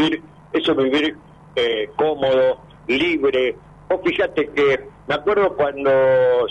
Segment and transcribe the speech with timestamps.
[0.00, 0.22] vivir,
[0.52, 1.16] eso es vivir
[1.56, 3.56] eh, cómodo, libre.
[3.88, 5.90] O fíjate que me acuerdo cuando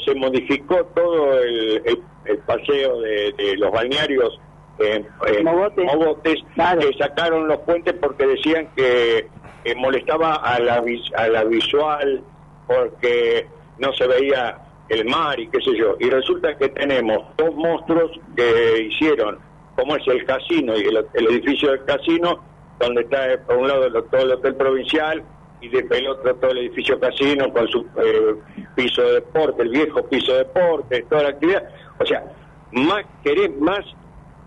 [0.05, 1.99] se modificó todo el,
[2.45, 4.39] paseo de, los balnearios
[4.79, 5.07] en
[5.43, 9.27] Mogotes, que sacaron los puentes porque decían que,
[9.75, 10.81] molestaba a la,
[11.15, 12.23] a la visual,
[12.67, 13.47] porque
[13.79, 14.57] no se veía
[14.89, 15.95] el mar y qué sé yo.
[15.99, 19.39] Y resulta que tenemos dos monstruos que hicieron,
[19.75, 22.43] como es el casino y el, edificio del casino,
[22.79, 25.23] donde está por un lado todo el hotel provincial
[25.61, 28.35] y de el otro todo el edificio casino con su eh,
[28.75, 31.63] piso de deporte, el viejo piso de deporte, toda la actividad.
[31.99, 32.23] O sea,
[32.71, 33.83] más querés más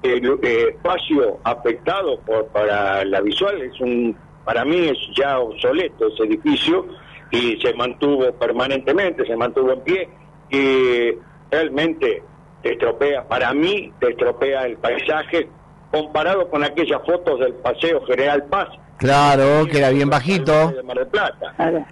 [0.03, 0.20] eh,
[0.69, 6.87] espacio afectado por, para la visual es un para mí es ya obsoleto ese edificio
[7.31, 10.09] y se mantuvo permanentemente, se mantuvo en pie
[10.51, 11.12] y
[11.51, 12.23] realmente
[12.62, 15.48] te estropea, para mí te estropea el paisaje
[15.91, 18.69] comparado con aquellas fotos del Paseo General Paz
[19.01, 20.75] Claro, que era bien bajito.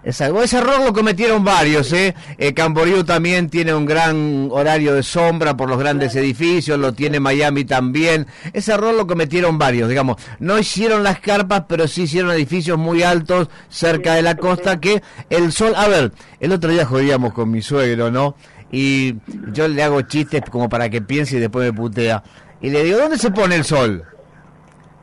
[0.05, 0.27] Ese
[0.59, 2.15] error lo cometieron varios, ¿eh?
[2.37, 7.19] eh Camboriú también tiene un gran horario de sombra por los grandes edificios, lo tiene
[7.19, 8.27] Miami también.
[8.53, 10.19] Ese error lo cometieron varios, digamos.
[10.39, 15.03] No hicieron las carpas, pero sí hicieron edificios muy altos cerca de la costa que
[15.31, 15.73] el sol...
[15.77, 18.37] A ver, el otro día jodíamos con mi suegro, ¿no?
[18.71, 19.15] Y
[19.51, 22.23] yo le hago chistes como para que piense y después me putea.
[22.61, 24.05] Y le digo, ¿dónde se pone el sol?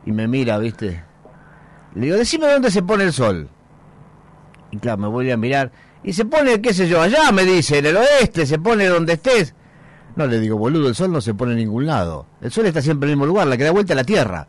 [0.06, 1.04] Y me mira, ¿viste?
[1.96, 3.50] Le digo, decime dónde se pone el sol.
[4.72, 5.72] Y claro, me voy a mirar.
[6.04, 9.14] Y se pone, qué sé yo, allá me dice, en el oeste, se pone donde
[9.14, 9.56] estés.
[10.16, 12.28] No, le digo, boludo, el sol no se pone en ningún lado.
[12.42, 14.48] El sol está siempre en el mismo lugar, la que da vuelta a la Tierra.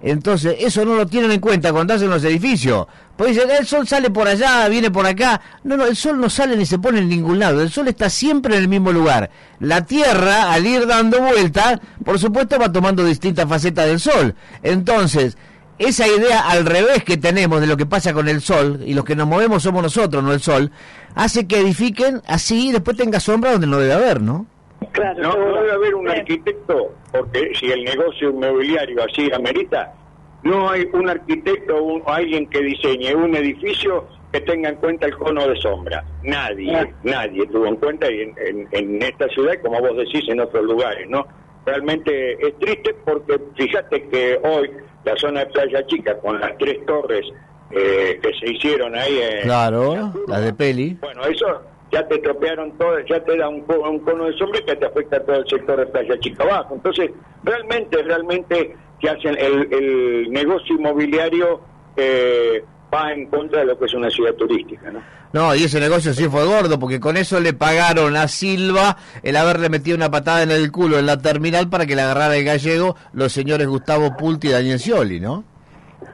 [0.00, 2.86] Entonces, eso no lo tienen en cuenta cuando hacen los edificios.
[3.16, 5.40] Pues dicen, el sol sale por allá, viene por acá.
[5.64, 7.60] No, no, el sol no sale ni se pone en ningún lado.
[7.60, 9.30] El sol está siempre en el mismo lugar.
[9.58, 14.36] La Tierra, al ir dando vueltas, por supuesto va tomando distintas facetas del sol.
[14.62, 15.36] Entonces,
[15.78, 19.04] esa idea al revés que tenemos de lo que pasa con el sol, y los
[19.04, 20.70] que nos movemos somos nosotros, no el sol,
[21.14, 24.46] hace que edifiquen así y después tenga sombra donde no debe haber, ¿no?
[24.92, 29.94] Claro, no, debe haber un arquitecto, porque si el negocio inmobiliario así amerita,
[30.42, 35.16] no hay un arquitecto o alguien que diseñe un edificio que tenga en cuenta el
[35.16, 36.04] cono de sombra.
[36.22, 38.34] Nadie, nadie tuvo en cuenta en,
[38.70, 41.26] en esta ciudad, como vos decís, en otros lugares, ¿no?
[41.64, 44.70] Realmente es triste porque fíjate que hoy
[45.04, 47.26] la zona de Playa Chica con las tres torres
[47.70, 52.76] eh, que se hicieron ahí en claro la de Peli bueno eso ya te tropearon
[52.76, 55.78] todo ya te da un, cono de sombra que te afecta a todo el sector
[55.78, 56.74] de Playa Chica abajo.
[56.74, 57.10] Entonces
[57.44, 61.60] realmente realmente que hacen el, negocio inmobiliario
[61.96, 62.62] eh,
[62.92, 65.00] va en contra de lo que es una ciudad turística no
[65.32, 69.36] no, y ese negocio sí fue gordo, porque con eso le pagaron a Silva el
[69.36, 72.44] haberle metido una patada en el culo en la terminal para que le agarrara el
[72.44, 75.44] gallego los señores Gustavo Pulti y Daniel Scioli, ¿no?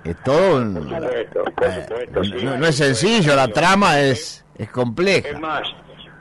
[0.02, 5.28] Es todo no, es sencillo, la trama es, es compleja.
[5.28, 5.62] Es más,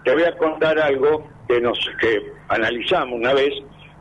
[0.04, 3.54] te voy a contar algo que nos que analizamos una vez.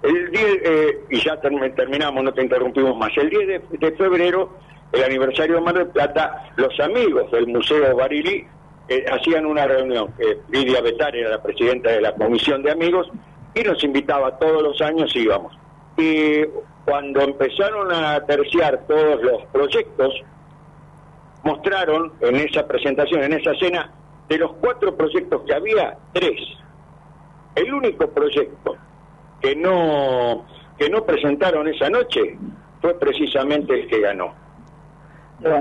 [0.02, 3.10] El 10, eh, y ya terminamos, no te interrumpimos más.
[3.16, 4.56] El 10 de, febrero,
[4.90, 8.44] el aniversario de Mar del Plata, los amigos del Museo Barili
[8.88, 10.12] eh, hacían una reunión.
[10.18, 13.08] Eh, Lidia Betar era la presidenta de la comisión de amigos
[13.54, 15.56] y nos invitaba todos los años íbamos.
[15.96, 16.42] Y
[16.84, 20.14] cuando empezaron a terciar todos los proyectos,
[21.44, 23.92] mostraron en esa presentación, en esa cena,
[24.32, 26.40] de los cuatro proyectos que había, tres.
[27.54, 28.78] El único proyecto
[29.42, 30.46] que no,
[30.78, 32.38] que no presentaron esa noche
[32.80, 34.34] fue precisamente el que ganó.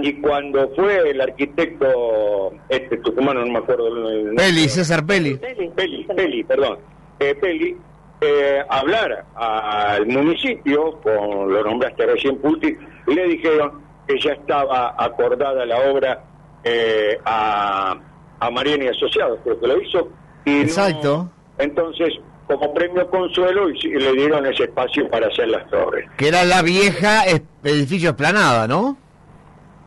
[0.04, 5.36] Y cuando fue el arquitecto, este tucumano, no me acuerdo el Peli, César Peli.
[5.36, 6.78] Peli, Peli, perdón.
[7.20, 7.76] Eh, Peli,
[8.22, 12.74] eh, hablar al municipio, con lo nombraste recién Puti,
[13.08, 16.24] le dijeron que ya estaba acordada la obra
[16.64, 18.00] eh, a,
[18.42, 20.10] a Mariana y Asociados, creo que lo hizo.
[20.46, 21.30] Y Exacto.
[21.60, 22.10] entonces,
[22.48, 26.10] como premio consuelo, y, le dieron ese espacio para hacer las torres.
[26.18, 27.24] Que era la vieja
[27.64, 28.98] edificio esplanada, ¿no?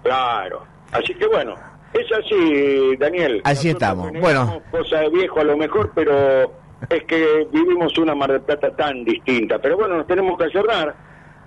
[0.05, 0.63] Claro.
[0.93, 1.57] Así que bueno,
[1.93, 3.41] es así, Daniel.
[3.45, 4.13] Así estamos.
[4.21, 4.63] Bueno.
[4.71, 6.53] Cosa de viejo a lo mejor, pero
[6.89, 9.59] es que vivimos una Mar del Plata tan distinta.
[9.59, 10.95] Pero bueno, nos tenemos que ayornar.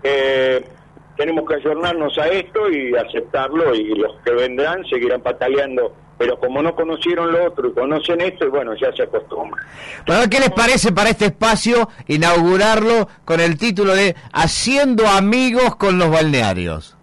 [0.04, 0.62] Eh,
[1.16, 6.62] tenemos que ayornarnos a esto y aceptarlo y los que vendrán seguirán pataleando pero como
[6.62, 9.66] no conocieron lo otro y conocen esto, y bueno, ya se acostumbran.
[10.06, 16.00] Bueno, ¿qué les parece para este espacio inaugurarlo con el título de Haciendo amigos con
[16.00, 16.96] los balnearios?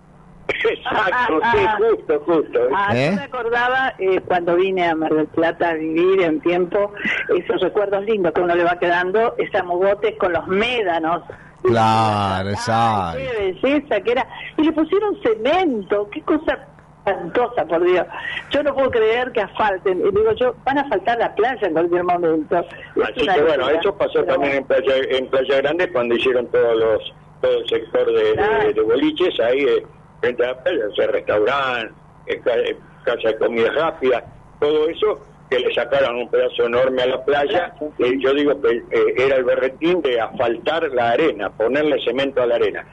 [0.47, 2.61] Exacto, sí, justo, justo.
[2.75, 3.13] Ah, ¿Eh?
[3.17, 6.93] me acordaba eh, cuando vine a Mar del Plata a vivir en tiempo,
[7.35, 11.23] esos recuerdos lindos que uno le va quedando, esa mogotes con los médanos
[11.65, 13.19] Claro, exacto.
[13.19, 14.27] Qué belleza que era.
[14.59, 16.69] Y le pusieron cemento, qué cosa
[17.07, 18.07] espantosa, por Dios.
[18.51, 20.01] Yo no puedo creer que asfalten.
[20.01, 22.57] Y digo yo, van a asfaltar la playa en cualquier momento.
[22.59, 27.15] Así que bueno, eso pasó también en Playa, en Playa Grande cuando hicieron todos los
[27.45, 29.87] todo el sector de, boliches, ahí eh,
[30.21, 31.93] frente a la playa, o sea, restaurantes,
[32.27, 34.25] eh, eh, casa de comida rápida,
[34.61, 35.21] todo eso
[35.51, 38.83] que le sacaron un pedazo enorme a la playa, y yo digo que
[39.19, 42.87] era el berretín de asfaltar la arena, ponerle cemento a la arena.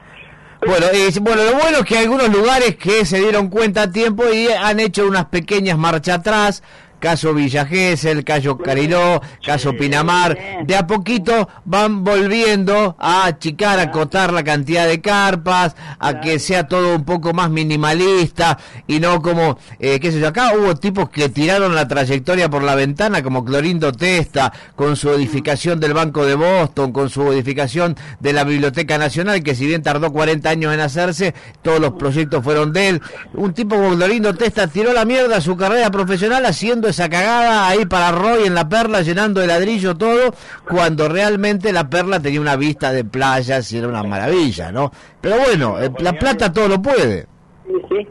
[0.64, 0.86] Bueno,
[1.22, 4.78] bueno, lo bueno es que algunos lugares que se dieron cuenta a tiempo y han
[4.78, 6.62] hecho unas pequeñas marchas atrás,
[7.02, 13.82] caso Villa el caso Cariló, caso Pinamar, de a poquito van volviendo a achicar, a
[13.82, 18.56] acotar la cantidad de carpas, a que sea todo un poco más minimalista
[18.86, 22.62] y no como, eh, qué sé yo, acá hubo tipos que tiraron la trayectoria por
[22.62, 27.96] la ventana como Clorindo Testa, con su edificación del Banco de Boston, con su edificación
[28.20, 32.44] de la Biblioteca Nacional, que si bien tardó 40 años en hacerse, todos los proyectos
[32.44, 33.02] fueron de él.
[33.34, 37.68] Un tipo como Clorindo Testa tiró la mierda a su carrera profesional haciendo esa cagada
[37.68, 40.32] ahí para Roy en la perla, llenando de ladrillo todo,
[40.68, 44.92] cuando realmente la perla tenía una vista de playas y era una maravilla, ¿no?
[45.20, 47.26] Pero bueno, eh, la plata todo lo puede.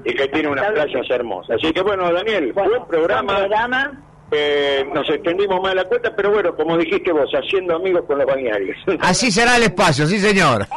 [0.06, 1.58] Y que tiene unas playas hermosas.
[1.58, 3.48] Así que bueno, Daniel, buen programa
[4.32, 8.26] eh, nos extendimos más la cuenta, pero bueno, como dijiste vos, haciendo amigos con los
[8.26, 8.78] bañarios.
[9.02, 10.68] Así será el espacio, sí señor.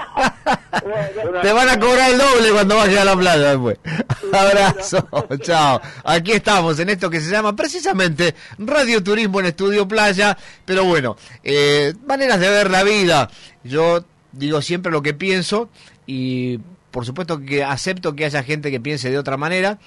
[1.41, 3.79] Te van a cobrar el doble cuando vayas a la playa después.
[4.33, 5.09] Abrazo,
[5.41, 5.81] chao.
[6.03, 11.17] Aquí estamos en esto que se llama precisamente Radio Turismo en Estudio Playa, pero bueno,
[11.45, 13.31] eh, maneras de ver la vida.
[13.62, 15.69] Yo digo siempre lo que pienso
[16.07, 16.59] y
[16.91, 19.79] por supuesto que acepto que haya gente que piense de otra manera,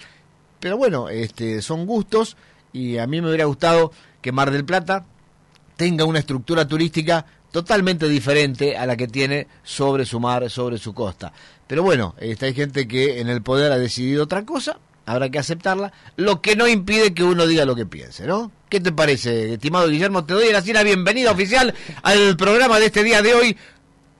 [0.59, 2.37] pero bueno, este, son gustos
[2.73, 3.91] y a mí me hubiera gustado
[4.21, 5.05] que Mar del Plata
[5.75, 10.93] tenga una estructura turística totalmente diferente a la que tiene sobre su mar, sobre su
[10.93, 11.31] costa.
[11.67, 15.39] Pero bueno, esta hay gente que en el poder ha decidido otra cosa, habrá que
[15.39, 18.51] aceptarla, lo que no impide que uno diga lo que piense, ¿no?
[18.69, 20.25] ¿Qué te parece, estimado Guillermo?
[20.25, 21.73] Te doy la bienvenida oficial
[22.03, 23.57] al programa de este día de hoy,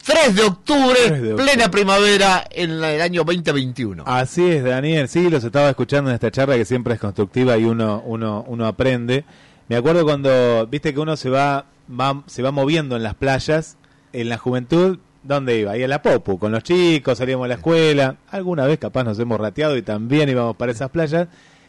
[0.07, 4.04] 3 de octubre, plena primavera en el año 2021.
[4.07, 5.09] Así es, Daniel.
[5.09, 8.68] Sí, los estaba escuchando en esta charla que siempre es constructiva y uno, uno, uno
[8.68, 9.25] aprende.
[9.68, 13.75] Me acuerdo cuando, viste que uno se va, va, se va moviendo en las playas,
[14.13, 15.74] en la juventud, ¿dónde iba?
[15.74, 18.15] Ahí a la Popu, con los chicos, salíamos a la escuela.
[18.31, 21.27] Alguna vez capaz nos hemos rateado y también íbamos para esas playas.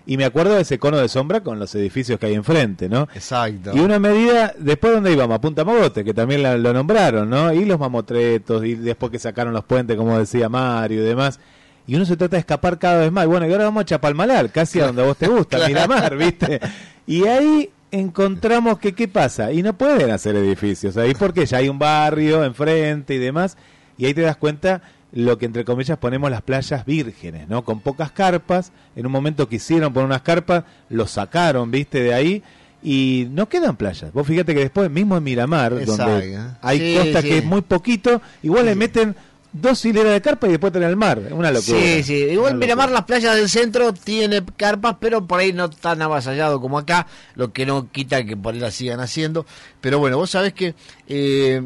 [0.08, 3.08] Y me acuerdo de ese cono de sombra con los edificios que hay enfrente, ¿no?
[3.14, 3.72] Exacto.
[3.74, 7.52] Y una medida, después dónde íbamos, a Punta Mogote, que también lo nombraron, ¿no?
[7.52, 11.38] Y los mamotretos, y después que sacaron los puentes, como decía Mario y demás.
[11.86, 13.26] Y uno se trata de escapar cada vez más.
[13.26, 16.16] Y bueno, y ahora vamos a Chapalmalar, casi a donde a vos te gusta, Miramar,
[16.16, 16.58] ¿viste?
[17.06, 19.52] Y ahí encontramos que qué pasa.
[19.52, 23.58] Y no pueden hacer edificios ahí porque ya hay un barrio enfrente y demás.
[23.98, 24.80] Y ahí te das cuenta
[25.12, 27.64] lo que entre comillas ponemos las playas vírgenes, ¿no?
[27.64, 32.42] Con pocas carpas, en un momento quisieron poner unas carpas, lo sacaron, viste, de ahí,
[32.82, 34.12] y no quedan playas.
[34.12, 38.66] Vos fíjate que después, mismo en Miramar, donde hay costa que es muy poquito, igual
[38.66, 39.16] le meten
[39.50, 41.78] dos hileras de carpas y después tienen el mar, una locura.
[41.78, 46.02] Sí, sí, igual Miramar, las playas del centro tiene carpas, pero por ahí no tan
[46.02, 49.46] avasallado como acá, lo que no quita que por ahí la sigan haciendo.
[49.80, 50.74] Pero bueno, vos sabés que
[51.08, 51.62] eh,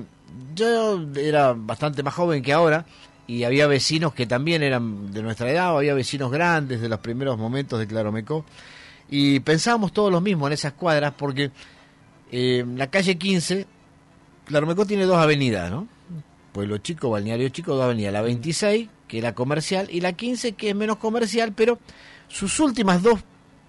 [0.55, 2.87] yo era bastante más joven que ahora,
[3.32, 7.38] y había vecinos que también eran de nuestra edad, había vecinos grandes de los primeros
[7.38, 8.44] momentos de Claromecó,
[9.08, 11.51] y pensábamos todos lo mismo en esas cuadras, porque
[12.31, 13.67] eh, la calle 15,
[14.44, 15.89] Claromecó tiene dos avenidas, ¿no?
[16.53, 20.69] Pueblo Chico, Balneario Chico, dos avenidas, la 26, que era comercial, y la 15, que
[20.69, 21.79] es menos comercial, pero
[22.29, 23.20] sus últimas dos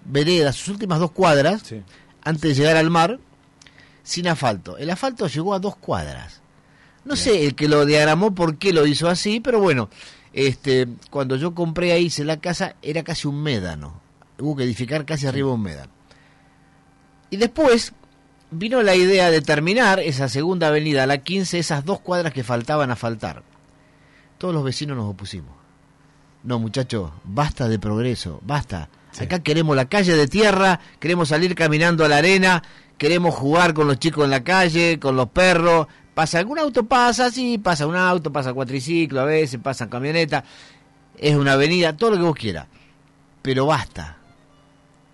[0.04, 1.72] veredas, sus últimas dos cuadras,
[2.22, 3.18] antes de llegar al mar,
[4.02, 4.76] sin asfalto.
[4.76, 6.43] El asfalto llegó a dos cuadras.
[7.04, 9.90] No sé el que lo diagramó por qué lo hizo así, pero bueno,
[10.32, 14.00] este, cuando yo compré ahí, hice la casa, era casi un médano.
[14.38, 15.92] Hubo que edificar casi arriba un médano.
[17.30, 17.92] Y después
[18.50, 22.90] vino la idea de terminar esa segunda avenida, la 15, esas dos cuadras que faltaban
[22.90, 23.42] a faltar.
[24.38, 25.54] Todos los vecinos nos opusimos.
[26.42, 28.88] No, muchachos, basta de progreso, basta.
[29.18, 32.62] Acá queremos la calle de tierra, queremos salir caminando a la arena,
[32.98, 37.30] queremos jugar con los chicos en la calle, con los perros, Pasa algún auto, pasa,
[37.30, 40.44] sí, pasa un auto, pasa cuatriciclo a veces, pasa camioneta,
[41.18, 42.66] es una avenida, todo lo que vos quieras.
[43.42, 44.18] Pero basta.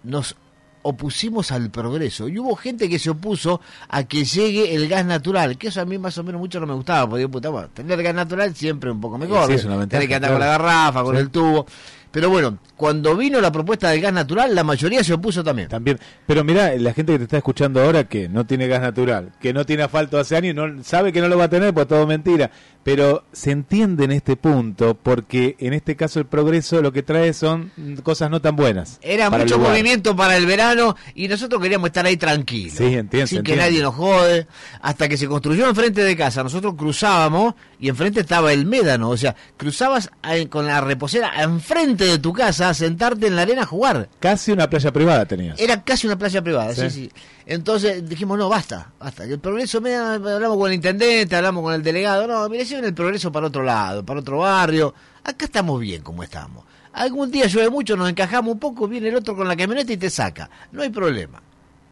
[0.03, 0.37] Nos
[0.83, 5.59] opusimos al progreso y hubo gente que se opuso a que llegue el gas natural,
[5.59, 8.15] que eso a mí más o menos mucho no me gustaba, porque puta, tener gas
[8.15, 11.67] natural siempre un poco mejor, sí, tener que andar con la garrafa, con el tubo.
[12.11, 15.69] Pero bueno, cuando vino la propuesta del gas natural, la mayoría se opuso también.
[15.69, 15.99] También.
[16.27, 19.53] Pero mira, la gente que te está escuchando ahora que no tiene gas natural, que
[19.53, 22.07] no tiene asfalto hace años, no sabe que no lo va a tener, pues todo
[22.07, 22.51] mentira.
[22.83, 27.35] pero se entiende en este punto porque en este caso el progreso lo que trae
[27.35, 27.71] son
[28.03, 28.99] cosas no tan buenas.
[29.03, 32.79] Era mucho movimiento para el verano y nosotros queríamos estar ahí tranquilos.
[32.79, 33.27] Sí, entiendo.
[33.27, 34.47] Sin que nadie nos jode.
[34.81, 36.43] Hasta que se construyó enfrente de casa.
[36.43, 39.11] Nosotros cruzábamos y enfrente estaba el médano.
[39.11, 40.11] O sea, cruzabas
[40.49, 44.09] con la reposera enfrente de tu casa sentarte en la arena a jugar.
[44.19, 45.59] Casi una playa privada tenías.
[45.61, 47.11] Era casi una playa privada, sí, sí.
[47.47, 49.25] Entonces dijimos, no, basta, basta.
[49.25, 52.27] El progreso, me, hablamos con el intendente, hablamos con el delegado.
[52.27, 54.95] No, mire, en el progreso para otro lado, para otro barrio.
[55.25, 56.65] Acá estamos bien como estamos.
[56.93, 59.97] Algún día llueve mucho, nos encajamos un poco, viene el otro con la camioneta y
[59.97, 60.51] te saca.
[60.73, 61.43] No hay problema.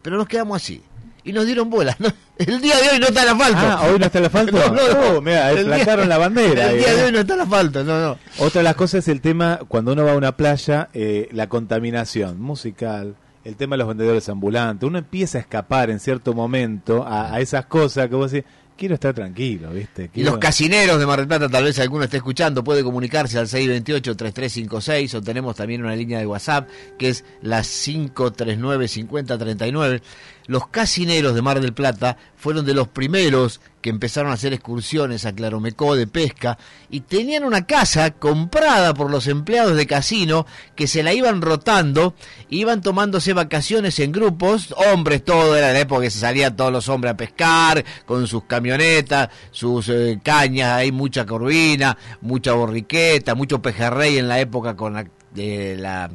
[0.01, 0.81] Pero nos quedamos así.
[1.29, 1.95] Y nos dieron bolas.
[2.39, 3.59] El día de hoy no está el asfalto.
[3.59, 4.57] Ah, hoy no está el asfalto.
[4.73, 5.21] no, no, no.
[5.21, 6.71] mira, la bandera.
[6.71, 7.05] El día de ¿eh?
[7.05, 8.17] hoy no está el asfalto, no, no.
[8.39, 11.47] Otra de las cosas es el tema, cuando uno va a una playa, eh, la
[11.47, 14.87] contaminación musical, el tema de los vendedores ambulantes.
[14.87, 18.95] Uno empieza a escapar en cierto momento a, a esas cosas que vos decís, quiero
[18.95, 20.09] estar tranquilo, ¿viste?
[20.15, 23.45] Y los casineros de Mar del Plata, tal vez alguno esté escuchando, puede comunicarse al
[23.47, 26.67] 628-3356 o tenemos también una línea de WhatsApp
[26.97, 30.01] que es la 539-5039
[30.49, 35.23] los casineros de Mar del Plata fueron de los primeros que empezaron a hacer excursiones
[35.27, 36.57] a Claromecó de pesca
[36.89, 42.15] y tenían una casa comprada por los empleados de casino que se la iban rotando,
[42.49, 46.89] iban tomándose vacaciones en grupos, hombres todo, era la época que se salían todos los
[46.89, 53.61] hombres a pescar con sus camionetas, sus eh, cañas, hay mucha corvina, mucha borriqueta, mucho
[53.61, 56.09] pejerrey en la época con la, la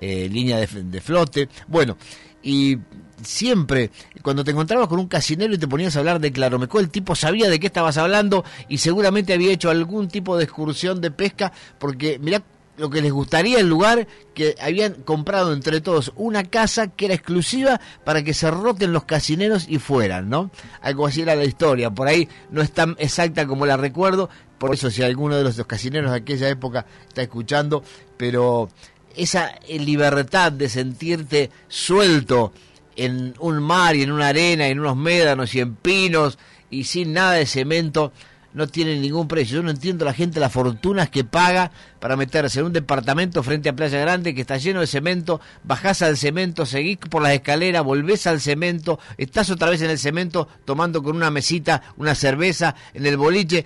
[0.00, 1.48] eh, línea de flote.
[1.66, 1.96] Bueno,
[2.42, 2.78] y
[3.22, 3.90] siempre,
[4.22, 7.14] cuando te encontrabas con un casinero y te ponías a hablar de Claromecó, el tipo
[7.14, 11.52] sabía de qué estabas hablando y seguramente había hecho algún tipo de excursión de pesca,
[11.78, 12.42] porque mirá
[12.80, 17.14] lo que les gustaría el lugar, que habían comprado entre todos una casa que era
[17.14, 20.50] exclusiva para que se roten los casineros y fueran, ¿no?
[20.80, 24.74] Algo así era la historia, por ahí no es tan exacta como la recuerdo, por
[24.74, 27.84] eso si alguno de los casineros de aquella época está escuchando,
[28.16, 28.70] pero
[29.14, 32.52] esa libertad de sentirte suelto,
[32.96, 36.38] en un mar y en una arena, en unos médanos y en pinos
[36.70, 38.12] y sin nada de cemento,
[38.52, 39.56] no tiene ningún precio.
[39.56, 41.70] Yo no entiendo la gente las fortunas que paga
[42.00, 46.02] para meterse en un departamento frente a Playa Grande que está lleno de cemento, bajás
[46.02, 50.48] al cemento, seguís por las escaleras, volvés al cemento, estás otra vez en el cemento
[50.64, 53.64] tomando con una mesita una cerveza en el boliche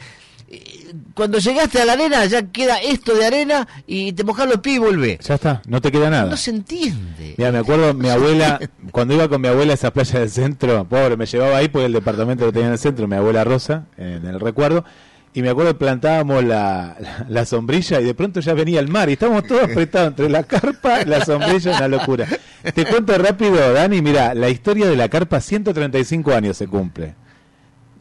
[1.14, 4.76] cuando llegaste a la arena ya queda esto de arena y te mojas los pies
[4.76, 5.18] y volvés.
[5.20, 6.30] Ya está, no te queda nada.
[6.30, 7.34] No se entiende.
[7.36, 10.84] Mira, me acuerdo mi abuela, cuando iba con mi abuela a esa playa del centro,
[10.84, 13.86] pobre, me llevaba ahí porque el departamento lo tenía en el centro, mi abuela Rosa,
[13.96, 14.84] en el recuerdo,
[15.32, 16.96] y me acuerdo que plantábamos la,
[17.28, 20.44] la, sombrilla y de pronto ya venía el mar y estábamos todos apretados entre la
[20.44, 22.28] carpa y la sombrilla, una locura.
[22.62, 27.16] Te cuento rápido, Dani, mira, la historia de la carpa 135 años se cumple.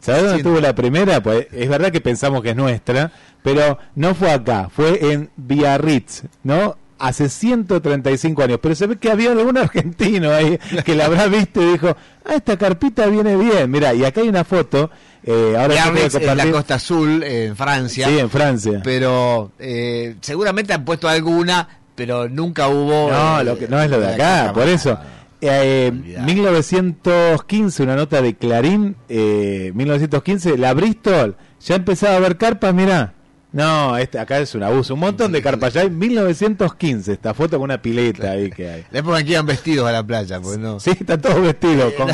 [0.03, 1.23] ¿Sabes dónde tuvo la primera?
[1.23, 6.23] Pues es verdad que pensamos que es nuestra, pero no fue acá, fue en Biarritz,
[6.43, 6.75] ¿no?
[6.99, 11.61] Hace 135 años, pero se ve que había algún argentino ahí que la habrá visto
[11.61, 11.95] y dijo,
[12.25, 14.91] ah, esta carpita viene bien, mira, y acá hay una foto,
[15.23, 18.07] eh, ahora Biarritz en la Costa Azul, en Francia.
[18.07, 18.81] Sí, en Francia.
[18.83, 23.09] Pero eh, seguramente han puesto alguna, pero nunca hubo...
[23.09, 24.99] No, lo que, no es lo de acá, por eso.
[25.45, 32.73] Eh, 1915, una nota de Clarín, eh, 1915, la Bristol, ya empezaba a ver carpas,
[32.73, 33.13] mirá.
[33.51, 34.93] No, este, acá es un abuso.
[34.93, 35.73] Un montón de carpas.
[35.73, 38.85] Ya hay 1915, esta foto con una pileta ahí que hay.
[38.89, 40.79] Le ponen que iban vestidos a la playa, pues no.
[40.79, 41.93] Sí, están todos vestidos.
[41.93, 42.09] Con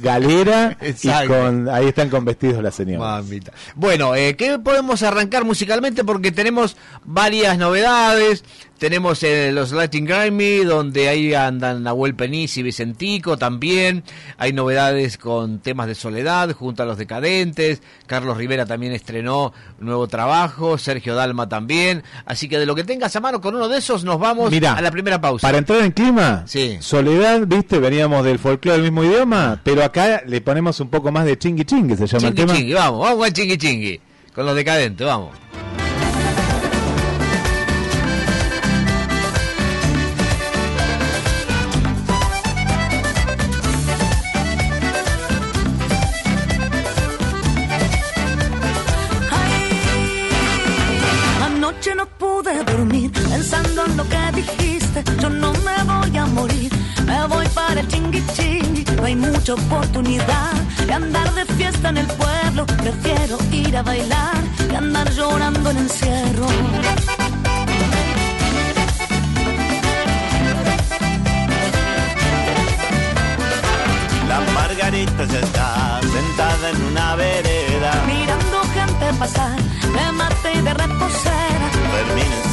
[0.00, 3.24] galera y con, ahí están con vestidos las señoras.
[3.74, 6.04] Bueno, eh, ¿qué podemos arrancar musicalmente?
[6.04, 8.44] Porque tenemos varias novedades.
[8.78, 14.04] Tenemos eh, los Latin Grammy, donde ahí andan Nahuel Peniz y Vicentico también.
[14.36, 17.80] Hay novedades con temas de soledad junto a los decadentes.
[18.06, 20.76] Carlos Rivera también estrenó un nuevo trabajo.
[20.76, 22.02] Sergio Dalma también.
[22.26, 24.80] Así que de lo que tengas a mano con uno de esos, nos vamos a
[24.82, 25.46] la primera pausa.
[25.46, 26.76] Para entrar en clima, sí.
[26.80, 31.24] soledad, viste, veníamos del folclore del mismo idioma, pero acá le ponemos un poco más
[31.24, 32.54] de chingui chingui, se llama el tema.
[32.54, 34.00] Chingui, vamos, vamos a chingui chingui.
[34.34, 35.45] Con los decadentes, vamos.
[55.20, 56.72] Yo no me voy a morir,
[57.06, 60.52] me voy para el chingui chingui, no hay mucha oportunidad
[60.86, 64.36] de andar de fiesta en el pueblo, prefiero ir a bailar
[64.68, 66.46] que andar llorando en encierro.
[74.28, 79.66] La Margarita ya está sentada en una vereda, mirando gente pasar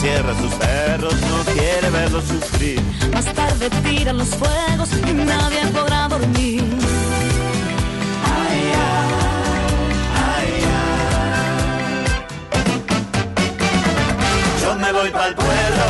[0.03, 2.81] tierra sus perros, no quiere verlos sufrir.
[3.13, 6.63] Más tarde tiran los fuegos y nadie podrá dormir.
[8.35, 8.71] Ay,
[10.25, 10.50] ay, ay,
[14.62, 15.85] Yo me voy para el pueblo,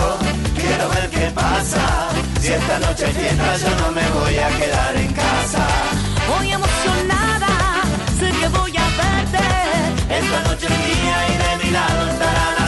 [0.55, 2.09] quiero ver qué pasa.
[2.39, 5.67] Si esta noche hay fiesta, yo no me voy a quedar en casa.
[6.29, 7.81] Voy emocionada,
[8.19, 9.45] sé que voy a verte.
[10.19, 12.62] Esta noche es mía y de mi lado estará la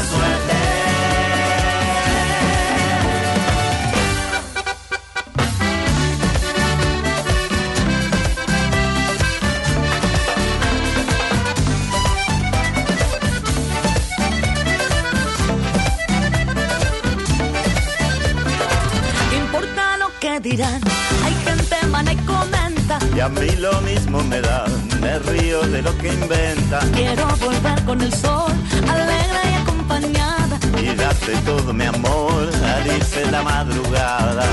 [20.56, 20.82] dirán.
[21.24, 23.00] Hay gente mana y comenta.
[23.16, 24.66] Y a mí lo mismo me da,
[25.02, 26.80] me río de lo que inventa.
[26.94, 28.52] Quiero volver con el sol,
[28.88, 30.60] alegre y acompañada.
[30.82, 34.44] Y darte todo mi amor al irse la madrugada.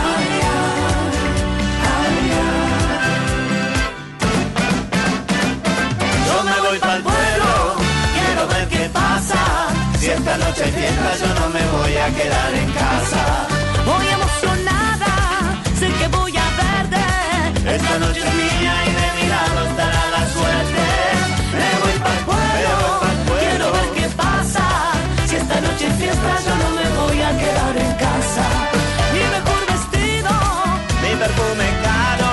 [0.00, 0.26] Ay,
[1.98, 2.20] ay,
[6.26, 7.52] Yo me voy para el pueblo,
[8.16, 9.40] quiero ver qué pasa.
[9.98, 13.22] Si esta noche hay fiesta, yo no me voy a quedar en casa.
[13.84, 14.51] Voy emocionada,
[17.92, 20.84] Esta noche es mía y de mi lado estará la suerte.
[21.52, 22.74] Me voy para el pueblo,
[23.38, 24.64] quiero ver qué pasa.
[25.26, 28.44] Si esta noche es fiesta, yo no me voy a quedar en casa.
[29.12, 30.30] Mi mejor vestido,
[31.02, 32.30] mi perfume caro.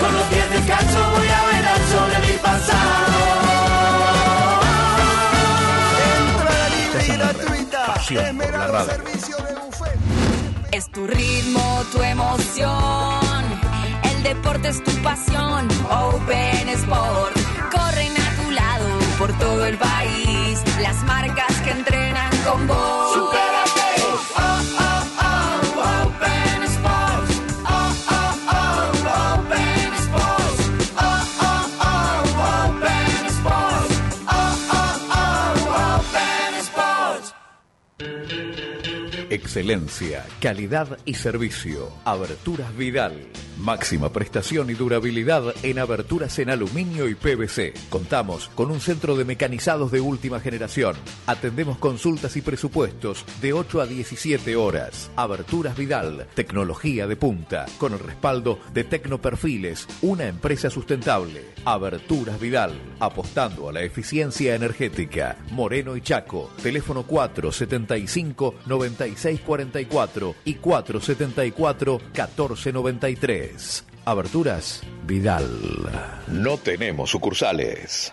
[0.00, 3.18] Con los pies descalzos voy a velar sobre mi pasado.
[6.26, 7.86] Entrada libre y gratuita.
[7.86, 8.92] Pasión por la radio.
[10.72, 13.27] Es tu ritmo, tu emoción.
[14.18, 15.68] El deporte es tu pasión.
[15.90, 17.36] Open Sport.
[17.70, 20.60] Corren a tu lado por todo el país.
[20.82, 23.14] Las marcas que entrenan con vos.
[23.14, 24.02] ¡Supérate!
[24.36, 27.30] Oh, oh, oh, Open Sport.
[27.64, 30.58] Oh, oh, oh, Open Sport.
[30.98, 33.90] Oh, oh, oh, Open Sport.
[34.26, 37.24] Oh, oh, oh, Open Sport.
[39.30, 41.92] Excelencia, calidad y servicio.
[42.04, 43.14] Aberturas Vidal.
[43.58, 47.74] Máxima prestación y durabilidad en aberturas en aluminio y PVC.
[47.90, 50.94] Contamos con un centro de mecanizados de última generación.
[51.26, 55.10] Atendemos consultas y presupuestos de 8 a 17 horas.
[55.16, 61.42] Aberturas Vidal, tecnología de punta, con el respaldo de Tecnoperfiles, una empresa sustentable.
[61.64, 65.36] Aberturas Vidal, apostando a la eficiencia energética.
[65.50, 73.47] Moreno y Chaco, teléfono 475 9644 y 474 1493.
[74.04, 75.48] Aberturas Vidal.
[76.28, 78.12] No tenemos sucursales.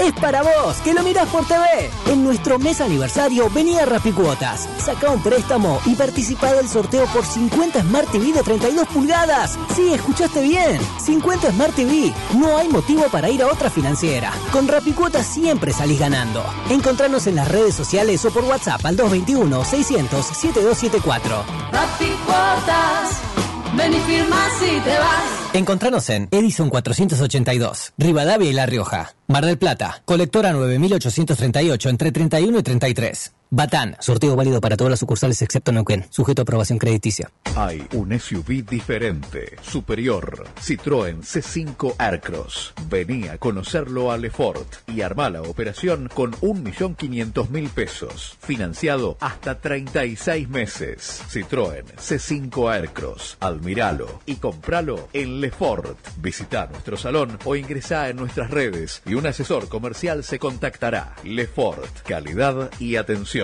[0.00, 1.64] Es para vos, que lo mirás por TV.
[2.06, 4.68] En nuestro mes aniversario venía Rapicuotas.
[4.78, 9.58] Saca un préstamo y participa del sorteo por 50 Smart TV de 32 pulgadas.
[9.74, 10.78] Sí, escuchaste bien.
[11.02, 12.12] 50 Smart TV.
[12.34, 14.32] No hay motivo para ir a otra financiera.
[14.52, 16.44] Con Rapicuotas siempre salís ganando.
[16.68, 21.42] Encontranos en las redes sociales o por WhatsApp al 221-600-7274.
[21.72, 23.25] Rapicuotas.
[23.74, 25.54] Ven y firma si te vas.
[25.54, 29.14] Encontranos en Edison 482, Rivadavia y La Rioja.
[29.26, 33.32] Mar del Plata, colectora 9838 entre 31 y 33.
[33.48, 37.30] Batán, sorteo válido para todas las sucursales excepto Neuquén, sujeto a aprobación crediticia.
[37.54, 42.74] Hay un SUV diferente, superior, Citroën C5 Aircross.
[42.88, 50.48] Vení a conocerlo a Lefort y armá la operación con 1.500.000 pesos, financiado hasta 36
[50.48, 51.22] meses.
[51.30, 55.96] Citroën C5 Aircross, admiralo y compralo en Lefort.
[56.18, 61.14] Visita nuestro salón o ingresá en nuestras redes y un asesor comercial se contactará.
[61.22, 63.35] Lefort, calidad y atención.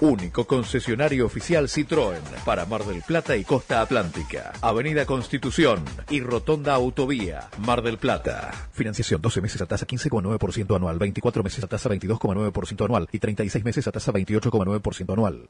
[0.00, 4.52] Único concesionario oficial Citroën para Mar del Plata y Costa Atlántica.
[4.60, 8.52] Avenida Constitución y Rotonda Autovía, Mar del Plata.
[8.72, 13.64] Financiación 12 meses a tasa 15,9% anual, 24 meses a tasa 22,9% anual y 36
[13.64, 15.48] meses a tasa 28,9% anual.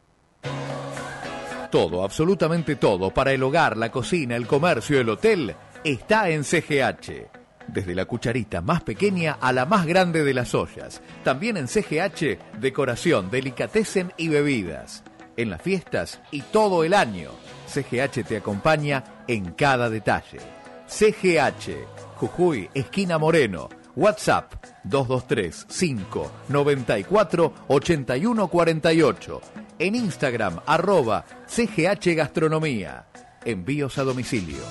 [1.71, 7.40] Todo, absolutamente todo, para el hogar, la cocina, el comercio, el hotel, está en CGH
[7.73, 11.03] desde la cucharita más pequeña a la más grande de las ollas.
[11.25, 15.03] También en CGH, decoración, delicatessen y bebidas.
[15.37, 17.31] En las fiestas y todo el año,
[17.67, 20.39] CGH te acompaña en cada detalle.
[20.87, 23.69] CGH, Jujuy, esquina Moreno.
[23.97, 24.55] WhatsApp
[24.85, 29.41] 223 5 94 81 48.
[29.79, 33.07] En Instagram arroba CGH Gastronomía.
[33.45, 34.63] Envíos a domicilio.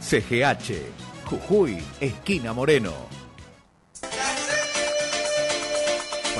[0.00, 3.13] CGH Jujuy, esquina Moreno.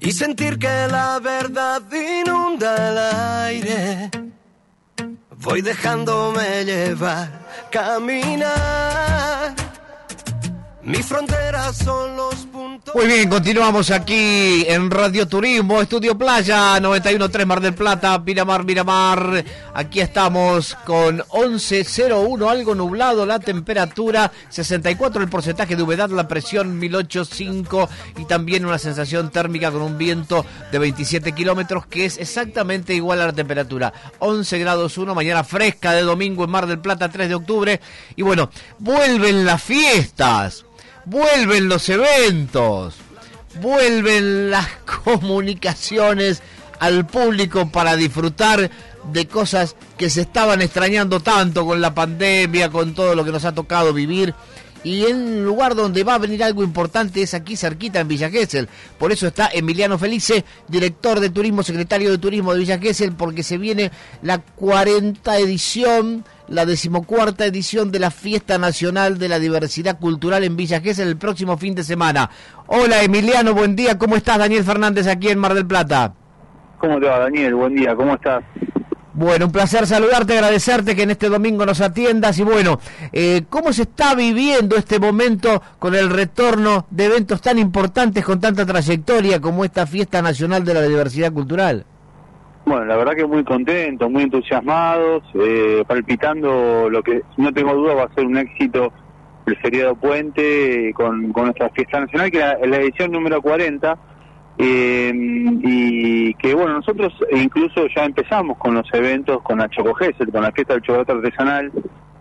[0.00, 2.98] y sentir que la verdad inunda el
[3.46, 4.10] aire.
[5.36, 7.28] Voy dejándome llevar,
[7.70, 9.54] caminar.
[10.82, 12.49] Mis fronteras son los.
[12.94, 19.44] Muy bien, continuamos aquí en Radio Turismo, Estudio Playa 913 Mar del Plata, Miramar, Miramar.
[19.74, 26.78] Aquí estamos con 1101, algo nublado, la temperatura 64, el porcentaje de humedad, la presión
[26.78, 27.88] 1085
[28.18, 33.20] y también una sensación térmica con un viento de 27 kilómetros que es exactamente igual
[33.20, 33.92] a la temperatura.
[34.18, 37.80] 11 grados 1, mañana fresca de domingo en Mar del Plata 3 de octubre.
[38.16, 40.64] Y bueno, vuelven las fiestas
[41.10, 42.94] vuelven los eventos,
[43.60, 44.68] vuelven las
[45.04, 46.40] comunicaciones
[46.78, 48.70] al público para disfrutar
[49.12, 53.44] de cosas que se estaban extrañando tanto con la pandemia, con todo lo que nos
[53.44, 54.34] ha tocado vivir.
[54.82, 58.30] Y en un lugar donde va a venir algo importante es aquí cerquita en Villa
[58.30, 58.68] Gesell.
[58.98, 63.42] Por eso está Emiliano Felice, director de turismo, secretario de turismo de Villa Gesell, porque
[63.42, 63.90] se viene
[64.22, 70.56] la 40 edición la decimocuarta edición de la Fiesta Nacional de la Diversidad Cultural en
[70.56, 72.28] Villa Gesell el próximo fin de semana.
[72.66, 74.38] Hola Emiliano, buen día, ¿cómo estás?
[74.38, 76.12] Daniel Fernández aquí en Mar del Plata.
[76.78, 77.54] ¿Cómo te va Daniel?
[77.54, 78.42] Buen día, ¿cómo estás?
[79.12, 82.80] Bueno, un placer saludarte, agradecerte que en este domingo nos atiendas y bueno,
[83.12, 88.40] eh, ¿cómo se está viviendo este momento con el retorno de eventos tan importantes con
[88.40, 91.84] tanta trayectoria como esta Fiesta Nacional de la Diversidad Cultural?
[92.64, 97.94] Bueno, la verdad que muy contentos, muy entusiasmados, eh, palpitando lo que no tengo duda
[97.94, 98.92] va a ser un éxito
[99.46, 103.98] el feriado puente con, nuestra fiesta nacional, que es la edición número 40,
[104.58, 110.42] eh, y que bueno, nosotros incluso ya empezamos con los eventos con la Choco con
[110.42, 111.72] la fiesta del chocolate artesanal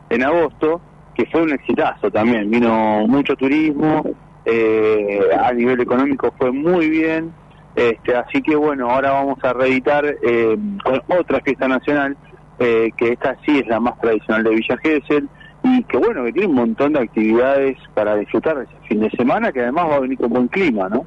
[0.09, 0.81] en agosto,
[1.15, 4.03] que fue un exitazo también, vino mucho turismo,
[4.45, 7.33] eh, a nivel económico fue muy bien,
[7.75, 12.17] este, así que bueno, ahora vamos a reeditar eh, con otra fiesta nacional,
[12.59, 15.29] eh, que esta sí es la más tradicional de Villa Gesell,
[15.63, 19.51] y que bueno, que tiene un montón de actividades para disfrutar ese fin de semana,
[19.51, 21.05] que además va a venir con buen clima, ¿no?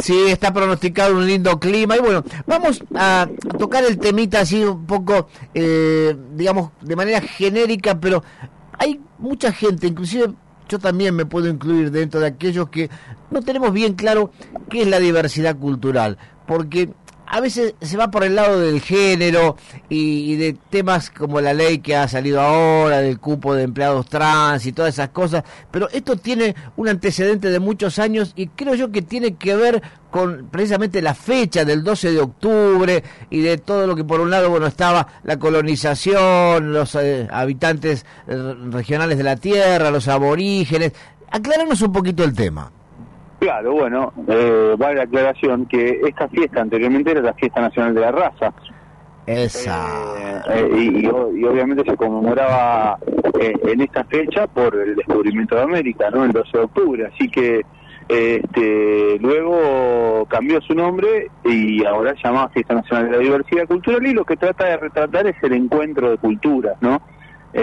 [0.00, 4.86] Sí, está pronosticado un lindo clima y bueno, vamos a, tocar el temita así un
[4.86, 8.22] poco, eh, digamos, de manera genérica, pero
[8.78, 10.34] hay mucha gente, inclusive
[10.68, 12.90] yo también me puedo incluir dentro de aquellos que
[13.30, 14.30] no tenemos bien claro
[14.70, 16.90] qué es la diversidad cultural, porque
[17.34, 19.56] a veces se va por el lado del género
[19.88, 24.64] y, de temas como la ley que ha salido ahora, del cupo de empleados trans
[24.66, 25.42] y todas esas cosas,
[25.72, 29.82] pero esto tiene un antecedente de muchos años y creo yo que tiene que ver
[30.12, 34.30] con precisamente la fecha del 12 de octubre y de todo lo que por un
[34.30, 40.92] lado bueno estaba la colonización, los eh, habitantes eh, regionales de la tierra, los aborígenes.
[41.32, 42.70] Acláranos un poquito el tema.
[43.38, 48.00] Claro, bueno, eh, vale la aclaración que esta fiesta anteriormente era la fiesta nacional de
[48.00, 48.52] la raza.
[49.26, 50.42] Esa.
[50.48, 52.98] Eh, eh, y, obviamente se conmemoraba
[53.40, 56.24] en esta fecha por el descubrimiento de América, ¿no?
[56.24, 57.06] El 12 de octubre.
[57.06, 57.62] Así que
[58.06, 64.06] este, luego cambió su nombre y ahora se llama Fiesta Nacional de la Diversidad Cultural
[64.06, 67.00] y lo que trata de retratar es el encuentro de culturas, ¿no?
[67.52, 67.60] de,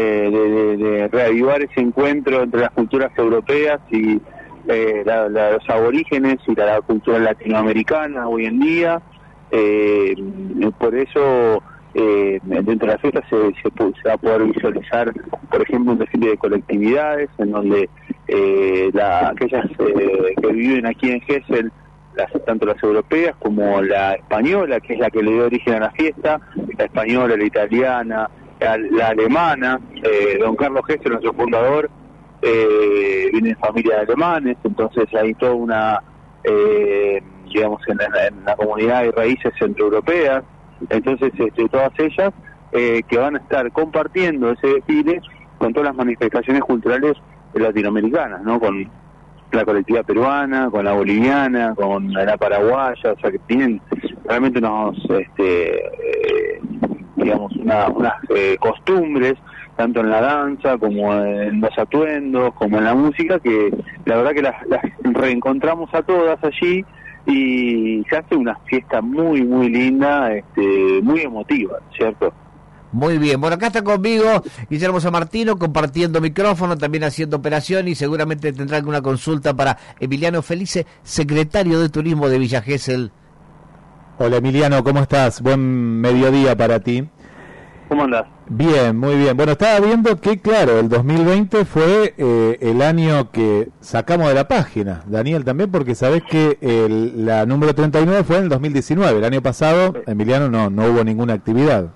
[0.78, 4.22] de reavivar ese encuentro entre las culturas europeas y
[4.68, 9.02] eh, los aborígenes y la, cultura latinoamericana hoy en día.
[9.52, 10.16] Eh,
[10.78, 11.62] por eso,
[11.94, 15.14] eh, dentro de la fiesta se, se, va a poder visualizar,
[15.50, 17.90] por ejemplo, un desfile de colectividades en donde
[18.28, 21.72] eh, la, aquellas que viven aquí en Gessel,
[22.16, 25.80] las, tanto las europeas como la española, que es la que le dio origen a
[25.80, 26.40] la fiesta,
[26.78, 29.80] la española, la italiana, la, alemana,
[30.40, 31.90] don Carlos Gessel, nuestro fundador,
[32.42, 36.04] eh, vienen familias de alemanes, entonces hay toda una,
[36.44, 37.98] eh, digamos, en,
[38.46, 40.44] la comunidad hay raíces centroeuropeas,
[40.90, 42.34] entonces este, todas ellas
[42.72, 45.22] eh, que van a estar compartiendo ese desfile
[45.58, 47.14] con todas las manifestaciones culturales
[47.54, 48.60] latinoamericanas, ¿no?
[48.60, 48.90] Con
[49.52, 53.82] la colectividad peruana, con la boliviana, con la paraguaya, o sea que tienen
[54.26, 55.92] realmente unos este,
[57.22, 59.36] digamos, una, unas eh, costumbres,
[59.82, 64.32] tanto en la danza como en los atuendos, como en la música, que la verdad
[64.34, 66.86] que las, las reencontramos a todas allí
[67.26, 72.32] y se hace una fiesta muy, muy linda, este, muy emotiva, ¿cierto?
[72.92, 77.96] Muy bien, bueno, acá está conmigo Guillermo San Martino compartiendo micrófono, también haciendo operación y
[77.96, 83.12] seguramente tendrá alguna consulta para Emiliano Felice, secretario de Turismo de Villa Gesell.
[84.20, 85.42] Hola Emiliano, ¿cómo estás?
[85.42, 87.10] Buen mediodía para ti.
[87.92, 88.24] ¿Cómo andás?
[88.48, 89.36] Bien, muy bien.
[89.36, 94.48] Bueno, estaba viendo que, claro, el 2020 fue eh, el año que sacamos de la
[94.48, 99.18] página, Daniel, también, porque sabés que el, la número 39 fue en el 2019.
[99.18, 101.90] El año pasado, Emiliano, no, no hubo ninguna actividad.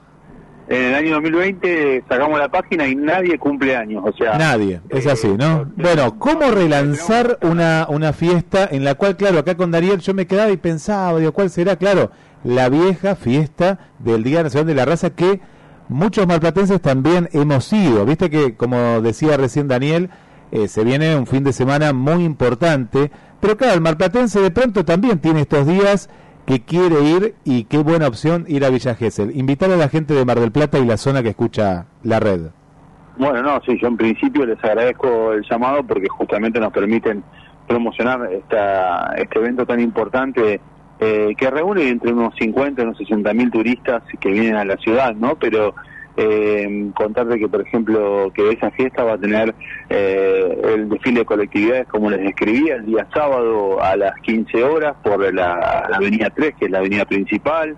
[0.68, 4.38] En el año 2020 sacamos la página y nadie cumple años, o sea...
[4.38, 5.72] Nadie, es así, ¿no?
[5.78, 10.28] bueno, ¿cómo relanzar una, una fiesta en la cual, claro, acá con Daniel yo me
[10.28, 11.78] quedaba y pensaba, digo, ¿cuál será?
[11.78, 12.12] Claro,
[12.44, 15.40] la vieja fiesta del Día Nacional de la Raza que
[15.90, 18.06] muchos malplatenses también hemos ido.
[18.06, 20.10] Viste que, como decía recién Daniel,
[20.52, 24.86] eh, se viene un fin de semana muy importante, pero claro, el malplatense de pronto
[24.86, 26.10] también tiene estos días
[26.46, 29.36] que quiere ir y qué buena opción ir a Villa Gesell.
[29.36, 32.50] Invitar a la gente de Mar del Plata y la zona que escucha la red.
[33.18, 37.24] Bueno, no, sí, yo en principio les agradezco el llamado porque justamente nos permiten
[37.68, 40.60] promocionar esta, este evento tan importante
[41.00, 44.78] eh, que reúne entre unos 50 y unos 60 mil turistas que vienen a la
[44.78, 45.36] ciudad, ¿no?
[45.36, 45.76] Pero
[46.18, 49.54] eh, contarte que, por ejemplo, que esa fiesta va a tener
[49.90, 54.96] eh, el desfile de colectividades, como les describía, el día sábado a las 15 horas
[55.04, 57.78] por la, avenida 3, que es la avenida principal.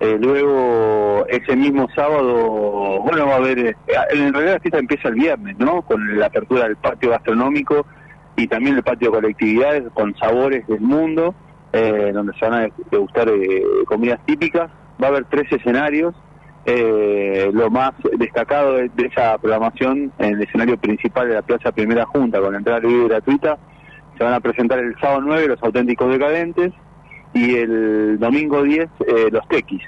[0.00, 3.76] Eh, luego, ese mismo sábado, bueno, va a haber, eh,
[4.10, 5.82] en realidad la fiesta empieza el viernes, ¿no?
[5.82, 7.86] Con la apertura del patio gastronómico
[8.36, 11.34] y también el patio de colectividades con sabores del mundo,
[12.12, 13.30] donde se van a degustar
[13.86, 14.70] comidas típicas.
[15.02, 16.14] Va a haber tres escenarios
[16.68, 22.04] eh, lo más destacado de, esa programación en el escenario principal de la Plaza Primera
[22.06, 23.56] Junta, con entrada libre y gratuita,
[24.18, 26.72] se van a presentar el sábado 9 los auténticos decadentes
[27.34, 29.82] y el domingo 10 eh, los tequis.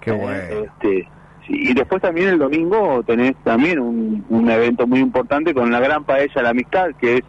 [0.00, 0.38] Qué eh, bueno.
[0.64, 1.08] Este,
[1.48, 6.04] y después también el domingo tenés también un, un, evento muy importante con la gran
[6.04, 7.22] paella de la amistad, que es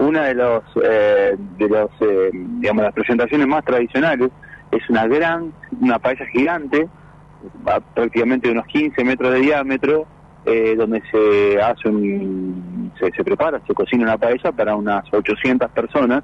[0.00, 1.90] una de los eh, de los
[2.32, 4.30] digamos las presentaciones más tradicionales.
[4.72, 6.88] Es una gran, una paella gigante
[7.94, 10.06] prácticamente unos 15 metros de diámetro,
[10.44, 15.70] eh, donde se hace un, se, se, prepara, se cocina una paella para unas 800
[15.70, 16.22] personas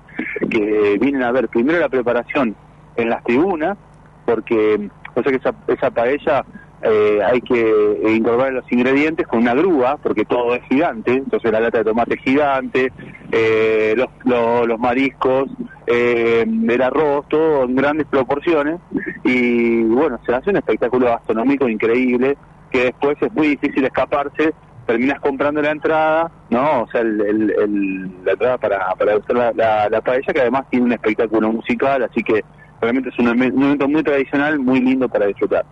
[0.51, 2.55] que vienen a ver primero la preparación
[2.97, 3.77] en las tribunas,
[4.25, 6.45] porque o sea que esa, esa paella
[6.83, 11.61] eh, hay que incorporar los ingredientes con una grúa, porque todo es gigante, entonces la
[11.61, 12.93] lata de tomate es gigante,
[13.33, 15.49] eh, los, los, mariscos,
[15.87, 18.79] eh, el arroz, todo en grandes proporciones,
[19.25, 22.37] y bueno, se hace un espectáculo gastronómico increíble,
[22.71, 24.53] que después es muy difícil escaparse,
[24.87, 26.83] terminas comprando la entrada, ¿no?
[26.83, 30.93] O sea, el, la entrada para, para usar la, la, paella, que además tiene un
[30.93, 32.45] espectáculo musical, así que
[32.81, 35.65] realmente es un evento muy tradicional, muy lindo para disfrutar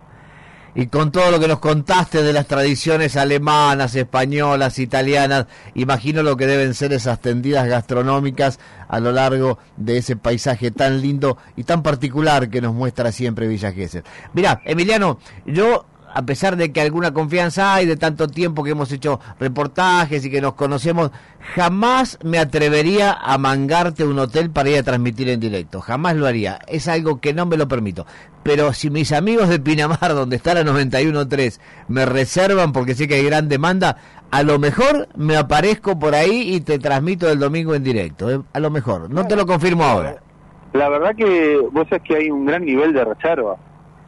[0.75, 6.35] y con todo lo que nos contaste de las tradiciones alemanas, españolas, italianas, imagino lo
[6.35, 8.59] que deben ser esas tendidas gastronómicas
[8.89, 13.47] a lo largo de ese paisaje tan lindo y tan particular que nos muestra siempre
[13.47, 14.03] Villa Gesell.
[14.33, 15.85] Mirá, Emiliano, yo
[16.15, 20.31] a pesar de que alguna confianza hay de tanto tiempo que hemos hecho reportajes y
[20.31, 21.11] que nos conocemos,
[21.55, 25.81] jamás me atrevería a mangarte un hotel para ir a transmitir en directo.
[25.81, 26.59] Jamás lo haría.
[26.69, 28.05] Es algo que no me lo permito.
[28.43, 33.15] Pero si mis amigos de Pinamar, donde está la 91.3, me reservan porque sé que
[33.15, 33.97] hay gran demanda,
[34.31, 38.31] a lo mejor me aparezco por ahí y te transmito el domingo en directo.
[38.31, 38.39] ¿eh?
[38.53, 39.09] A lo mejor.
[39.09, 40.15] No te lo confirmo ahora.
[40.71, 43.57] La verdad que vos sabés que hay un gran nivel de reserva.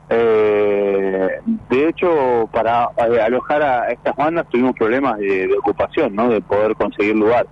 [0.09, 1.39] Eh,
[1.69, 6.29] de hecho, para eh, alojar a estas bandas tuvimos problemas de, ocupación, ¿no?
[6.29, 7.45] De poder conseguir lugar.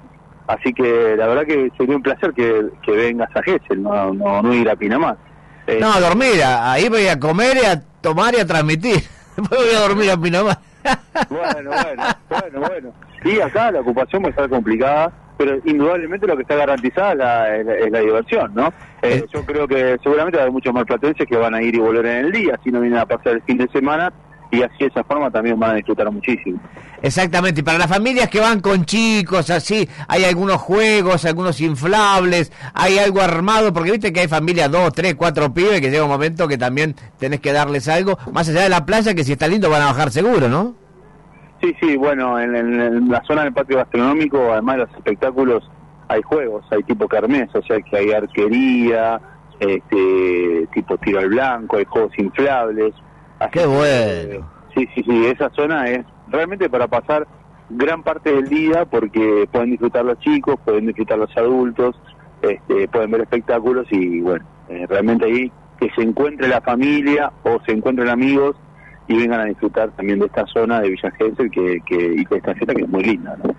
[0.48, 4.70] Así que la verdad que sería un placer que, vengas a Gessel, no, no, ir
[4.70, 5.18] a Pinamar.
[5.68, 9.04] Eh, no, a dormir, ahí voy a comer y a tomar y a transmitir.
[9.36, 10.60] Después voy a dormir a Pinamar.
[11.30, 12.94] bueno, bueno, bueno, bueno.
[13.24, 17.92] Y acá la ocupación va a estar complicada pero indudablemente lo que está garantizada es
[17.92, 18.68] la, diversión, ¿no?
[19.02, 21.80] Eh, eh, yo creo que seguramente hay muchos más platenses que van a ir y
[21.80, 24.12] volver en el día, si no vienen a pasar el fin de semana,
[24.52, 26.60] y así de esa forma también van a disfrutar muchísimo.
[27.02, 32.52] Exactamente, y para las familias que van con chicos, así, hay algunos juegos, algunos inflables,
[32.74, 36.10] hay algo armado, porque viste que hay familias, dos, tres, cuatro pibes, que llega un
[36.10, 39.48] momento que también tenés que darles algo, más allá de la playa, que si está
[39.48, 40.85] lindo van a bajar seguro, ¿no?
[41.62, 45.72] Sí, sí, bueno, en, la zona del patio gastronómico, además de los espectáculos,
[46.08, 49.20] hay juegos, hay tipo carmes, o sea que hay arquería,
[49.60, 52.94] este, tipo tiro al blanco, hay juegos inflables.
[53.52, 54.50] Qué bueno.
[54.76, 57.28] sí, sí, sí, esa zona es realmente para pasar
[57.70, 62.00] gran parte del día porque pueden disfrutar los chicos, pueden disfrutar los adultos,
[62.42, 67.60] este, pueden ver espectáculos y bueno, eh, realmente ahí que se encuentre la familia o
[67.66, 68.56] se encuentren amigos
[69.08, 72.38] y vengan a disfrutar también de esta zona de Villa Gesell que, que, y de
[72.38, 73.38] esta fiesta que es muy linda.
[73.44, 73.56] ¿no?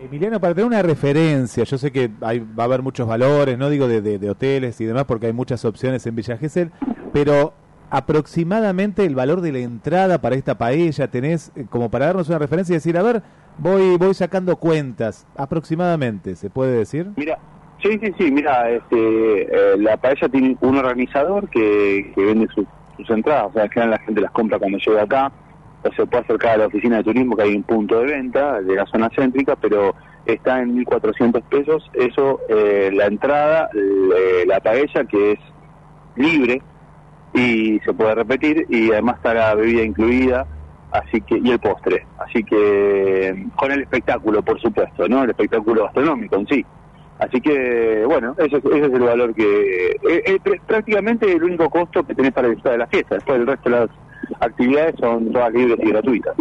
[0.00, 3.70] Emiliano, para tener una referencia, yo sé que hay, va a haber muchos valores, no
[3.70, 6.72] digo de, de, hoteles y demás, porque hay muchas opciones en Villa Gesell,
[7.12, 7.54] pero
[7.88, 12.38] aproximadamente el valor de la entrada para esta paella, tenés eh, como para darnos una
[12.38, 13.22] referencia y decir, a ver,
[13.58, 17.10] voy voy sacando cuentas, aproximadamente, ¿se puede decir?
[17.16, 17.38] Mira,
[17.80, 18.94] sí, sí, sí, mira, este,
[19.42, 22.66] eh, la paella tiene un organizador que, que vende sus,
[23.04, 25.32] sus entradas, o sea, que la gente las compra cuando llega acá,
[25.96, 28.74] se puede acercar a la oficina de turismo, que hay un punto de venta de
[28.74, 29.94] la zona céntrica, pero
[30.26, 33.68] está en 1.400 pesos, eso, eh, la entrada,
[34.46, 35.38] la paella, que es
[36.14, 36.62] libre,
[37.34, 40.46] y se puede repetir y además está la bebida incluida
[40.90, 45.84] así que y el postre así que con el espectáculo por supuesto no el espectáculo
[45.84, 46.66] gastronómico en sí
[47.18, 52.04] así que bueno ese, ese es el valor que eh, eh, prácticamente el único costo
[52.04, 53.90] que tenés para disfrutar de la fiesta después el resto de las
[54.40, 56.34] actividades son todas libres y gratuitas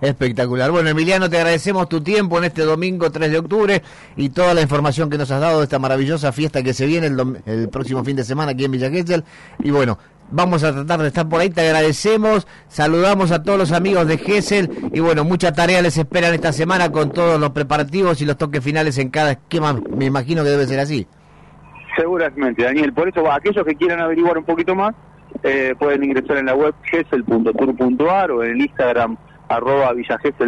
[0.00, 0.70] Espectacular.
[0.70, 3.82] Bueno, Emiliano, te agradecemos tu tiempo en este domingo 3 de octubre
[4.16, 7.06] y toda la información que nos has dado de esta maravillosa fiesta que se viene
[7.06, 9.24] el, el próximo fin de semana aquí en Villa Gesell.
[9.60, 9.98] Y bueno,
[10.30, 14.18] Vamos a tratar de estar por ahí, te agradecemos, saludamos a todos los amigos de
[14.18, 18.36] Gessel y bueno, mucha tarea les esperan esta semana con todos los preparativos y los
[18.36, 21.06] toques finales en cada esquema, me imagino que debe ser así.
[21.96, 24.94] Seguramente, Daniel, por eso aquellos que quieran averiguar un poquito más
[25.42, 29.16] eh, pueden ingresar en la web gesel.tour.ar o en el Instagram
[29.48, 29.92] arroba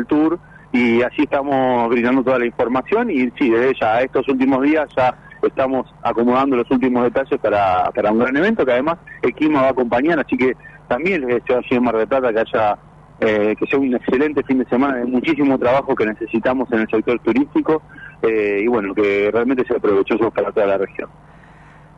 [0.08, 0.38] Tour
[0.72, 5.14] y así estamos brindando toda la información y sí, desde ya estos últimos días ya
[5.46, 9.68] estamos acomodando los últimos detalles para, para un gran evento que además el clima va
[9.68, 10.56] a acompañar, así que
[10.88, 12.78] también les deseo allí en Mar de Plata que haya
[13.20, 16.88] eh, que sea un excelente fin de semana de muchísimo trabajo que necesitamos en el
[16.88, 17.82] sector turístico
[18.22, 21.08] eh, y bueno, que realmente sea provechoso para toda la región.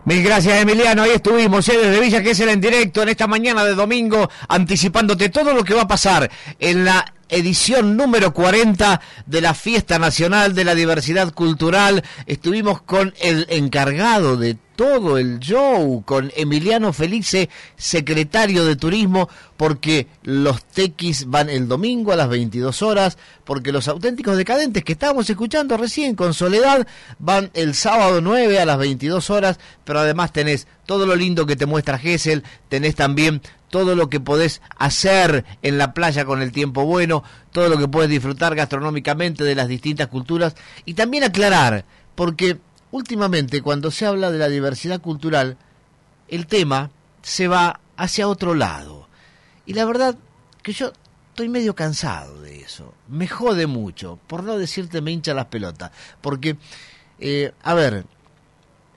[0.06, 1.76] Mil gracias Emiliano, ahí estuvimos ¿eh?
[1.76, 5.62] desde Villa que es el en directo en esta mañana de domingo anticipándote todo lo
[5.62, 10.74] que va a pasar en la edición número 40 de la Fiesta Nacional de la
[10.74, 12.02] Diversidad Cultural.
[12.26, 20.06] Estuvimos con el encargado de todo el show, con Emiliano Felice, secretario de Turismo, porque
[20.22, 25.28] los tequis van el domingo a las 22 horas, porque los auténticos decadentes que estábamos
[25.28, 26.86] escuchando recién con Soledad
[27.18, 31.56] van el sábado 9 a las 22 horas, pero además tenés todo lo lindo que
[31.56, 36.52] te muestra Gessel, tenés también todo lo que podés hacer en la playa con el
[36.52, 40.56] tiempo bueno, todo lo que puedes disfrutar gastronómicamente de las distintas culturas.
[40.86, 42.58] Y también aclarar, porque
[42.90, 45.56] últimamente cuando se habla de la diversidad cultural,
[46.28, 46.90] el tema
[47.22, 49.08] se va hacia otro lado.
[49.66, 50.16] Y la verdad
[50.62, 50.92] que yo
[51.30, 52.94] estoy medio cansado de eso.
[53.08, 55.90] Me jode mucho, por no decirte me hincha las pelotas.
[56.20, 56.56] Porque,
[57.18, 58.04] eh, a ver,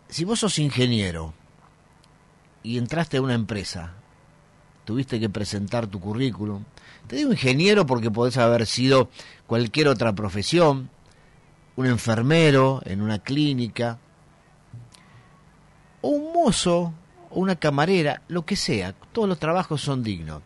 [0.09, 1.33] si vos sos ingeniero
[2.63, 3.93] y entraste a una empresa
[4.85, 6.63] tuviste que presentar tu currículum.
[7.07, 9.09] Te digo ingeniero porque podés haber sido
[9.47, 10.89] cualquier otra profesión,
[11.75, 13.99] un enfermero en una clínica,
[16.01, 16.93] o un mozo,
[17.29, 20.41] o una camarera, lo que sea, todos los trabajos son dignos.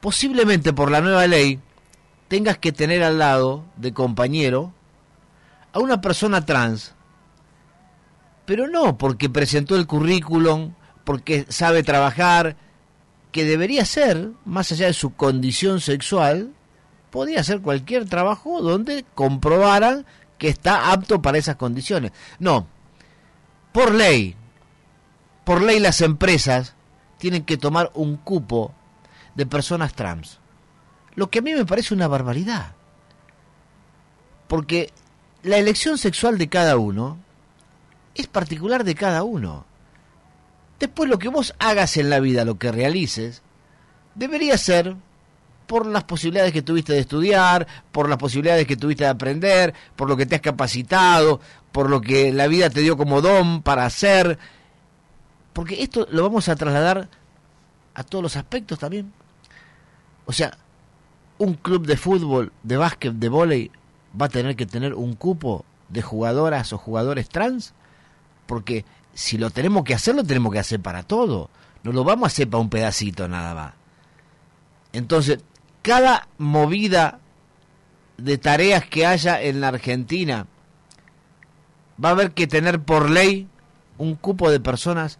[0.00, 1.60] Posiblemente por la nueva ley
[2.28, 4.72] tengas que tener al lado de compañero
[5.72, 6.94] a una persona trans,
[8.44, 10.74] pero no porque presentó el currículum,
[11.04, 12.56] porque sabe trabajar,
[13.32, 16.52] que debería ser, más allá de su condición sexual,
[17.10, 20.06] podría ser cualquier trabajo donde comprobaran
[20.38, 22.12] que está apto para esas condiciones.
[22.38, 22.66] No,
[23.72, 24.36] por ley,
[25.44, 26.74] por ley las empresas
[27.18, 28.74] tienen que tomar un cupo
[29.34, 30.38] de personas trans.
[31.14, 32.72] Lo que a mí me parece una barbaridad.
[34.46, 34.92] Porque
[35.42, 37.18] la elección sexual de cada uno
[38.14, 39.64] es particular de cada uno.
[40.78, 43.42] Después lo que vos hagas en la vida, lo que realices,
[44.14, 44.96] debería ser
[45.68, 50.08] por las posibilidades que tuviste de estudiar, por las posibilidades que tuviste de aprender, por
[50.08, 53.84] lo que te has capacitado, por lo que la vida te dio como don para
[53.84, 54.38] hacer.
[55.52, 57.10] Porque esto lo vamos a trasladar
[57.94, 59.12] a todos los aspectos también.
[60.24, 60.56] O sea,
[61.36, 63.70] un club de fútbol, de básquet, de vóley,
[64.18, 67.74] va a tener que tener un cupo de jugadoras o jugadores trans,
[68.46, 71.50] porque si lo tenemos que hacer, lo tenemos que hacer para todo.
[71.82, 73.74] No lo vamos a hacer para un pedacito nada más.
[74.94, 75.40] Entonces,
[75.88, 77.18] cada movida
[78.18, 80.46] de tareas que haya en la Argentina
[82.04, 83.48] va a haber que tener por ley
[83.96, 85.18] un cupo de personas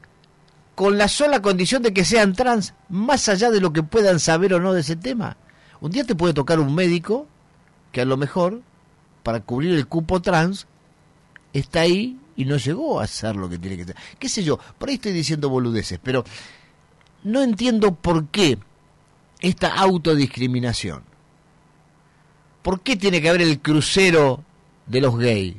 [0.74, 4.52] con la sola condición de que sean trans, más allá de lo que puedan saber
[4.52, 5.38] o no de ese tema.
[5.80, 7.26] Un día te puede tocar un médico
[7.90, 8.60] que a lo mejor,
[9.22, 10.66] para cubrir el cupo trans,
[11.54, 13.96] está ahí y no llegó a hacer lo que tiene que hacer.
[14.18, 14.58] ¿Qué sé yo?
[14.76, 16.24] Por ahí estoy diciendo boludeces, pero
[17.24, 18.58] no entiendo por qué
[19.40, 21.02] esta autodiscriminación.
[22.62, 24.44] ¿Por qué tiene que haber el crucero
[24.86, 25.56] de los gays?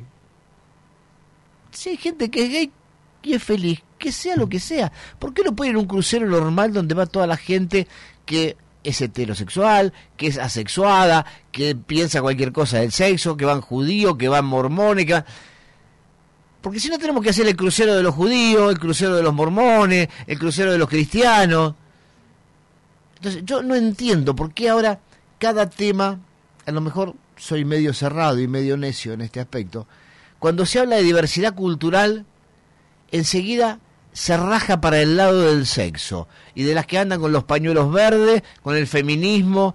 [1.72, 2.72] Si hay gente que es gay
[3.22, 4.92] y es feliz, que sea lo que sea.
[5.18, 7.86] ¿Por qué no puede ir un crucero normal donde va toda la gente
[8.24, 14.16] que es heterosexual, que es asexuada, que piensa cualquier cosa del sexo, que van judíos,
[14.16, 15.24] que van mormones, que van...
[16.60, 19.34] Porque si no tenemos que hacer el crucero de los judíos, el crucero de los
[19.34, 21.74] mormones, el crucero de los cristianos.
[23.20, 24.98] Entonces yo no entiendo por qué ahora
[25.38, 26.18] cada tema,
[26.64, 29.86] a lo mejor soy medio cerrado y medio necio en este aspecto,
[30.38, 32.24] cuando se habla de diversidad cultural,
[33.12, 33.78] enseguida
[34.14, 37.92] se raja para el lado del sexo y de las que andan con los pañuelos
[37.92, 39.74] verdes, con el feminismo.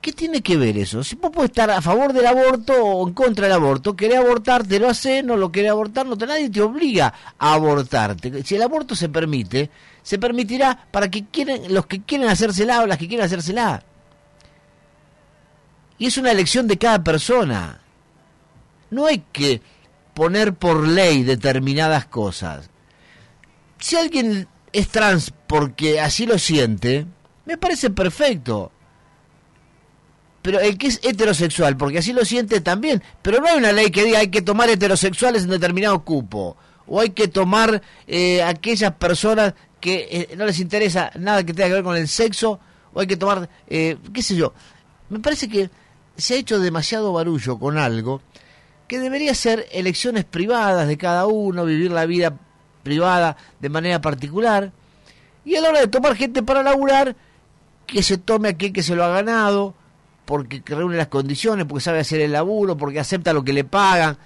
[0.00, 1.04] ¿Qué tiene que ver eso?
[1.04, 4.66] Si vos puedes estar a favor del aborto o en contra del aborto, querés abortar,
[4.66, 8.42] te lo hace, no lo querés abortar, no te, nadie te obliga a abortarte.
[8.42, 9.70] Si el aborto se permite,
[10.08, 13.82] se permitirá para que quieren, los que quieren hacérsela o las que quieren hacérsela.
[15.98, 17.80] Y es una elección de cada persona.
[18.90, 19.60] No hay que
[20.14, 22.70] poner por ley determinadas cosas
[23.78, 27.06] si alguien es trans porque así lo siente,
[27.46, 28.72] me parece perfecto.
[30.42, 33.02] Pero el que es heterosexual porque así lo siente también.
[33.22, 36.56] Pero no hay una ley que diga hay que tomar heterosexuales en determinado cupo.
[36.88, 41.68] O hay que tomar eh, aquellas personas que eh, no les interesa nada que tenga
[41.68, 42.58] que ver con el sexo.
[42.92, 44.52] O hay que tomar, eh, qué sé yo.
[45.10, 45.70] Me parece que
[46.16, 48.22] se ha hecho demasiado barullo con algo
[48.88, 52.36] que debería ser elecciones privadas de cada uno, vivir la vida
[52.82, 54.72] privada de manera particular.
[55.44, 57.14] Y a la hora de tomar gente para laburar,
[57.86, 59.74] que se tome aquel que se lo ha ganado,
[60.24, 64.18] porque reúne las condiciones, porque sabe hacer el laburo, porque acepta lo que le pagan.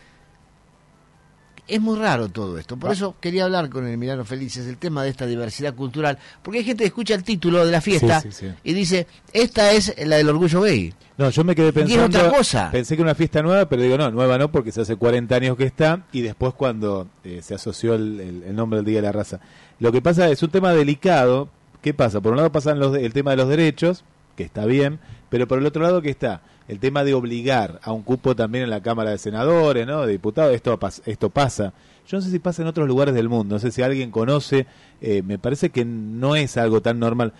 [1.72, 2.76] Es muy raro todo esto.
[2.76, 2.92] Por ah.
[2.92, 6.18] eso quería hablar con el Milano Felices el tema de esta diversidad cultural.
[6.42, 8.22] Porque hay gente que escucha el título de la fiesta
[8.62, 10.92] y dice, esta es la del orgullo gay.
[11.16, 12.04] No, yo me quedé pensando.
[12.04, 12.70] otra cosa.
[12.70, 15.34] Pensé que era una fiesta nueva, pero digo, no, nueva no, porque se hace 40
[15.34, 19.12] años que está y después cuando eh, se asoció el, nombre del Día de la
[19.12, 19.40] Raza.
[19.78, 21.48] Lo que pasa es un tema delicado.
[21.80, 22.20] ¿Qué pasa?
[22.20, 24.04] Por un lado pasan los, el tema de los derechos,
[24.36, 25.00] que está bien,
[25.30, 26.42] pero por el otro lado, ¿qué está?
[26.68, 30.06] El tema de obligar a un cupo también en la Cámara de Senadores, ¿no?
[30.06, 31.72] De diputados, esto, esto pasa.
[32.06, 34.66] Yo no sé si pasa en otros lugares del mundo, no sé si alguien conoce,
[35.00, 37.32] eh, me parece que no es algo tan normal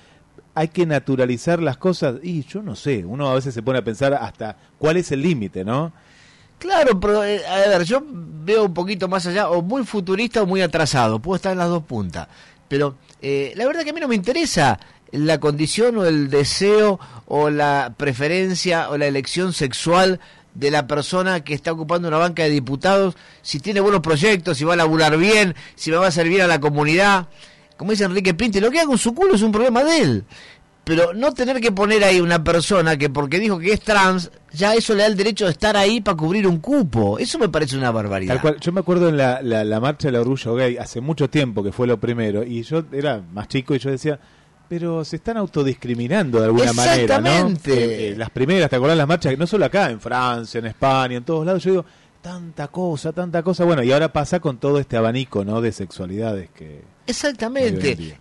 [0.55, 3.85] hay que naturalizar las cosas y yo no sé, uno a veces se pone a
[3.85, 5.93] pensar hasta cuál es el límite, ¿no?
[6.59, 10.47] Claro, pero eh, a ver, yo veo un poquito más allá, o muy futurista o
[10.47, 12.29] muy atrasado, puedo estar en las dos puntas,
[12.69, 14.79] pero eh, la verdad que a mí no me interesa
[15.13, 20.21] la condición o el deseo o la preferencia o la elección sexual
[20.55, 24.65] de la persona que está ocupando una banca de diputados, si tiene buenos proyectos, si
[24.65, 27.29] va a laburar bien, si va a servir a la comunidad
[27.83, 30.25] como dice Enrique Pinti, lo que haga con su culo es un problema de él.
[30.85, 34.75] Pero no tener que poner ahí una persona que porque dijo que es trans, ya
[34.75, 37.19] eso le da el derecho de estar ahí para cubrir un cupo.
[37.19, 38.41] Eso me parece una barbaridad.
[38.61, 41.89] Yo me acuerdo en la, la, marcha del orgullo gay, hace mucho tiempo que fue
[41.89, 44.21] lo primero, y yo era más chico y yo decía,
[44.73, 47.51] pero se están autodiscriminando de alguna manera, ¿no?
[47.51, 49.37] Eh, eh, las primeras, ¿te acordás las marchas?
[49.37, 51.63] No solo acá, en Francia, en España, en todos lados.
[51.63, 51.85] Yo digo,
[52.23, 53.65] tanta cosa, tanta cosa.
[53.65, 55.61] Bueno, y ahora pasa con todo este abanico, ¿no?
[55.61, 58.17] De sexualidades que Exactamente.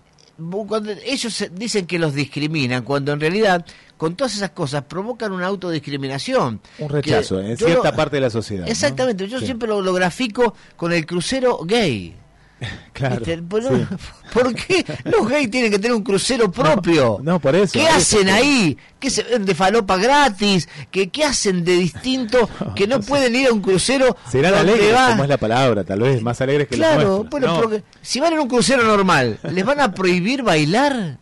[0.68, 5.48] Cuando ellos dicen que los discriminan, cuando en realidad con todas esas cosas provocan una
[5.48, 6.60] autodiscriminación.
[6.80, 8.68] Un rechazo en cierta parte de la sociedad.
[8.68, 12.14] Exactamente, yo siempre lo, grafico con el crucero gay.
[12.94, 13.22] Claro.
[14.34, 17.20] ¿Por qué los gays tienen que tener un crucero propio?
[17.24, 17.74] No, por eso.
[17.74, 18.78] ¿Qué hacen ahí?
[19.00, 20.70] ¿Qué se ven de falopa gratis?
[20.92, 24.16] ¿Qué, ¿Qué hacen de distinto que no, pueden ir a un crucero?
[24.30, 28.20] Serán alegres, como es la palabra, tal vez más alegres que claro, bueno, porque si
[28.20, 31.18] van en un crucero normal, ¿les van a prohibir bailar?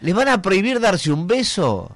[0.00, 1.90] ¿Les van a prohibir darse un beso?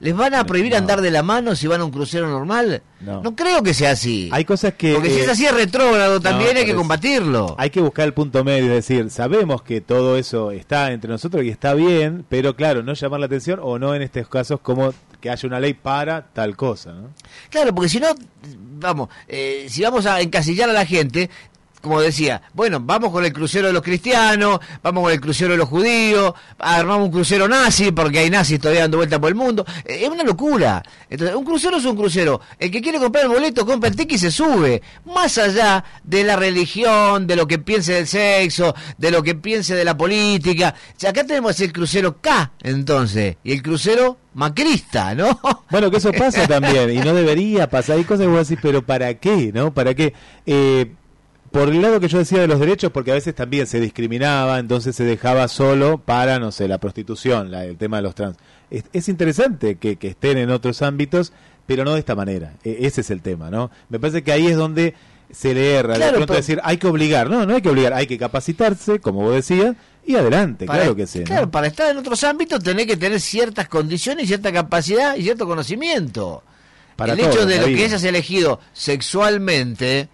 [0.00, 2.82] ¿Les van a prohibir andar de la mano si van a un crucero normal?
[3.00, 3.36] No.
[3.36, 4.30] creo que sea así.
[4.32, 4.94] Hay cosas que...
[4.94, 7.54] Porque si es eh, así es retrógrado también, hay que combatirlo.
[7.58, 11.44] Hay que buscar el punto medio, es decir, sabemos que todo eso está entre nosotros
[11.44, 14.94] y está bien, pero claro, no llamar la atención o no en estos casos como
[15.20, 16.92] que haya una ley para tal cosa.
[16.92, 17.10] ¿no?
[17.50, 18.08] Claro, porque si no,
[18.80, 21.28] vamos, eh, si vamos a encasillar a la gente,
[21.80, 25.56] como decía, bueno, vamos con el crucero de los cristianos, vamos con el crucero de
[25.56, 29.64] los judíos, armamos un crucero nazi, porque hay nazis todavía dando vuelta por el mundo.
[29.84, 30.82] Eh, es una locura.
[31.08, 32.40] Entonces, un crucero es un crucero.
[32.58, 34.82] El que quiere comprar el boleto, compra el ticket y se sube.
[35.06, 39.74] Más allá de la religión, de lo que piense del sexo, de lo que piense
[39.74, 40.74] de la política.
[41.06, 45.38] acá tenemos el crucero K, entonces, y el crucero macrista, ¿no?
[45.70, 47.96] Bueno, que eso pasa también, y no debería pasar.
[47.96, 49.50] Hay cosas que vos decís, pero ¿para qué?
[49.52, 49.72] ¿No?
[49.72, 50.14] ¿Para qué?
[50.46, 50.92] Eh,
[51.50, 54.58] por el lado que yo decía de los derechos, porque a veces también se discriminaba,
[54.58, 58.36] entonces se dejaba solo para, no sé, la prostitución, la, el tema de los trans.
[58.70, 61.32] Es, interesante que, estén en otros ámbitos,
[61.66, 62.54] pero no de esta manera.
[62.62, 63.70] E, ese es el tema, ¿no?
[63.88, 64.94] Me parece que ahí es donde
[65.32, 65.98] se le erra.
[65.98, 67.28] de pronto decir, hay que obligar.
[67.28, 69.74] No, no hay que obligar, hay que capacitarse, como vos decías,
[70.06, 71.24] y adelante, claro que sí.
[71.24, 75.46] Claro, para estar en otros ámbitos tenés que tener ciertas condiciones, cierta capacidad y cierto
[75.46, 76.44] conocimiento.
[76.94, 80.08] Para el hecho de lo que hayas elegido sexualmente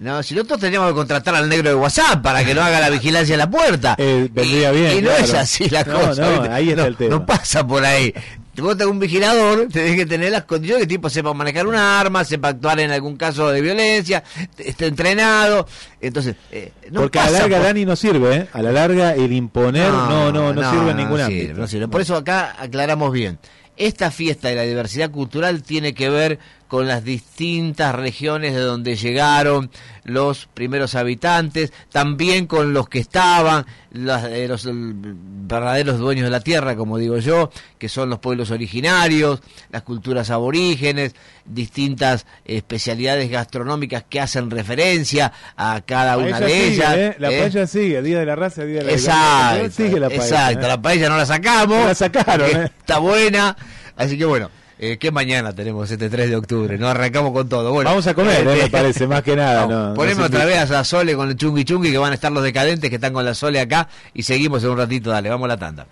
[0.00, 2.88] no, si nosotros teníamos que contratar al negro de WhatsApp para que no haga la
[2.90, 3.96] vigilancia en la puerta.
[3.98, 4.98] Eh, vendría bien.
[4.98, 6.22] Y no es así la cosa.
[6.22, 7.10] No, ahí está el tema.
[7.10, 8.14] No pasa por ahí.
[8.56, 12.24] Vos tenés un vigilador, tenés que tener las condiciones que tipo sepa manejar un arma,
[12.24, 14.24] sepa actuar en algún caso de violencia,
[14.56, 15.66] esté entrenado.
[16.00, 18.48] Entonces, eh, no Porque a la larga, Dani, no sirve, ¿eh?
[18.54, 21.66] A la larga, el imponer no, no, no, sirve en ningún ámbito.
[21.66, 23.38] Sirve, Por eso acá aclaramos bien.
[23.76, 26.38] Esta fiesta de la diversidad cultural tiene que ver
[26.70, 29.72] con las distintas regiones de donde llegaron
[30.04, 36.76] los primeros habitantes, también con los que estaban, eh, los verdaderos dueños de la tierra,
[36.76, 39.40] como digo yo, que son los pueblos originarios,
[39.72, 46.94] las culturas aborígenes, distintas especialidades gastronómicas que hacen referencia a cada una de ellas.
[46.96, 47.16] ¿eh?
[47.18, 47.40] La ¿eh?
[47.40, 50.68] paella sigue, Día de la Raza, Día de la Exacto, sigue la paella, exacto.
[50.68, 52.48] la paella no la sacamos, la sacaron,
[52.78, 53.56] está buena,
[53.96, 54.59] así que bueno.
[54.82, 56.78] Eh, ¿Qué mañana tenemos este 3 de octubre?
[56.78, 57.70] No arrancamos con todo.
[57.70, 59.66] Bueno, Vamos a comer, eh, me parece, más que nada.
[59.70, 62.42] No, ponemos otra vez a Sole con el chungui chungui, que van a estar los
[62.42, 65.10] decadentes que están con la Sole acá, y seguimos en un ratito.
[65.10, 65.86] Dale, vamos a la tanda.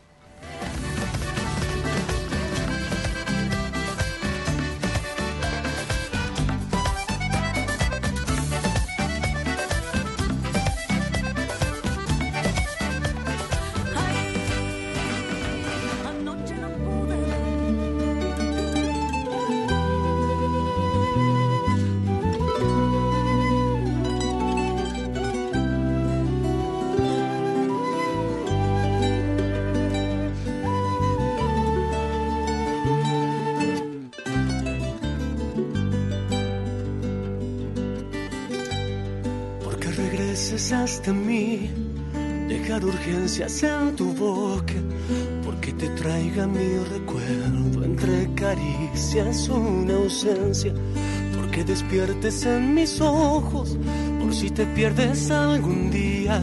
[52.24, 53.78] En mis ojos,
[54.20, 56.40] por si te pierdes algún día.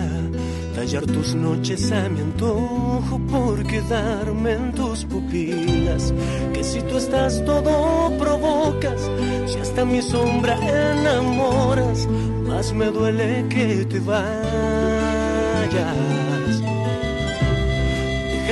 [0.73, 6.13] Tallar tus noches a mi antojo por quedarme en tus pupilas.
[6.53, 9.01] Que si tú estás todo provocas,
[9.47, 12.07] si hasta mi sombra enamoras,
[12.47, 14.35] más me duele que te vayas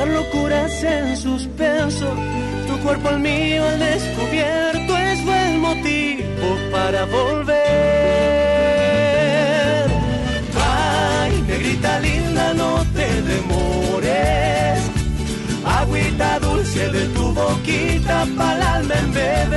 [0.05, 2.13] locuras en suspenso.
[2.67, 4.72] Tu cuerpo al mío al descubierto
[5.75, 7.55] motivo para volver.
[10.55, 14.79] Ay, negrita linda, no te demores.
[15.65, 19.51] Agüita dulce de tu boquita para alma en beber.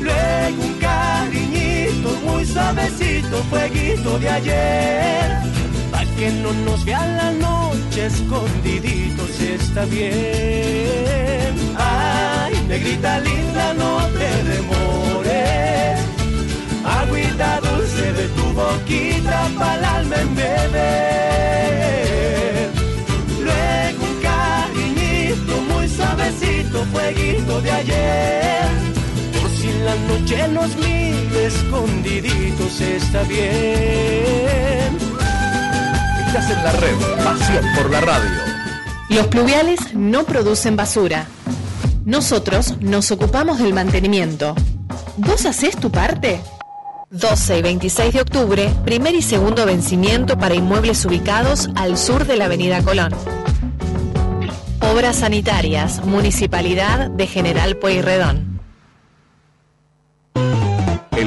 [0.00, 5.63] Luego un cariñito muy suavecito, fueguito de ayer
[6.16, 11.54] que no nos vea la noche escondiditos está bien.
[11.76, 16.00] Ay, negrita linda, no te demores.
[16.84, 20.84] Agüita dulce de tu boquita para el alma en beber.
[23.46, 28.68] Luego un cariñito muy suavecito, fueguito de ayer.
[29.40, 35.03] Por si la noche nos mire escondiditos está bien
[36.34, 36.96] en la red.
[37.22, 38.30] Pasión por la radio.
[39.08, 41.28] Los pluviales no producen basura.
[42.04, 44.56] Nosotros nos ocupamos del mantenimiento.
[45.16, 46.40] ¿Vos hacés tu parte?
[47.10, 52.36] 12 y 26 de octubre, primer y segundo vencimiento para inmuebles ubicados al sur de
[52.36, 53.14] la Avenida Colón.
[54.92, 58.53] Obras sanitarias, Municipalidad de General Pueyrredón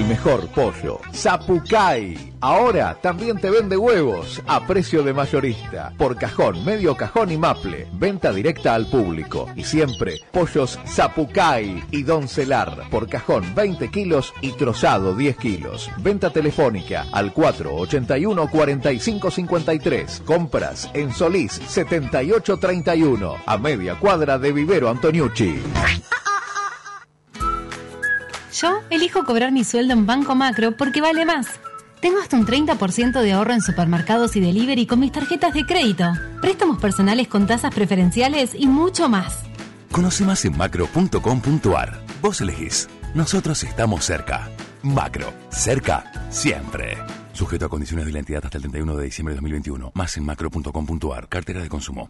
[0.07, 0.99] mejor pollo.
[1.13, 2.33] Zapucay.
[2.39, 5.91] Ahora también te vende huevos a precio de mayorista.
[5.97, 7.87] Por cajón, medio cajón y maple.
[7.93, 9.47] Venta directa al público.
[9.55, 12.89] Y siempre pollos Zapucay y Doncelar.
[12.89, 15.89] Por cajón 20 kilos y trozado 10 kilos.
[15.97, 20.21] Venta telefónica al 481 4553.
[20.25, 23.35] Compras en Solís 7831.
[23.45, 25.59] A media cuadra de Vivero Antoniucci.
[28.59, 31.47] Yo elijo cobrar mi sueldo en Banco Macro porque vale más.
[32.01, 36.05] Tengo hasta un 30% de ahorro en supermercados y delivery con mis tarjetas de crédito,
[36.41, 39.43] préstamos personales con tasas preferenciales y mucho más.
[39.91, 42.01] Conoce más en macro.com.ar.
[42.21, 42.87] Vos elegís.
[43.13, 44.49] Nosotros estamos cerca.
[44.81, 45.31] Macro.
[45.49, 46.11] Cerca.
[46.29, 46.97] Siempre.
[47.33, 49.91] Sujeto a condiciones de la entidad hasta el 31 de diciembre de 2021.
[49.93, 51.29] Más en macro.com.ar.
[51.29, 52.09] Cartera de consumo.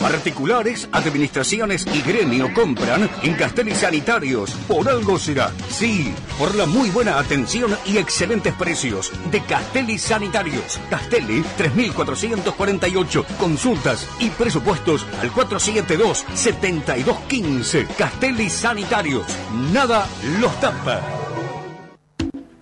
[0.00, 4.52] Particulares, administraciones y gremio compran en Castelli Sanitarios.
[4.68, 5.50] Por algo será.
[5.68, 10.78] Sí, por la muy buena atención y excelentes precios de Castelli Sanitarios.
[10.88, 13.26] Castelli 3448.
[13.38, 17.88] Consultas y presupuestos al 472-7215.
[17.96, 19.26] Castelli Sanitarios.
[19.72, 20.06] Nada
[20.40, 21.27] los tapa.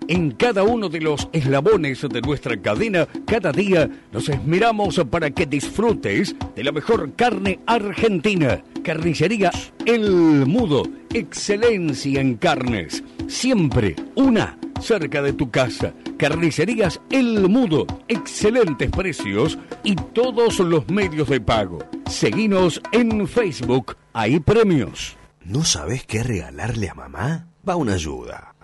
[0.09, 5.45] En cada uno de los eslabones de nuestra cadena, cada día nos esmeramos para que
[5.45, 8.63] disfrutes de la mejor carne argentina.
[8.83, 9.51] Carnicería
[9.85, 10.83] El Mudo,
[11.13, 13.03] excelencia en carnes.
[13.27, 15.93] Siempre una cerca de tu casa.
[16.17, 21.79] Carnicerías El Mudo, excelentes precios y todos los medios de pago.
[22.09, 25.17] Seguinos en Facebook, hay premios.
[25.43, 27.47] ¿No sabes qué regalarle a mamá?
[27.67, 28.55] Va una ayuda.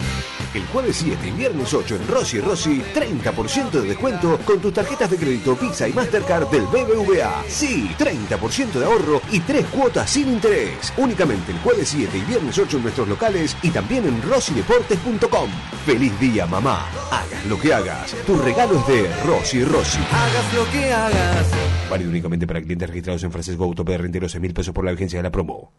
[0.53, 5.09] El jueves 7 y viernes 8 en Rossi Rossi, 30% de descuento con tus tarjetas
[5.09, 7.43] de crédito Visa y Mastercard del BBVA.
[7.47, 10.93] Sí, 30% de ahorro y 3 cuotas sin interés.
[10.97, 15.49] Únicamente el jueves 7 y viernes 8 en nuestros locales y también en rossideportes.com.
[15.87, 16.87] Feliz día, mamá.
[17.09, 18.15] Hagas lo que hagas.
[18.27, 19.99] Tu regalo es de Rossi Rossi.
[20.11, 21.47] Hagas lo que hagas.
[21.89, 24.91] Válido únicamente para clientes registrados en Francisco Auto PR de 6 mil pesos por la
[24.91, 25.73] vigencia de la promo.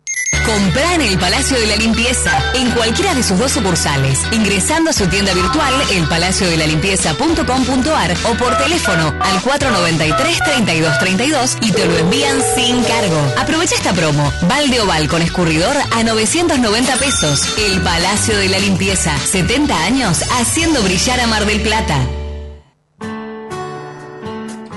[0.44, 4.92] Comprá en el Palacio de la Limpieza, en cualquiera de sus dos sucursales, ingresando a
[4.92, 13.16] su tienda virtual elpalaciodelalimpieza.com.ar o por teléfono al 493-3232 y te lo envían sin cargo.
[13.38, 14.30] Aprovecha esta promo.
[14.42, 17.48] Balde oval con escurridor a 990 pesos.
[17.58, 21.98] El Palacio de la Limpieza, 70 años haciendo brillar a Mar del Plata.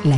[0.04, 0.18] La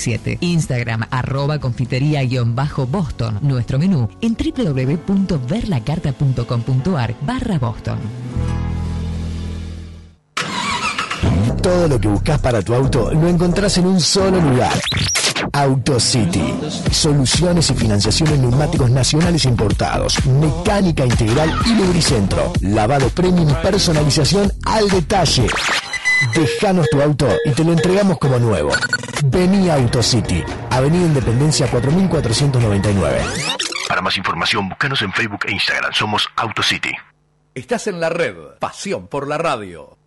[0.01, 0.37] 1927.
[0.41, 3.39] Instagram arroba confitería-boston.
[3.41, 7.99] Nuestro menú en www.verlacarta.com.ar barra Boston.
[11.61, 14.73] Todo lo que buscas para tu auto lo encontrás en un solo lugar.
[15.53, 16.41] AutoCity.
[16.91, 20.25] Soluciones y financiación en neumáticos nacionales importados.
[20.25, 22.53] Mecánica integral y lubricentro.
[22.61, 25.45] Lavado premium personalización al detalle.
[26.33, 28.71] Dejanos tu auto y te lo entregamos como nuevo.
[29.25, 33.21] Vení a AutoCity, Avenida Independencia 4499.
[33.87, 35.91] Para más información, búscanos en Facebook e Instagram.
[35.93, 36.91] Somos AutoCity.
[37.53, 38.35] Estás en la red.
[38.59, 39.97] Pasión por la radio.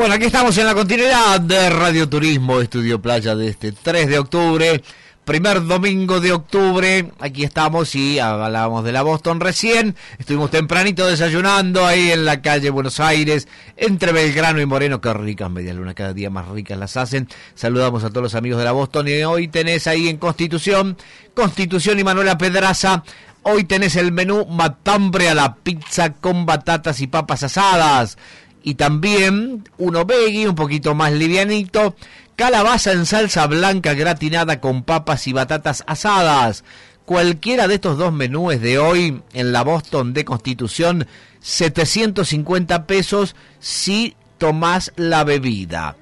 [0.00, 4.18] Bueno, aquí estamos en la continuidad de Radio Turismo Estudio Playa de este 3 de
[4.18, 4.82] octubre.
[5.26, 7.12] primer domingo de octubre.
[7.18, 9.94] Aquí estamos y hablábamos de la Boston recién.
[10.18, 13.46] Estuvimos tempranito desayunando ahí en la calle Buenos Aires,
[13.76, 15.02] entre Belgrano y Moreno.
[15.02, 17.28] Qué ricas medialunas, cada día más ricas las hacen.
[17.54, 20.96] Saludamos a todos los amigos de la Boston y hoy tenés ahí en Constitución,
[21.34, 23.04] Constitución y Manuela Pedraza.
[23.42, 28.18] Hoy tenés el menú matambre a la pizza con batatas y papas asadas.
[28.62, 31.94] Y también uno veggie, un poquito más livianito,
[32.36, 36.64] calabaza en salsa blanca gratinada con papas y batatas asadas.
[37.04, 41.06] Cualquiera de estos dos menúes de hoy en la Boston de Constitución,
[41.40, 45.96] 750 pesos si tomás la bebida.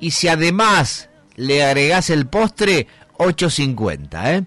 [0.00, 2.86] Y si además le agregás el postre,
[3.18, 4.44] 850, ¿eh?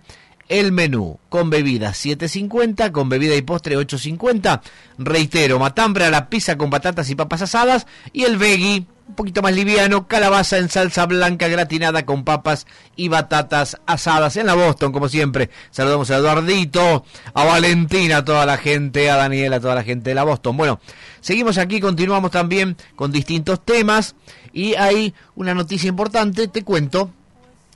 [0.49, 4.61] El menú con bebida 7.50, con bebida y postre 8.50.
[4.97, 9.41] Reitero, matambre a la pizza con patatas y papas asadas y el veggie un poquito
[9.41, 14.91] más liviano, calabaza en salsa blanca gratinada con papas y batatas asadas en la Boston,
[14.91, 15.49] como siempre.
[15.71, 20.11] Saludamos a Eduardito, a Valentina, a toda la gente, a Daniela, a toda la gente
[20.11, 20.57] de la Boston.
[20.57, 20.79] Bueno,
[21.21, 24.15] seguimos aquí, continuamos también con distintos temas
[24.53, 27.09] y hay una noticia importante, te cuento.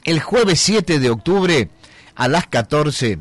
[0.04, 1.70] El jueves 7 de octubre
[2.16, 3.20] a las 14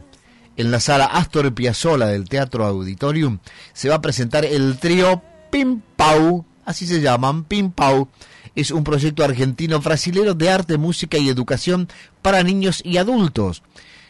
[0.57, 3.39] en la sala Astor Piazzolla del Teatro Auditorium
[3.73, 8.09] se va a presentar el trío Pim Pau, así se llaman, Pim Pau.
[8.55, 11.89] Es un proyecto argentino-brasilero de arte, música y educación
[12.21, 13.63] para niños y adultos,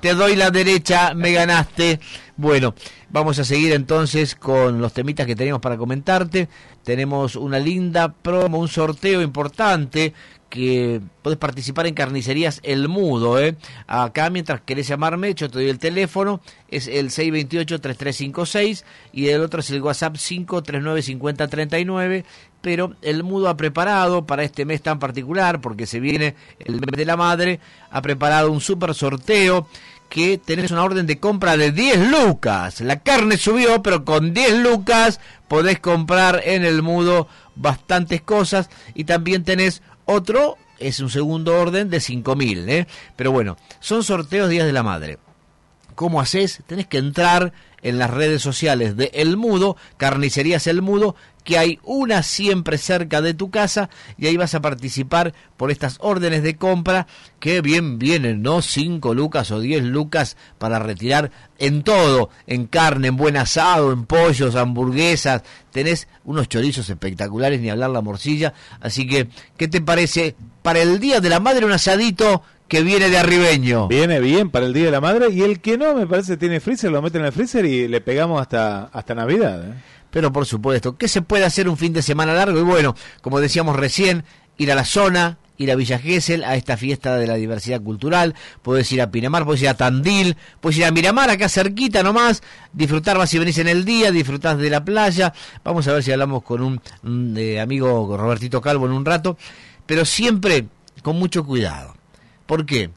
[0.01, 1.99] Te doy la derecha, me ganaste.
[2.35, 2.73] Bueno,
[3.09, 6.47] vamos a seguir entonces con los temitas que tenemos para comentarte.
[6.83, 10.13] Tenemos una linda promo, un sorteo importante
[10.49, 13.37] que puedes participar en carnicerías El Mudo.
[13.39, 13.55] ¿eh?
[13.87, 16.39] Acá, mientras querés llamarme, yo te doy el teléfono,
[16.69, 18.83] es el 628-3356
[19.13, 22.25] y el otro es el WhatsApp 539-5039.
[22.61, 26.97] Pero El Mudo ha preparado para este mes tan particular, porque se viene el mes
[26.97, 29.65] de la madre, ha preparado un super sorteo
[30.09, 32.81] que tenés una orden de compra de 10 lucas.
[32.81, 39.03] La carne subió, pero con 10 lucas podés comprar en el mudo bastantes cosas y
[39.03, 42.87] también tenés otro es un segundo orden de 5.000, ¿eh?
[43.15, 45.19] Pero bueno, son sorteos Días de la Madre.
[45.95, 46.63] ¿Cómo haces?
[46.65, 51.15] Tenés que entrar en las redes sociales de El Mudo, Carnicerías El Mudo,
[51.49, 53.89] que hay una siempre cerca de tu casa
[54.19, 57.07] y ahí vas a participar por estas órdenes de compra
[57.39, 58.61] que bien vienen, ¿no?
[58.61, 64.05] 5 lucas o 10 lucas para retirar en todo, en carne, en buen asado, en
[64.05, 65.41] pollos, hamburguesas,
[65.71, 69.27] tenés unos chorizos espectaculares, ni hablar la morcilla, así que,
[69.57, 73.87] ¿qué te parece para el Día de la Madre un asadito que viene de arribeño.
[73.87, 76.59] Viene bien para el Día de la Madre y el que no, me parece, tiene
[76.59, 79.67] freezer, lo meten en el freezer y le pegamos hasta, hasta Navidad.
[79.67, 79.73] ¿eh?
[80.11, 82.59] Pero por supuesto, ¿qué se puede hacer un fin de semana largo?
[82.59, 84.23] Y bueno, como decíamos recién,
[84.57, 88.33] ir a la zona, ir a Villa Gesell, a esta fiesta de la diversidad cultural,
[88.61, 92.41] puedes ir a Pinamar, puedes ir a Tandil, puedes ir a Miramar, acá cerquita nomás,
[92.71, 95.33] disfrutar más si venís en el día, disfrutás de la playa,
[95.63, 99.37] vamos a ver si hablamos con un, eh, amigo Robertito Calvo en un rato,
[99.85, 100.67] pero siempre
[101.03, 101.93] con mucho cuidado.
[102.45, 102.89] ¿Por qué?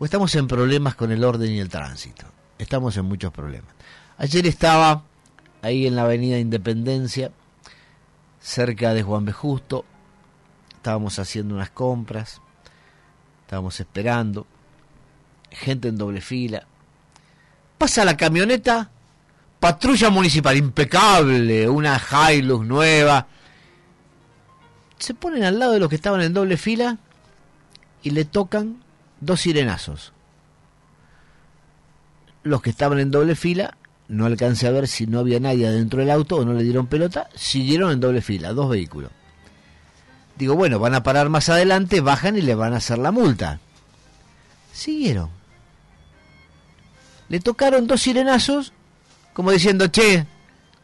[0.00, 2.26] Estamos en problemas con el orden y el tránsito,
[2.58, 3.72] estamos en muchos problemas.
[4.18, 5.04] Ayer estaba
[5.62, 7.30] ahí en la avenida Independencia,
[8.40, 9.32] cerca de Juan B.
[9.32, 9.84] Justo.
[10.74, 12.40] Estábamos haciendo unas compras,
[13.42, 14.46] estábamos esperando,
[15.50, 16.66] gente en doble fila.
[17.78, 18.90] Pasa la camioneta,
[19.60, 22.00] patrulla municipal, impecable, una
[22.32, 23.28] Hilux nueva.
[24.98, 26.98] Se ponen al lado de los que estaban en doble fila
[28.02, 28.82] y le tocan
[29.20, 30.12] dos sirenazos.
[32.42, 33.76] Los que estaban en doble fila
[34.12, 36.86] no alcancé a ver si no había nadie adentro del auto o no le dieron
[36.86, 39.10] pelota, siguieron en doble fila, dos vehículos.
[40.36, 43.58] Digo, bueno, van a parar más adelante, bajan y le van a hacer la multa.
[44.70, 45.30] Siguieron.
[47.30, 48.74] Le tocaron dos sirenazos,
[49.32, 50.26] como diciendo, che,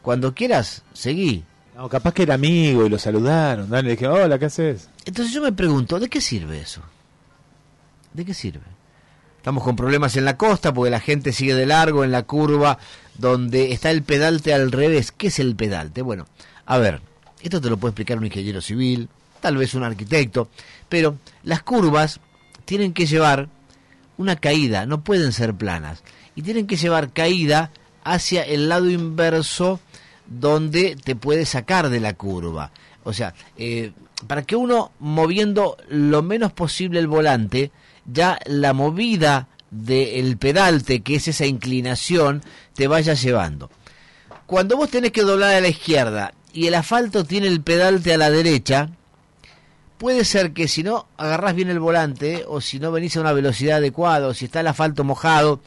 [0.01, 1.43] cuando quieras, seguí.
[1.75, 3.69] No, capaz que era amigo y lo saludaron.
[3.69, 4.89] Dale, le dije, hola, ¿qué haces?
[5.05, 6.81] Entonces yo me pregunto, ¿de qué sirve eso?
[8.11, 8.78] ¿De qué sirve?
[9.39, 12.77] Estamos con problemas en la costa porque la gente sigue de largo en la curva
[13.17, 15.13] donde está el pedalte al revés.
[15.13, 16.01] ¿Qué es el pedalte?
[16.01, 16.25] Bueno,
[16.65, 16.99] a ver,
[17.39, 19.07] esto te lo puede explicar un ingeniero civil,
[19.39, 20.49] tal vez un arquitecto,
[20.89, 22.19] pero las curvas
[22.65, 23.47] tienen que llevar
[24.17, 26.03] una caída, no pueden ser planas,
[26.35, 27.71] y tienen que llevar caída
[28.03, 29.79] hacia el lado inverso
[30.27, 32.71] donde te puede sacar de la curva.
[33.05, 33.93] O sea, eh,
[34.27, 37.71] para que uno moviendo lo menos posible el volante,
[38.11, 42.43] ya la movida del pedalte, que es esa inclinación,
[42.73, 43.69] te vaya llevando.
[44.45, 48.17] Cuando vos tenés que doblar a la izquierda y el asfalto tiene el pedalte a
[48.17, 48.89] la derecha,
[49.97, 53.33] puede ser que si no agarrás bien el volante, o si no venís a una
[53.33, 55.61] velocidad adecuada, o si está el asfalto mojado,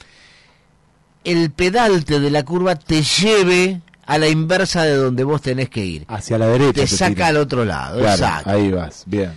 [1.22, 5.84] el pedalte de la curva te lleve a la inversa de donde vos tenés que
[5.84, 6.05] ir.
[6.09, 6.72] Hacia la derecha.
[6.72, 8.01] Te, saca al otro lado.
[8.01, 8.51] exacto.
[8.51, 9.32] Ahí vas, bien.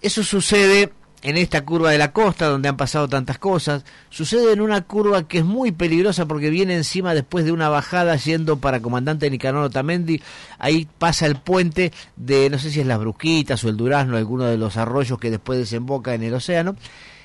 [0.00, 0.92] Eso sucede
[1.22, 3.84] en esta curva de la costa donde han pasado tantas cosas.
[4.10, 8.16] Sucede en una curva que es muy peligrosa porque viene encima después de una bajada
[8.16, 10.20] yendo para Comandante Nicanor Otamendi.
[10.58, 14.44] Ahí pasa el puente de, no sé si es las Brusquitas o el Durazno, alguno
[14.44, 16.76] de los arroyos que después desemboca en el océano.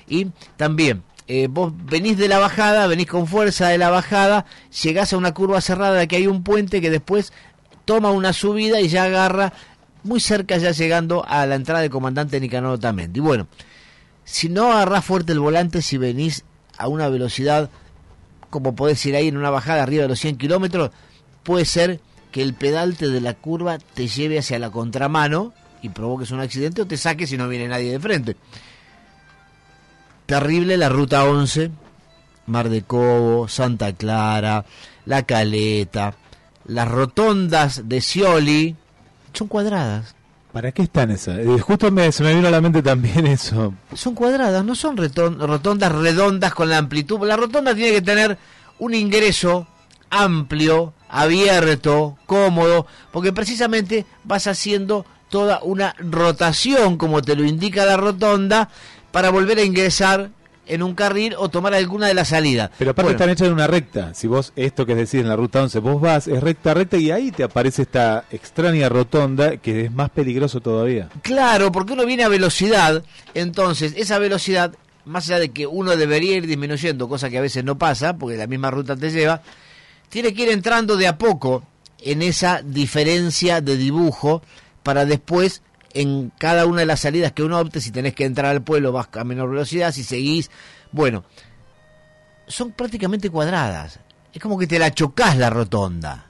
[0.06, 4.46] Y también eh, vos venís de la bajada, venís con fuerza de la bajada,
[4.82, 7.32] llegás a una curva cerrada que hay un puente que después
[7.84, 9.52] toma una subida y ya agarra
[10.04, 13.20] muy cerca ya llegando a la entrada del comandante Nicanor Otamendi.
[13.20, 13.48] Bueno,
[14.28, 16.44] si no agarrás fuerte el volante, si venís
[16.76, 17.70] a una velocidad,
[18.50, 20.90] como podés ir ahí en una bajada arriba de los 100 kilómetros,
[21.44, 22.00] puede ser
[22.30, 26.82] que el pedalte de la curva te lleve hacia la contramano y provoques un accidente
[26.82, 28.36] o te saque si no viene nadie de frente.
[30.26, 31.70] Terrible la ruta 11,
[32.46, 34.66] Mar de Cobo, Santa Clara,
[35.06, 36.14] La Caleta,
[36.66, 38.76] las rotondas de Scioli
[39.32, 40.17] son cuadradas.
[40.52, 41.38] ¿Para qué están esas?
[41.38, 43.74] Eh, justo me, se me vino a la mente también eso.
[43.94, 47.26] Son cuadradas, no son rotondas redondas con la amplitud.
[47.26, 48.38] La rotonda tiene que tener
[48.78, 49.66] un ingreso
[50.10, 57.98] amplio, abierto, cómodo, porque precisamente vas haciendo toda una rotación, como te lo indica la
[57.98, 58.70] rotonda,
[59.12, 60.30] para volver a ingresar
[60.68, 62.70] en un carril o tomar alguna de las salidas.
[62.78, 64.14] Pero aparte están hechas en una recta.
[64.14, 67.10] Si vos, esto que decís en la ruta 11, vos vas, es recta, recta y
[67.10, 71.08] ahí te aparece esta extraña rotonda que es más peligroso todavía.
[71.22, 73.02] Claro, porque uno viene a velocidad,
[73.34, 77.64] entonces esa velocidad, más allá de que uno debería ir disminuyendo, cosa que a veces
[77.64, 79.42] no pasa, porque la misma ruta te lleva,
[80.08, 81.64] tiene que ir entrando de a poco
[82.00, 84.42] en esa diferencia de dibujo
[84.82, 85.62] para después
[85.98, 88.92] en cada una de las salidas que uno opte, si tenés que entrar al pueblo
[88.92, 90.48] vas a menor velocidad, si seguís,
[90.92, 91.24] bueno,
[92.46, 93.98] son prácticamente cuadradas.
[94.32, 96.26] Es como que te la chocas la rotonda.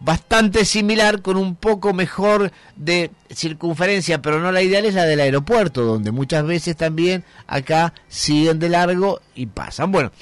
[0.00, 5.20] Bastante similar con un poco mejor de circunferencia, pero no la ideal es la del
[5.20, 9.90] aeropuerto, donde muchas veces también acá siguen de largo y pasan.
[9.90, 10.12] Bueno,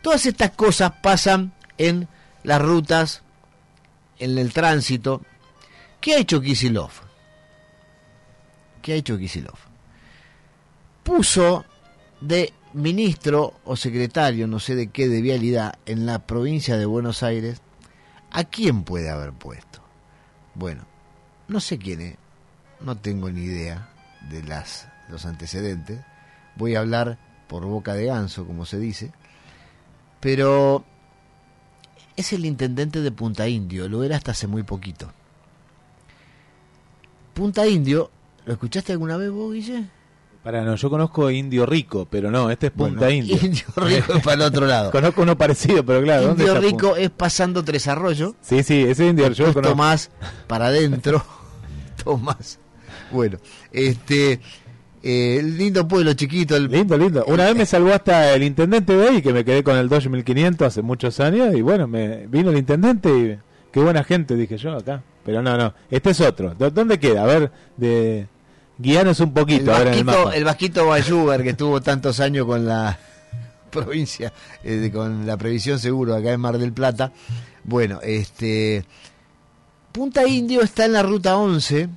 [0.00, 2.08] todas estas cosas pasan en
[2.42, 3.22] las rutas,
[4.18, 5.20] en el tránsito.
[6.00, 7.09] ¿Qué ha hecho Kisilov?
[8.82, 9.58] ¿Qué ha hecho Kisilov?
[11.02, 11.64] Puso
[12.20, 17.22] de ministro o secretario, no sé de qué, de vialidad en la provincia de Buenos
[17.22, 17.60] Aires,
[18.30, 19.80] ¿a quién puede haber puesto?
[20.54, 20.84] Bueno,
[21.48, 22.16] no sé quién es,
[22.80, 23.88] no tengo ni idea
[24.30, 26.00] de las, los antecedentes,
[26.56, 27.18] voy a hablar
[27.48, 29.12] por boca de ganso, como se dice,
[30.20, 30.84] pero
[32.16, 35.12] es el intendente de Punta Indio, lo era hasta hace muy poquito.
[37.34, 38.10] Punta Indio
[38.46, 39.84] ¿Lo escuchaste alguna vez vos, Guille?
[40.42, 43.36] Para no, yo conozco Indio Rico, pero no, este es Punta Indio.
[43.42, 44.90] Indio Rico es para el otro lado.
[44.92, 46.30] conozco uno parecido, pero claro.
[46.30, 48.34] Indio Rico es pasando Tres Arroyos.
[48.40, 49.60] Sí, sí, ese es Indio Rico.
[49.60, 50.10] Tomás
[50.46, 51.22] para adentro.
[52.04, 52.58] Tomás.
[53.12, 53.38] Bueno,
[53.70, 54.40] este.
[55.02, 56.56] Eh, lindo pueblo chiquito.
[56.56, 56.68] El...
[56.68, 57.24] Lindo, lindo.
[57.26, 60.08] Una vez me salvó hasta el intendente de ahí, que me quedé con el Dodge
[60.08, 63.38] 1500 hace muchos años, y bueno, me vino el intendente y
[63.72, 65.02] qué buena gente, dije yo acá.
[65.24, 66.54] Pero no, no, este es otro.
[66.54, 67.24] ¿Dónde queda?
[67.24, 68.26] A ver, de
[68.78, 69.76] guianos un poquito.
[69.76, 72.98] El vasquito, el, vasquito Bayuber, que estuvo tantos años con la
[73.70, 74.32] provincia,
[74.64, 77.12] eh, con la previsión seguro acá en Mar del Plata.
[77.64, 78.84] Bueno, este
[79.92, 81.88] Punta Indio está en la ruta 11,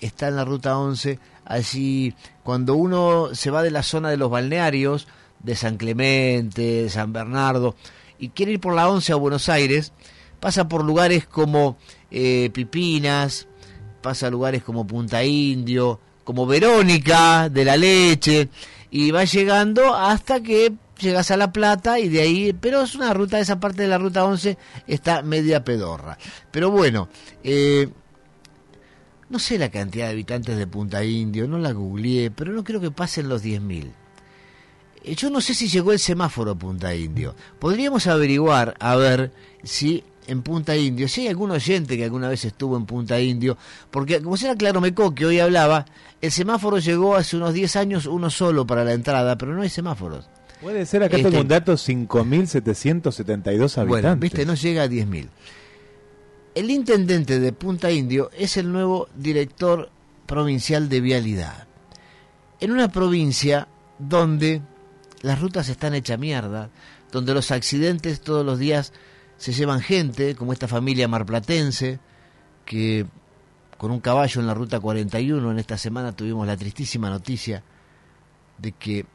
[0.00, 4.28] está en la ruta 11, allí cuando uno se va de la zona de los
[4.28, 5.06] balnearios,
[5.38, 7.76] de San Clemente, de San Bernardo,
[8.18, 9.92] y quiere ir por la 11 a Buenos Aires,
[10.40, 11.76] pasa por lugares como
[12.10, 13.46] eh, Pipinas,
[14.02, 18.48] pasa a lugares como Punta Indio, como Verónica de la Leche,
[18.90, 23.12] y va llegando hasta que llegas a La Plata y de ahí, pero es una
[23.12, 26.18] ruta, esa parte de la ruta 11 está media pedorra.
[26.50, 27.08] Pero bueno,
[27.44, 27.88] eh,
[29.28, 32.80] no sé la cantidad de habitantes de Punta Indio, no la googleé, pero no creo
[32.80, 33.90] que pasen los 10.000.
[35.04, 37.34] Eh, yo no sé si llegó el semáforo Punta Indio.
[37.58, 39.32] Podríamos averiguar, a ver
[39.62, 43.56] si en Punta Indio, si hay algún oyente que alguna vez estuvo en Punta Indio,
[43.90, 45.86] porque como será Claro Mecó que hoy hablaba,
[46.20, 49.68] el semáforo llegó hace unos 10 años uno solo para la entrada, pero no hay
[49.68, 50.28] semáforos.
[50.60, 53.86] Puede ser, acá tengo este un dato, 5.772 habitantes.
[53.86, 55.28] Bueno, viste, no llega a 10.000.
[56.54, 59.90] El intendente de Punta Indio es el nuevo director
[60.24, 61.66] provincial de vialidad.
[62.60, 63.68] En una provincia
[63.98, 64.62] donde
[65.20, 66.70] las rutas están hechas mierda,
[67.12, 68.92] donde los accidentes todos los días
[69.38, 71.98] se llevan gente, como esta familia marplatense,
[72.64, 73.06] que
[73.76, 77.62] con un caballo en la ruta 41 en esta semana tuvimos la tristísima noticia
[78.58, 79.06] de que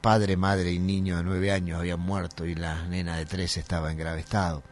[0.00, 3.90] padre, madre y niño de nueve años habían muerto y la nena de tres estaba
[3.90, 4.62] en grave estado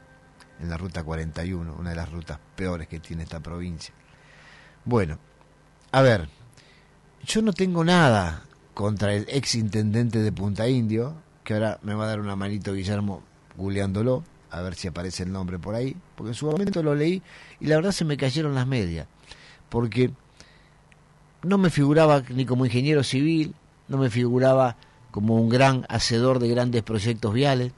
[0.60, 3.94] en la ruta 41, una de las rutas peores que tiene esta provincia.
[4.84, 5.18] Bueno,
[5.90, 6.28] a ver,
[7.24, 12.04] yo no tengo nada contra el ex intendente de Punta Indio, que ahora me va
[12.04, 13.22] a dar una manito Guillermo
[13.56, 17.22] googleándolo, a ver si aparece el nombre por ahí, porque en su momento lo leí
[17.58, 19.08] y la verdad se me cayeron las medias,
[19.70, 20.10] porque
[21.42, 23.54] no me figuraba ni como ingeniero civil,
[23.88, 24.76] no me figuraba
[25.10, 27.72] como un gran hacedor de grandes proyectos viales,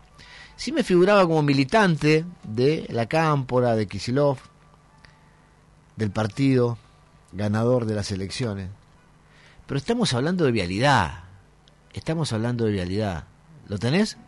[0.57, 4.39] sí me figuraba como militante de la Cámpora, de Kisilov,
[5.95, 6.77] del partido
[7.33, 8.69] ganador de las elecciones.
[9.67, 11.25] Pero estamos hablando de vialidad.
[11.93, 13.25] Estamos hablando de vialidad.
[13.69, 14.19] ¿Lo tenés?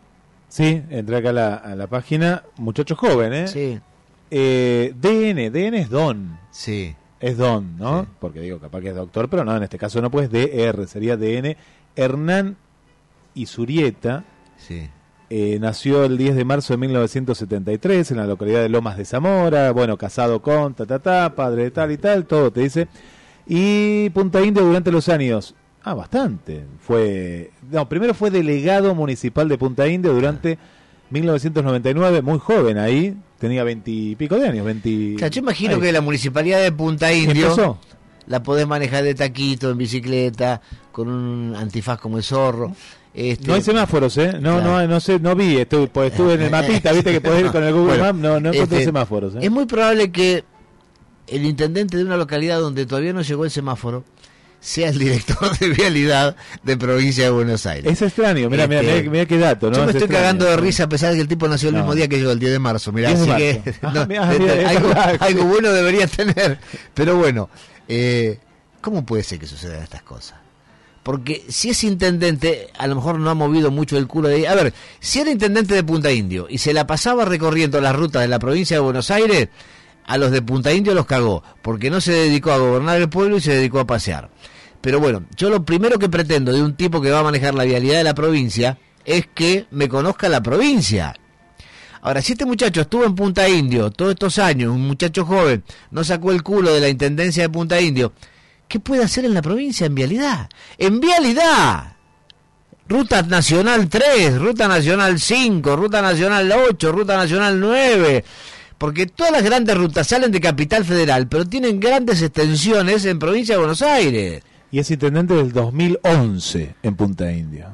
[0.49, 2.43] Sí, entré acá a la, página.
[2.57, 3.47] Muchacho joven, ¿eh?
[3.47, 3.79] Sí.
[4.31, 6.39] Eh, DN, DN es Don.
[6.51, 6.95] Sí.
[7.19, 8.07] Es Don, ¿no?
[8.19, 11.17] Porque digo, capaz que es doctor, pero no, en este caso no, pues DR, sería
[11.17, 11.57] DN.
[11.95, 12.57] Hernán
[13.33, 14.23] Isurieta.
[14.57, 14.89] Sí.
[15.29, 19.71] Eh, nació el 10 de marzo de 1973 en la localidad de Lomas de Zamora,
[19.71, 22.87] bueno, casado con, ta, ta, ta, padre de tal y tal, todo te dice.
[23.45, 29.57] Y Punta India durante los años, ah, bastante, fue, no, primero fue delegado municipal de
[29.57, 30.57] Punta India durante
[31.09, 35.29] 1999, muy joven ahí, tenía veintipico de años, 20...
[35.29, 37.79] yo imagino que la municipalidad de Punta Indio
[38.27, 40.61] la podés manejar de taquito, en bicicleta,
[40.91, 42.73] con un antifaz como el zorro.
[43.13, 44.37] Este, no hay semáforos, ¿eh?
[44.39, 47.45] No, no, no sé, no vi, estuve, pues, estuve en el mapita, viste que podés
[47.45, 49.35] ir con el Google Maps, no, no encontré este, semáforos.
[49.35, 49.39] ¿eh?
[49.41, 50.43] Es muy probable que
[51.27, 54.03] el intendente de una localidad donde todavía no llegó el semáforo
[54.67, 57.89] sea el director de vialidad de provincia de Buenos Aires.
[57.89, 59.77] Es extraño, mira, mira, este, mira, qué dato, ¿no?
[59.77, 61.95] Yo me estoy cagando de risa a pesar de que el tipo nació el mismo
[61.95, 63.61] día que yo, el 10 de marzo, mira, así que
[65.19, 66.59] algo, bueno debería tener.
[66.93, 67.49] Pero bueno,
[67.87, 68.39] eh,
[68.81, 70.35] ¿cómo puede ser que sucedan estas cosas?
[71.03, 74.45] porque si es intendente, a lo mejor no ha movido mucho el culo de...
[74.45, 78.23] A ver, si era intendente de Punta Indio y se la pasaba recorriendo las rutas
[78.23, 79.47] de la provincia de Buenos Aires,
[80.07, 83.37] a los de Punta Indio los cagó, porque no se dedicó a gobernar el pueblo
[83.37, 84.29] y se dedicó a pasear.
[84.81, 87.63] Pero bueno, yo lo primero que pretendo de un tipo que va a manejar la
[87.63, 91.15] vialidad de la provincia es que me conozca la provincia.
[92.01, 96.03] Ahora, si este muchacho estuvo en Punta Indio todos estos años, un muchacho joven, no
[96.03, 98.13] sacó el culo de la intendencia de Punta Indio,
[98.67, 100.49] ¿Qué puede hacer en la provincia en vialidad?
[100.77, 101.93] En vialidad.
[102.89, 108.25] Ruta Nacional 3, Ruta Nacional 5, Ruta Nacional 8, Ruta Nacional 9.
[108.77, 113.55] Porque todas las grandes rutas salen de Capital Federal, pero tienen grandes extensiones en provincia
[113.55, 114.43] de Buenos Aires.
[114.71, 117.73] Y es intendente del 2011 en Punta India.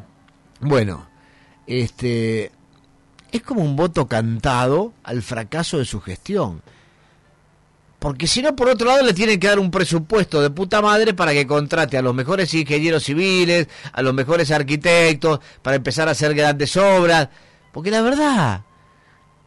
[0.60, 1.08] Bueno,
[1.66, 2.52] este
[3.32, 6.62] es como un voto cantado al fracaso de su gestión.
[7.98, 11.14] Porque si no, por otro lado, le tienen que dar un presupuesto de puta madre
[11.14, 16.12] para que contrate a los mejores ingenieros civiles, a los mejores arquitectos, para empezar a
[16.12, 17.30] hacer grandes obras.
[17.72, 18.62] Porque la verdad,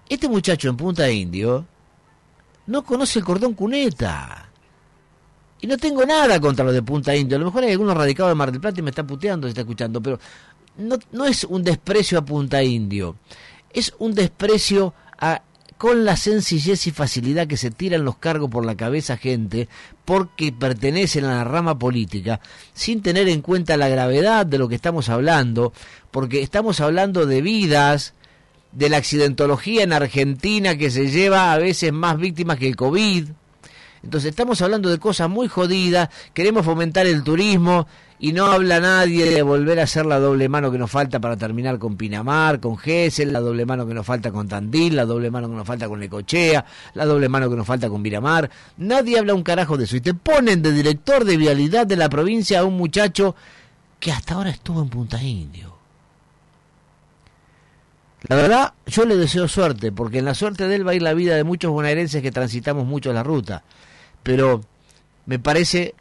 [0.08, 1.66] este muchacho en Punta Indio
[2.66, 4.48] no conoce el cordón cuneta.
[5.60, 7.36] Y no tengo nada contra los de Punta Indio.
[7.36, 9.50] A lo mejor hay algunos radicados de Mar del Plata y me está puteando, se
[9.50, 10.02] está escuchando.
[10.02, 10.18] Pero
[10.78, 13.16] no, no es un desprecio a Punta Indio.
[13.72, 15.42] Es un desprecio a
[15.78, 19.68] con la sencillez y facilidad que se tiran los cargos por la cabeza gente
[20.04, 22.40] porque pertenecen a la rama política,
[22.72, 25.72] sin tener en cuenta la gravedad de lo que estamos hablando,
[26.10, 28.14] porque estamos hablando de vidas,
[28.72, 33.28] de la accidentología en Argentina que se lleva a veces más víctimas que el COVID.
[34.06, 37.88] Entonces estamos hablando de cosas muy jodidas, queremos fomentar el turismo
[38.20, 41.36] y no habla nadie de volver a hacer la doble mano que nos falta para
[41.36, 45.28] terminar con Pinamar, con Gesell, la doble mano que nos falta con Tandil, la doble
[45.28, 48.48] mano que nos falta con Necochea, la doble mano que nos falta con Miramar.
[48.76, 52.08] Nadie habla un carajo de eso y te ponen de director de vialidad de la
[52.08, 53.34] provincia a un muchacho
[53.98, 55.74] que hasta ahora estuvo en Punta Indio.
[58.28, 61.02] La verdad, yo le deseo suerte, porque en la suerte de él va a ir
[61.02, 63.64] la vida de muchos bonaerenses que transitamos mucho la ruta.
[64.26, 64.60] Pero
[65.24, 65.94] me parece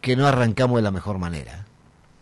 [0.00, 1.66] que no arrancamos de la mejor manera.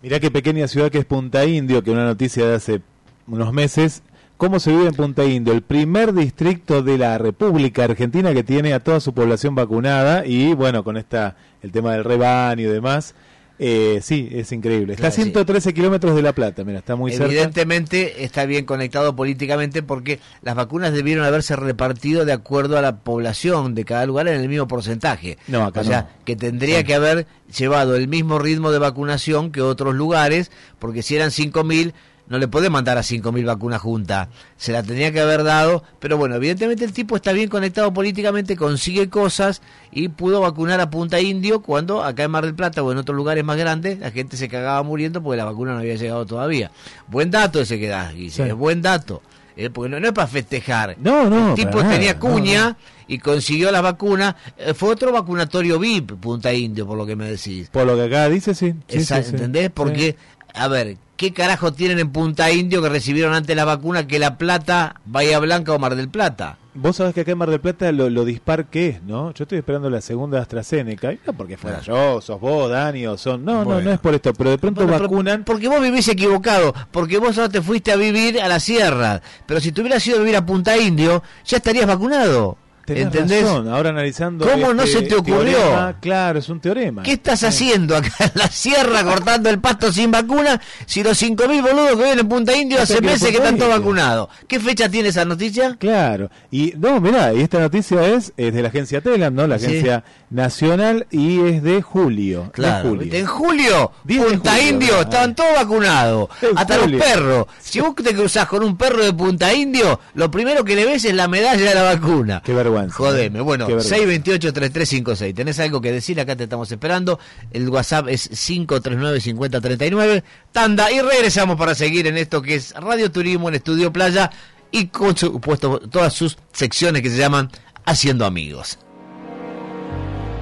[0.03, 2.83] Mirá qué pequeña ciudad que es Punta Indio, que una noticia de hace
[3.29, 4.03] unos meses.
[4.37, 5.53] ¿Cómo se vive en Punta Indio?
[5.53, 10.55] El primer distrito de la República Argentina que tiene a toda su población vacunada y
[10.55, 13.15] bueno, con esta el tema del rebaño y demás.
[13.59, 14.95] Eh, sí, es increíble.
[14.95, 17.27] Está a 113 kilómetros de La Plata, mira, está muy cerca.
[17.27, 22.97] Evidentemente está bien conectado políticamente porque las vacunas debieron haberse repartido de acuerdo a la
[22.97, 25.39] población de cada lugar en el mismo porcentaje.
[25.47, 27.27] No, acá o sea, que tendría que haber
[27.57, 30.51] llevado el mismo ritmo de vacunación que otros lugares,
[30.81, 31.93] porque si eran 5.000
[32.27, 34.29] no le puede mandar a 5.000 vacunas juntas.
[34.57, 38.57] Se la tenía que haber dado, pero bueno, evidentemente el tipo está bien conectado políticamente,
[38.57, 39.62] consigue cosas
[39.93, 43.16] y pudo vacunar a Punta Indio cuando acá en Mar del Plata o en otros
[43.16, 46.70] lugares más grandes la gente se cagaba muriendo porque la vacuna no había llegado todavía.
[47.09, 49.22] Buen dato ese que da, Guille, es buen dato.
[49.57, 50.97] Eh, porque no, es para festejar.
[50.99, 51.51] No, no.
[51.51, 54.35] El tipo tenía cuña y consiguió la vacuna.
[54.57, 57.68] Eh, fue otro vacunatorio VIP, Punta Indio, por lo que me decís.
[57.70, 58.75] Por lo que acá dice, sí.
[58.89, 59.70] ¿Entendés?
[59.70, 60.16] Porque,
[60.55, 64.37] a ver, ¿Qué carajo tienen en Punta Indio que recibieron antes la vacuna que La
[64.37, 66.59] Plata, Bahía Blanca o Mar del Plata?
[66.75, 69.33] Vos sabés que acá en Mar del Plata lo, dispar que es, ¿no?
[69.33, 71.13] Yo estoy esperando la segunda AstraZeneca.
[71.13, 73.45] Y no porque fuera yo, sos vos, Dani, o son...
[73.45, 75.45] No, no, no es por esto, pero de pronto vacunan...
[75.45, 79.23] Porque vos vivís equivocado, porque vos ahora te fuiste a vivir a la sierra.
[79.47, 82.59] Pero si te hubieras ido a vivir a Punta Indio, ya estarías vacunado.
[82.87, 83.45] ¿Entendés?
[83.45, 84.49] ahora analizando.
[84.49, 85.95] ¿Cómo no se te ocurrió?
[86.01, 87.03] claro, es un teorema.
[87.03, 91.62] ¿Qué estás haciendo acá en la sierra cortando el pasto sin vacuna si los 5.000
[91.62, 94.28] boludos que viven en Punta Indio hace meses que están todos vacunados?
[94.47, 95.76] ¿Qué fecha tiene esa noticia?
[95.78, 96.30] Claro.
[96.51, 99.47] Y no, mirá, y esta noticia es, es de la agencia Telam, ¿no?
[99.47, 100.05] La agencia
[100.35, 102.51] nacional y es de julio.
[102.53, 102.91] Claro.
[102.91, 103.14] julio.
[103.14, 106.28] En julio, Punta Indio, estaban todos vacunados.
[106.57, 107.47] Hasta los perros.
[107.61, 111.05] Si vos te cruzás con un perro de Punta Indio, lo primero que le ves
[111.05, 112.43] es la medalla de la vacuna.
[112.45, 112.97] Qué vergüenza.
[112.97, 113.41] Jodeme.
[113.41, 115.35] Bueno, 628-3356.
[115.35, 116.20] ¿Tenés algo que decir?
[116.20, 117.20] Acá te estamos esperando.
[117.53, 120.24] El WhatsApp es 539-5039.
[120.51, 120.91] Tanda.
[120.91, 124.30] Y regresamos para seguir en esto que es Radio Turismo en Estudio Playa
[124.72, 127.51] y con supuesto todas sus secciones que se llaman
[127.87, 128.78] Haciendo Amigos.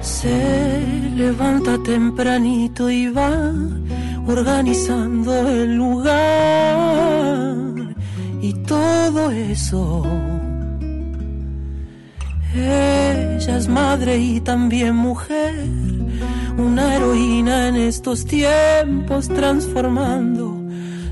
[0.03, 0.81] Se
[1.15, 3.53] levanta tempranito y va
[4.27, 6.13] organizando el lugar
[8.41, 10.05] y todo eso.
[12.53, 15.55] Ella es madre y también mujer,
[16.57, 20.61] una heroína en estos tiempos transformando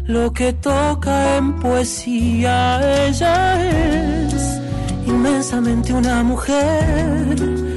[0.05, 3.07] lo que toca en poesía.
[3.07, 4.59] Ella es
[5.07, 7.70] inmensamente una mujer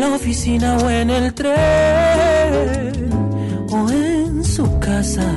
[0.00, 3.10] en la oficina o en el tren
[3.70, 5.28] o en su casa.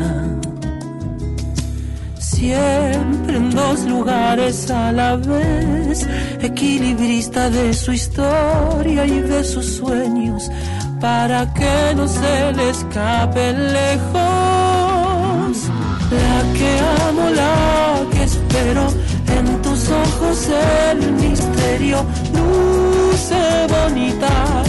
[2.17, 6.07] Siempre en dos lugares a la vez,
[6.41, 10.49] equilibrista de su historia y de sus sueños,
[10.99, 14.21] para que no se le escape lejos.
[16.21, 16.71] La que
[17.07, 17.55] amo, la
[18.11, 18.87] que espero
[19.37, 20.47] en tus ojos
[20.91, 24.63] el misterio luce bonita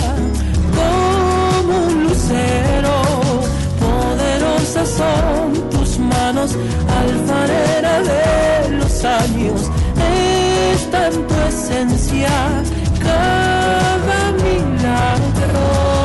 [0.74, 3.02] como un lucero.
[3.78, 6.56] Poderosas son tus manos,
[7.00, 9.70] alfarera de los años.
[10.74, 12.30] Está en tu esencia
[13.00, 16.03] cada milagro.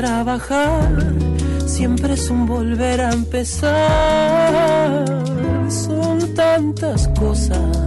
[0.00, 0.90] Trabajar,
[1.66, 3.74] siempre es un volver a empezar.
[5.68, 7.78] Son tantas cosas.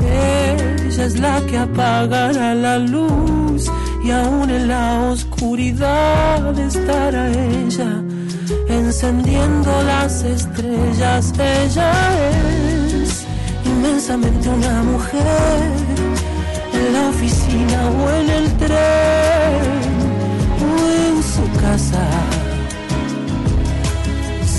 [0.00, 3.70] Ella es la que apagará la luz
[4.04, 7.92] y aún en la oscuridad estará ella
[8.68, 11.32] encendiendo las estrellas.
[11.38, 11.92] Ella
[12.28, 13.24] es
[13.64, 15.56] inmensamente una mujer
[16.78, 19.85] en la oficina o en el tren
[21.66, 22.04] casa.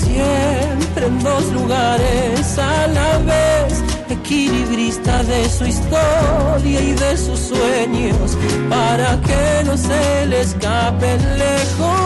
[0.02, 3.72] Siempre en dos lugares a la vez,
[4.10, 8.36] equilibrista de su historia y de sus sueños,
[8.68, 11.98] para que no se le escapen lejos.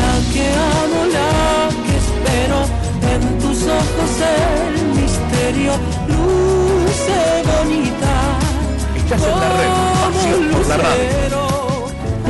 [0.00, 0.46] La que
[0.78, 1.32] amo, la
[1.84, 2.58] que espero,
[3.12, 5.72] en tus ojos el misterio
[6.12, 7.20] luce
[7.52, 8.14] bonita.
[8.98, 9.72] Estás en la red,
[10.02, 11.53] pasión por la radio.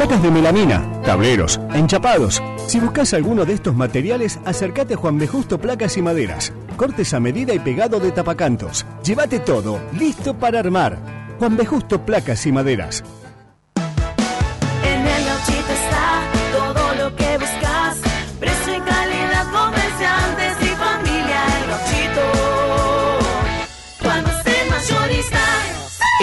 [0.04, 2.42] Placas de melamina, tableros, enchapados.
[2.66, 5.26] Si buscas alguno de estos materiales, acércate a Juan B.
[5.26, 6.52] Justo Placas y Maderas.
[6.76, 8.84] Cortes a medida y pegado de tapacantos.
[9.02, 10.98] Llévate todo, listo para armar.
[11.38, 11.64] Juan B.
[11.64, 13.02] Justo Placas y Maderas.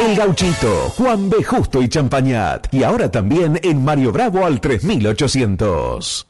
[0.01, 1.43] El Gauchito, Juan B.
[1.43, 2.73] Justo y Champañat.
[2.73, 6.27] Y ahora también en Mario Bravo al 3800.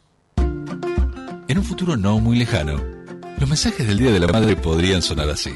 [1.48, 2.82] En un futuro no muy lejano,
[3.40, 5.52] los mensajes del Día de la Madre podrían sonar así.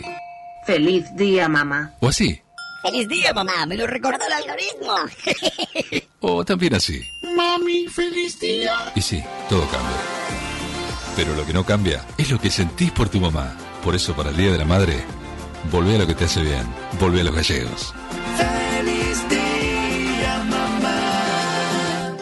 [0.65, 1.93] Feliz día, mamá.
[1.99, 2.41] O así.
[2.83, 3.65] Feliz día, mamá.
[3.65, 4.95] Me lo recordó el algoritmo.
[6.27, 6.99] O también así.
[7.35, 8.73] Mami, feliz día.
[8.95, 9.97] Y sí, todo cambia.
[11.15, 13.55] Pero lo que no cambia es lo que sentís por tu mamá.
[13.83, 15.03] Por eso para el Día de la Madre,
[15.71, 16.65] volvé a lo que te hace bien.
[16.99, 17.93] Volvé a los gallegos.
[18.37, 22.15] Feliz día, mamá.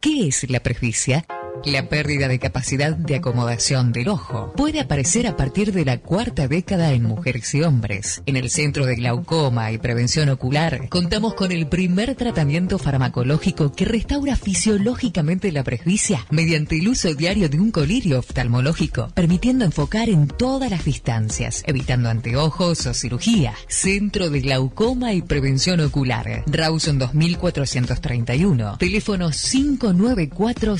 [0.00, 1.24] ¿Qué es la presbicia?
[1.64, 6.48] La pérdida de capacidad de acomodación del ojo puede aparecer a partir de la cuarta
[6.48, 8.20] década en mujeres y hombres.
[8.26, 13.84] En el Centro de Glaucoma y Prevención Ocular contamos con el primer tratamiento farmacológico que
[13.84, 20.26] restaura fisiológicamente la presbicia mediante el uso diario de un colirio oftalmológico, permitiendo enfocar en
[20.26, 23.54] todas las distancias, evitando anteojos o cirugía.
[23.68, 26.42] Centro de Glaucoma y Prevención Ocular.
[26.48, 28.78] Rawson 2431.
[28.78, 30.76] Teléfono 594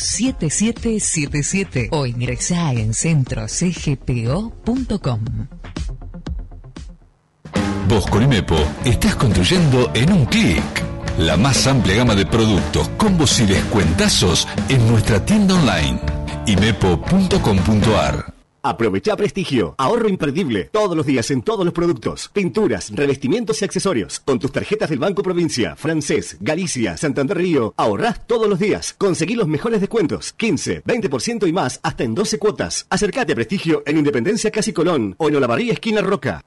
[0.72, 5.20] 7777 o ingresá en centrocgpo.com.
[7.88, 10.62] Vos con Imepo estás construyendo en un clic.
[11.18, 16.00] La más amplia gama de productos, combos y descuentazos en nuestra tienda online.
[16.46, 23.64] imepo.com.ar Aprovecha prestigio, ahorro imperdible, todos los días en todos los productos, pinturas, revestimientos y
[23.64, 24.20] accesorios.
[24.20, 28.94] Con tus tarjetas del Banco Provincia, Francés, Galicia, Santander Río, ahorrás todos los días.
[28.96, 32.86] Conseguí los mejores descuentos, 15, 20% y más, hasta en 12 cuotas.
[32.88, 36.44] Acércate a prestigio en Independencia Casi Colón o en Olavarría Esquina Roca.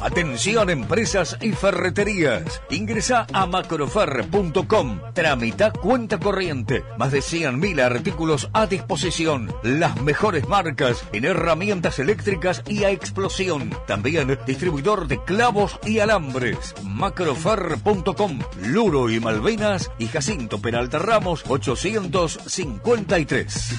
[0.00, 2.62] Atención empresas y ferreterías.
[2.70, 5.00] Ingresa a macrofer.com.
[5.14, 6.84] Tramita cuenta corriente.
[6.98, 9.52] Más de 100.000 artículos a disposición.
[9.62, 13.70] Las mejores marcas en herramientas eléctricas y a explosión.
[13.86, 16.74] También distribuidor de clavos y alambres.
[16.84, 18.40] Macrofer.com.
[18.62, 23.78] Luro y Malvinas y Jacinto Peralta Ramos 853.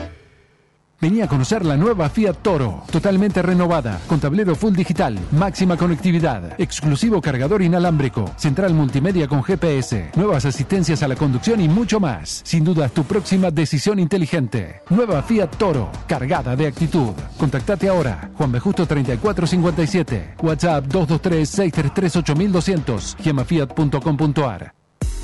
[1.01, 6.53] Vení a conocer la nueva Fiat Toro, totalmente renovada, con tablero full digital, máxima conectividad,
[6.61, 12.41] exclusivo cargador inalámbrico, central multimedia con GPS, nuevas asistencias a la conducción y mucho más.
[12.45, 14.83] Sin duda, tu próxima decisión inteligente.
[14.91, 17.13] Nueva Fiat Toro, cargada de actitud.
[17.35, 18.59] Contactate ahora, Juan B.
[18.59, 24.80] Justo 3457, WhatsApp 223-633-8200, gemafiat.com.ar.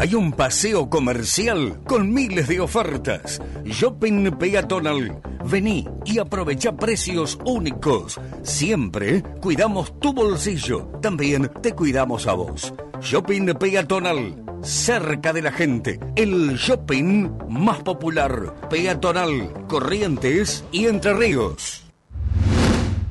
[0.00, 3.38] Hay un paseo comercial con miles de ofertas.
[3.64, 5.20] Shopping peatonal.
[5.44, 8.18] Vení y aprovecha precios únicos.
[8.42, 10.86] Siempre cuidamos tu bolsillo.
[11.02, 12.72] También te cuidamos a vos.
[13.02, 14.42] Shopping peatonal.
[14.62, 16.00] Cerca de la gente.
[16.16, 18.54] El shopping más popular.
[18.70, 19.52] Peatonal.
[19.68, 21.84] Corrientes y Entre Ríos.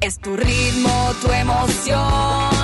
[0.01, 2.58] Es tu ritmo, tu emoción.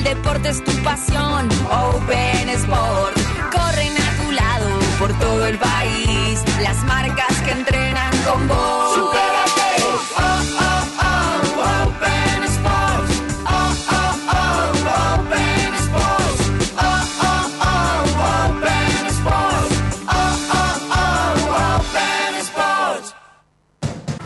[0.00, 1.46] El deporte es tu pasión.
[1.70, 3.18] Open Sport.
[3.52, 6.42] Corren a tu lado por todo el país.
[6.62, 9.29] Las marcas que entrenan con vos.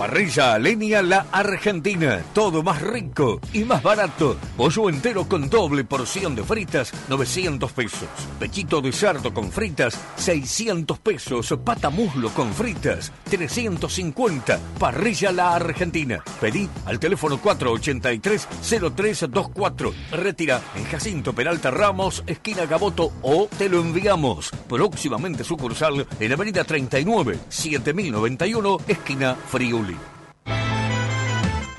[0.05, 2.23] Parrilla a leña La Argentina.
[2.35, 4.37] Todo más rico y más barato.
[4.55, 8.11] Pollo entero con doble porción de fritas, 900 pesos.
[8.39, 11.55] Pechito de cerdo con fritas, 600 pesos.
[11.65, 14.61] Pata muslo con fritas, 350.
[14.79, 16.23] Parrilla La Argentina.
[16.39, 19.91] Pedí al teléfono 483-0324.
[20.11, 24.51] Retira en Jacinto Peralta Ramos, esquina Gaboto o te lo enviamos.
[24.69, 29.94] Próximamente sucursal en Avenida 39, 7091, esquina Friuli.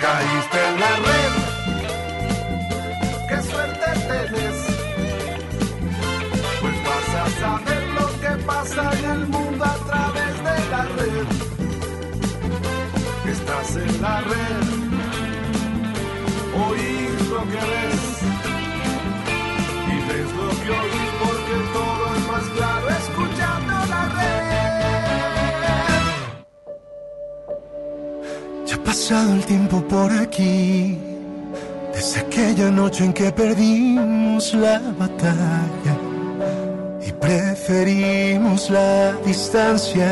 [0.00, 1.32] Caíste en la red.
[3.28, 4.58] Qué suerte tenés.
[6.60, 11.26] Pues vas a saber lo que pasa en el mundo a través de la red.
[13.30, 14.64] Estás en la red.
[16.66, 17.89] Oís lo que ves.
[28.90, 30.98] Pasado el tiempo por aquí.
[31.94, 35.94] Desde aquella noche en que perdimos la batalla
[37.06, 40.08] y preferimos la distancia.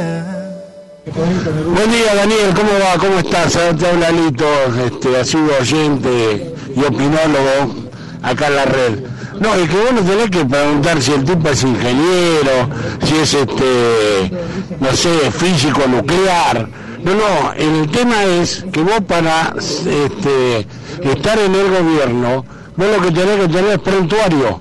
[1.76, 2.96] Buen día Daniel, ¿cómo va?
[3.00, 3.54] ¿Cómo estás?
[3.78, 4.46] Te habla Lito,
[4.86, 7.74] este, ha sido oyente y opinólogo
[8.22, 8.94] acá en la red.
[9.40, 12.56] No, es que vos no tenés que preguntar si el tipo es ingeniero,
[13.04, 14.30] si es este,
[14.78, 16.68] no sé, físico nuclear.
[17.02, 20.66] No, no, el tema es que vos para este,
[21.02, 22.44] estar en el gobierno,
[22.76, 24.60] vos lo que tenés que tener es prontuario,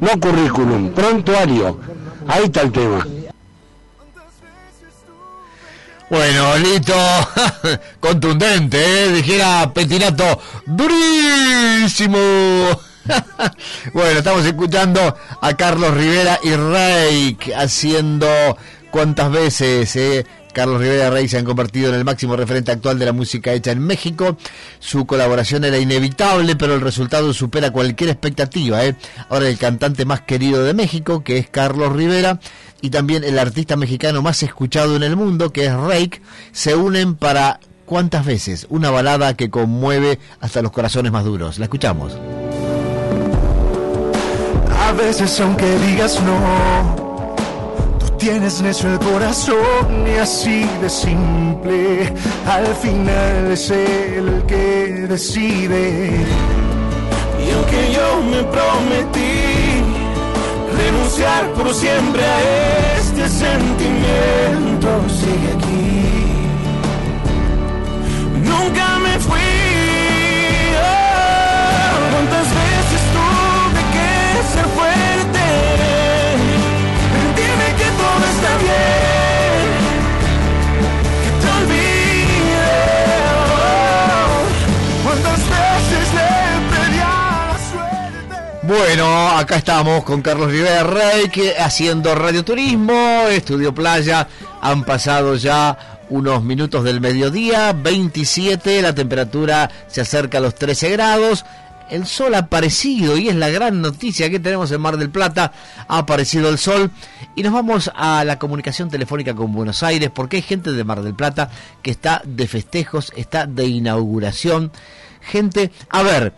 [0.00, 1.78] no currículum, prontuario.
[2.26, 3.06] Ahí está el tema.
[6.10, 6.94] Bueno, Lito,
[8.00, 9.12] contundente, ¿eh?
[9.12, 12.18] dijera Petinato, durísimo.
[13.92, 18.26] bueno, estamos escuchando a Carlos Rivera y Rey haciendo
[18.90, 20.26] cuántas veces, eh?
[20.58, 23.70] Carlos Rivera Rey se han convertido en el máximo referente actual de la música hecha
[23.70, 24.36] en México.
[24.80, 28.84] Su colaboración era inevitable, pero el resultado supera cualquier expectativa.
[28.84, 28.96] ¿eh?
[29.28, 32.40] Ahora el cantante más querido de México, que es Carlos Rivera,
[32.80, 37.14] y también el artista mexicano más escuchado en el mundo, que es Rake, se unen
[37.14, 41.60] para cuántas veces una balada que conmueve hasta los corazones más duros.
[41.60, 42.18] La escuchamos.
[44.76, 47.07] A veces aunque digas no,
[48.18, 52.12] tienes necio el corazón y así de simple,
[52.46, 56.10] al final es el que decide.
[57.44, 59.82] Y aunque yo me prometí
[60.76, 65.67] renunciar por siempre a este sentimiento, sigue aquí.
[88.68, 94.28] Bueno, acá estamos con Carlos Rivera Rey que haciendo radioturismo, Estudio Playa.
[94.60, 100.90] Han pasado ya unos minutos del mediodía, 27, la temperatura se acerca a los 13
[100.90, 101.46] grados.
[101.88, 105.50] El sol ha aparecido y es la gran noticia que tenemos en Mar del Plata.
[105.88, 106.90] Ha aparecido el sol
[107.36, 111.00] y nos vamos a la comunicación telefónica con Buenos Aires porque hay gente de Mar
[111.00, 111.48] del Plata
[111.80, 114.72] que está de festejos, está de inauguración.
[115.22, 116.34] Gente, a ver,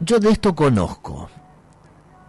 [0.00, 1.28] yo de esto conozco.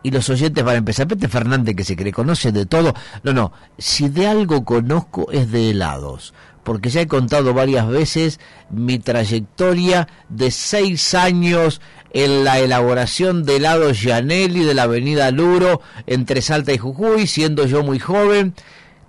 [0.03, 1.07] Y los oyentes van a empezar.
[1.07, 2.93] Pete Fernández que se cree, conoce de todo.
[3.23, 3.51] No, no.
[3.77, 6.33] Si de algo conozco es de helados.
[6.63, 8.39] Porque ya he contado varias veces
[8.69, 11.81] mi trayectoria de seis años
[12.11, 17.65] en la elaboración de helados Gianelli de la avenida Luro entre Salta y Jujuy, siendo
[17.65, 18.53] yo muy joven.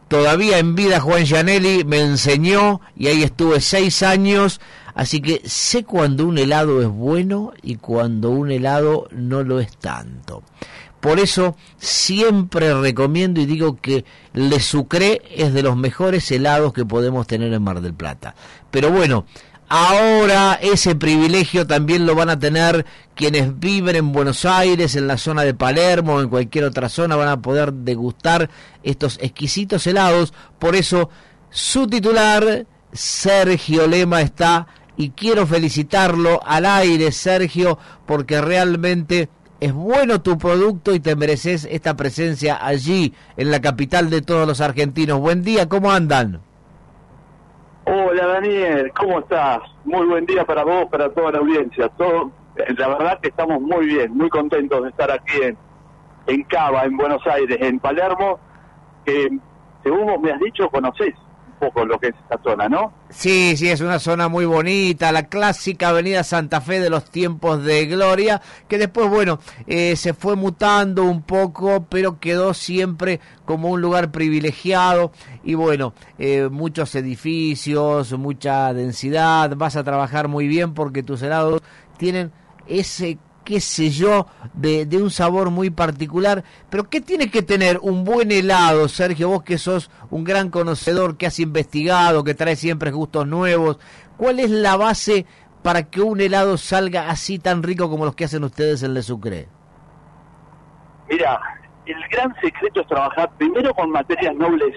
[0.08, 4.60] Todavía en vida Juan Gianelli me enseñó y ahí estuve seis años.
[4.98, 9.76] Así que sé cuando un helado es bueno y cuando un helado no lo es
[9.76, 10.42] tanto.
[10.98, 16.84] Por eso siempre recomiendo y digo que Le Sucré es de los mejores helados que
[16.84, 18.34] podemos tener en Mar del Plata.
[18.72, 19.24] Pero bueno,
[19.68, 22.84] ahora ese privilegio también lo van a tener
[23.14, 27.14] quienes viven en Buenos Aires, en la zona de Palermo o en cualquier otra zona,
[27.14, 28.50] van a poder degustar
[28.82, 30.34] estos exquisitos helados.
[30.58, 31.08] Por eso
[31.50, 34.66] su titular, Sergio Lema, está
[34.98, 39.28] y quiero felicitarlo al aire, Sergio, porque realmente
[39.60, 44.46] es bueno tu producto y te mereces esta presencia allí, en la capital de todos
[44.46, 45.20] los argentinos.
[45.20, 46.40] Buen día, ¿cómo andan?
[47.84, 49.60] Hola Daniel, ¿cómo estás?
[49.84, 51.88] Muy buen día para vos, para toda la audiencia.
[51.90, 55.56] Todo, la verdad que estamos muy bien, muy contentos de estar aquí en,
[56.26, 58.40] en Cava, en Buenos Aires, en Palermo,
[59.04, 59.28] que
[59.84, 61.14] según vos me has dicho, conocés
[61.58, 62.92] poco lo que es esta zona, ¿no?
[63.10, 67.64] Sí, sí, es una zona muy bonita, la clásica Avenida Santa Fe de los tiempos
[67.64, 73.68] de gloria, que después, bueno, eh, se fue mutando un poco, pero quedó siempre como
[73.68, 75.12] un lugar privilegiado
[75.42, 81.62] y bueno, eh, muchos edificios, mucha densidad, vas a trabajar muy bien porque tus helados
[81.96, 82.32] tienen
[82.66, 83.18] ese
[83.48, 86.44] qué sé yo, de, un sabor muy particular.
[86.68, 89.30] Pero ¿qué tiene que tener un buen helado, Sergio?
[89.30, 93.78] Vos que sos un gran conocedor, que has investigado, que trae siempre gustos nuevos.
[94.18, 95.24] ¿Cuál es la base
[95.62, 99.02] para que un helado salga así tan rico como los que hacen ustedes en Le
[99.02, 99.48] Sucre?
[101.08, 101.40] Mira,
[101.86, 104.76] el gran secreto es trabajar primero con materias nobles,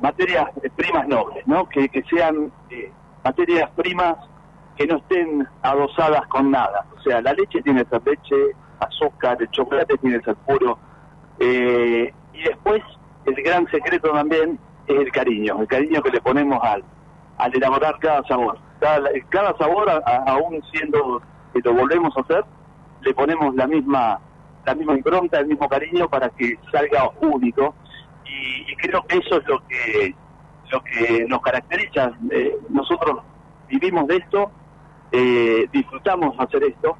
[0.00, 1.68] materias primas nobles, ¿no?
[1.68, 2.90] Que, sean eh,
[3.22, 4.16] materias primas
[4.78, 6.86] que no estén adosadas con nada.
[6.96, 10.78] O sea, la leche tiene ser leche, azúcar, el chocolate tiene que ser puro.
[11.40, 12.82] Eh, y después,
[13.26, 14.56] el gran secreto también
[14.86, 16.84] es el cariño, el cariño que le ponemos al,
[17.38, 18.58] al elaborar cada sabor.
[18.78, 21.20] Cada, sabor, aún siendo
[21.52, 22.44] que lo volvemos a hacer,
[23.00, 24.20] le ponemos la misma
[24.64, 27.74] la misma impronta, el mismo cariño para que salga único.
[28.24, 30.14] Y, creo que eso es lo que
[30.70, 32.12] lo que nos caracteriza.
[32.30, 33.22] Eh, nosotros
[33.68, 34.52] vivimos de esto
[35.12, 36.96] eh, disfrutamos hacer esto,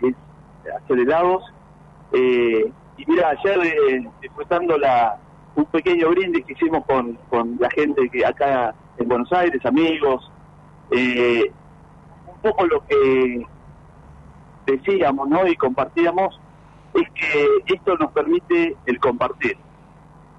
[0.00, 0.14] que es
[0.82, 1.42] hacer helados.
[2.12, 5.18] Eh, y mira, ayer eh, disfrutando la,
[5.56, 10.30] un pequeño brindis que hicimos con, con la gente que acá en Buenos Aires, amigos,
[10.90, 11.50] eh,
[12.26, 13.46] un poco lo que
[14.66, 15.46] decíamos ¿no?
[15.46, 16.40] y compartíamos
[16.94, 19.56] es que esto nos permite el compartir.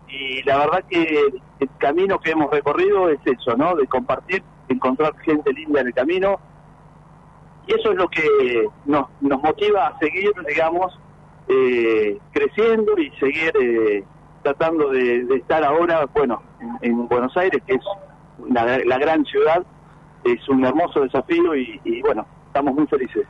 [0.07, 1.19] Y la verdad que
[1.59, 3.76] el camino que hemos recorrido es eso, ¿no?
[3.76, 6.39] De compartir, encontrar gente linda en el camino,
[7.68, 10.98] y eso es lo que nos, motiva a seguir, digamos,
[11.48, 14.04] eh, creciendo y seguir eh,
[14.44, 16.42] tratando de, estar ahora, bueno,
[16.82, 17.82] en, Buenos Aires, que es
[18.50, 19.64] la, gran ciudad,
[20.24, 23.26] es un hermoso desafío y, y bueno, estamos muy felices.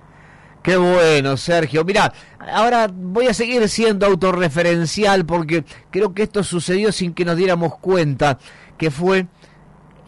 [0.66, 1.86] Qué bueno, Sergio.
[1.86, 2.12] Mira,
[2.52, 7.78] ahora voy a seguir siendo autorreferencial porque creo que esto sucedió sin que nos diéramos
[7.78, 8.40] cuenta,
[8.78, 9.28] que fue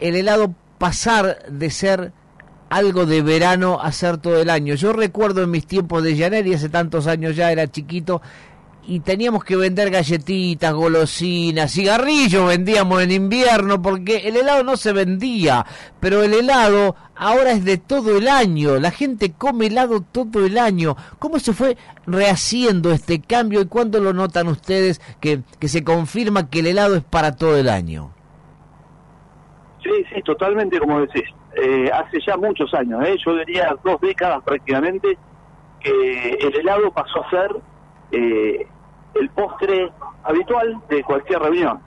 [0.00, 2.12] el helado pasar de ser
[2.70, 4.74] algo de verano hacer todo el año.
[4.74, 8.20] Yo recuerdo en mis tiempos de y hace tantos años ya era chiquito,
[8.88, 14.94] y teníamos que vender galletitas, golosinas, cigarrillos vendíamos en invierno porque el helado no se
[14.94, 15.66] vendía,
[16.00, 20.56] pero el helado ahora es de todo el año, la gente come helado todo el
[20.56, 20.96] año.
[21.18, 21.76] ¿Cómo se fue
[22.06, 26.96] rehaciendo este cambio y cuándo lo notan ustedes que, que se confirma que el helado
[26.96, 28.12] es para todo el año?
[29.82, 31.24] Sí, sí, totalmente como decís.
[31.60, 33.16] Eh, hace ya muchos años, ¿eh?
[33.24, 35.18] yo diría dos décadas prácticamente,
[35.80, 37.56] que el helado pasó a ser
[38.12, 38.64] eh,
[39.14, 39.90] el postre
[40.22, 41.80] habitual de cualquier reunión.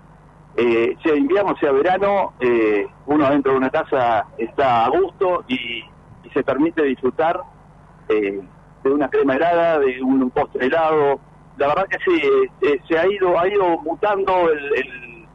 [0.57, 2.33] Eh, sea invierno, sea verano,
[3.05, 5.83] uno dentro de una casa está a gusto y,
[6.33, 7.41] se permite disfrutar
[8.07, 8.41] de
[8.85, 11.19] una crema helada, de un, postre helado.
[11.57, 12.21] La verdad que sí,
[12.87, 15.27] se ha ido, ha ido mutando el,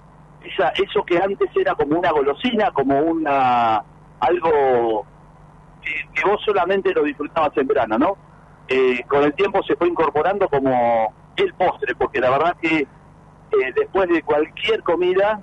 [0.42, 3.84] eso que antes era como una golosina, como una
[4.26, 5.06] algo
[5.82, 8.16] que, vos solamente lo disfrutabas en verano, ¿no?
[8.68, 13.72] Eh, con el tiempo se fue incorporando como el postre, porque la verdad que eh,
[13.74, 15.40] después de cualquier comida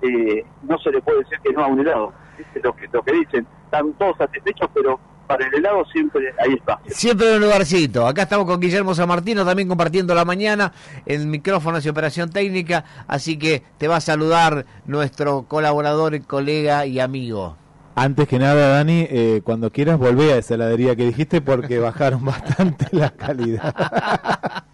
[0.00, 2.12] eh, no se le puede decir que no a un helado.
[2.38, 3.46] Es lo que, lo que dicen.
[3.66, 6.80] Están todos satisfechos, pero para el helado siempre ahí está.
[6.86, 8.06] Siempre en un lugarcito.
[8.06, 10.72] Acá estamos con Guillermo San Martino también compartiendo la mañana
[11.06, 17.00] en micrófonos y operación técnica, así que te va a saludar nuestro colaborador, colega y
[17.00, 17.56] amigo.
[17.96, 22.24] Antes que nada, Dani, eh, cuando quieras volvé a esa heladería que dijiste porque bajaron
[22.24, 23.72] bastante la calidad.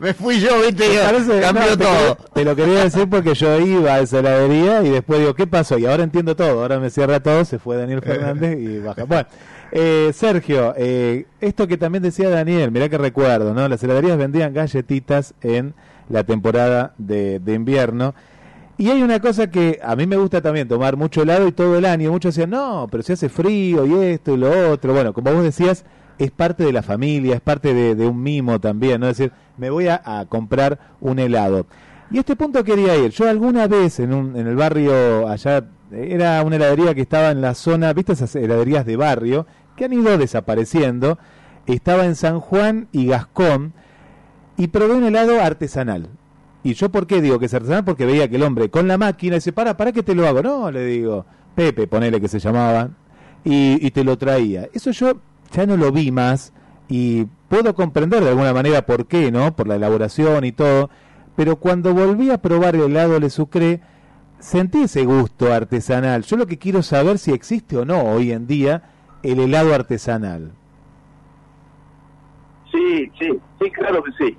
[0.00, 0.84] me, fui yo, viste,
[1.40, 2.16] cambió todo.
[2.34, 5.78] Te, lo quería decir porque yo iba a esa heladería y después digo, ¿qué pasó?
[5.78, 9.04] Y ahora entiendo todo, ahora me cierra todo, se fue Daniel Fernández y baja.
[9.04, 9.28] Bueno,
[9.70, 13.68] eh, Sergio, eh, esto que también decía Daniel, mirá que recuerdo, ¿no?
[13.68, 15.74] Las heladerías vendían galletitas en
[16.08, 18.14] la temporada de, de invierno
[18.80, 21.76] y hay una cosa que a mí me gusta también, tomar mucho helado y todo
[21.76, 22.10] el año.
[22.10, 24.94] Muchos decían, no, pero si hace frío y esto y lo otro.
[24.94, 25.84] Bueno, como vos decías,
[26.18, 29.10] es parte de la familia, es parte de, un mimo también, ¿no?
[29.10, 31.66] Es decir, me voy a, comprar un helado.
[32.10, 33.10] Y este punto quería ir.
[33.10, 35.62] Yo alguna vez en, un, en el barrio allá
[35.92, 39.46] era una heladería que estaba en la zona, ¿viste esas heladerías de barrio?
[39.76, 41.18] Que han ido desapareciendo.
[41.66, 43.74] Estaba en San Juan y Gascón
[44.56, 46.08] y probé un helado artesanal.
[46.62, 47.84] ¿Y yo por qué digo que es artesanal?
[47.84, 50.42] Porque veía que el hombre con la máquina dice, para, ¿para qué te lo hago?
[50.42, 51.24] No, le digo,
[51.54, 52.90] Pepe, ponele que se llamaba,
[53.44, 54.68] y, y te lo traía.
[54.72, 55.14] Eso yo
[55.52, 56.52] ya no lo vi más
[56.88, 59.54] y puedo comprender de alguna manera por qué, ¿no?
[59.56, 60.90] Por la elaboración y todo.
[61.36, 63.80] Pero cuando volví a probar el helado Le Sucré,
[64.38, 66.22] sentí ese gusto artesanal.
[66.24, 68.90] Yo lo que quiero saber si existe o no hoy en día
[69.22, 70.52] el helado artesanal.
[72.70, 73.28] Sí, sí,
[73.60, 74.36] sí, claro que sí.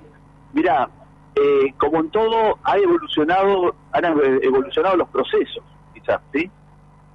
[0.54, 0.88] Mira,
[1.34, 4.04] eh, como en todo, ha evolucionado, han
[4.42, 5.64] evolucionado los procesos,
[5.94, 6.50] quizás, ¿sí?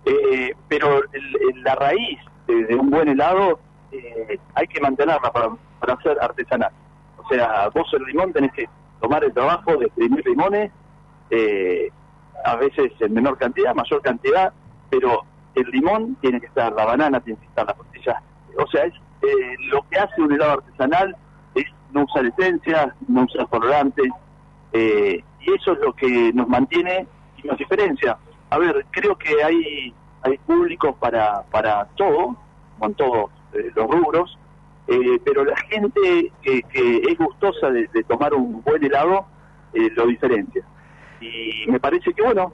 [0.06, 1.02] Eh, pero
[1.64, 3.60] la raíz de, un buen helado
[3.91, 5.49] eh, hay que mantenerla para,
[5.80, 6.72] para hacer artesanal.
[7.18, 8.68] O sea, vos el limón tenés que
[9.02, 10.72] tomar el trabajo de exprimir limones,
[12.45, 14.53] a veces en menor cantidad, mayor cantidad,
[14.89, 18.22] pero el limón tiene que estar, la banana tiene que estar, la frutilla.
[18.57, 18.94] O sea, es
[19.72, 21.15] lo que hace un helado artesanal
[21.91, 24.09] no usar esencias, no usar colorantes,
[24.73, 27.07] eh, y eso es lo que nos mantiene
[27.38, 28.18] y nos diferencia.
[28.49, 29.93] A ver, creo que hay
[30.23, 32.35] hay públicos para, para todo,
[32.80, 34.38] con todos eh, los rubros,
[34.88, 39.26] eh, pero la gente que, es gustosa de, tomar un buen helado
[39.73, 40.64] lo diferencia.
[41.22, 42.51] Y me parece que, bueno,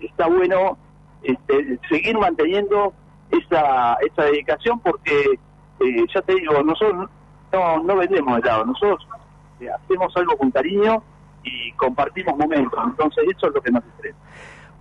[0.00, 0.78] está bueno
[1.22, 2.92] este, seguir manteniendo
[3.30, 5.38] esa, esa dedicación porque,
[6.14, 7.10] ya te digo, nosotros
[7.54, 9.06] no, no vendemos helado, nosotros
[9.60, 11.02] eh, hacemos algo con cariño
[11.42, 14.24] y compartimos momentos, entonces eso es lo que nos diferencia.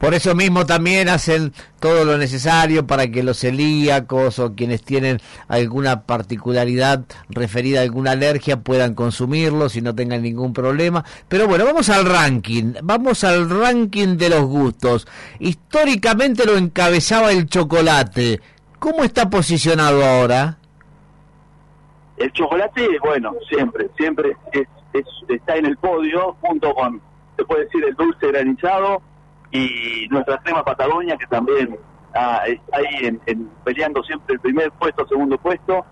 [0.03, 5.21] Por eso mismo también hacen todo lo necesario para que los celíacos o quienes tienen
[5.47, 11.05] alguna particularidad referida a alguna alergia puedan consumirlos y no tengan ningún problema.
[11.29, 15.07] Pero bueno, vamos al ranking, vamos al ranking de los gustos.
[15.39, 18.41] Históricamente lo encabezaba el chocolate.
[18.79, 20.57] ¿Cómo está posicionado ahora?
[22.17, 24.67] El chocolate, bueno, siempre, siempre es,
[25.27, 27.01] está en el podio, junto con,
[27.37, 29.01] se puede decir, el dulce granizado
[29.51, 31.77] y nuestra crema Patagonia, que también
[32.13, 35.85] ah, está ahí en, peleando siempre el primer puesto, segundo puesto.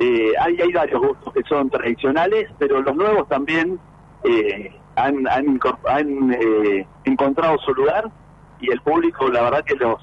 [0.00, 3.78] Eh, hay, hay varios gustos que son tradicionales, pero los nuevos también
[4.24, 8.10] eh, han, han, eh, encontrado su lugar
[8.60, 9.98] y el público, la verdad que los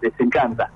[0.00, 0.70] les encanta.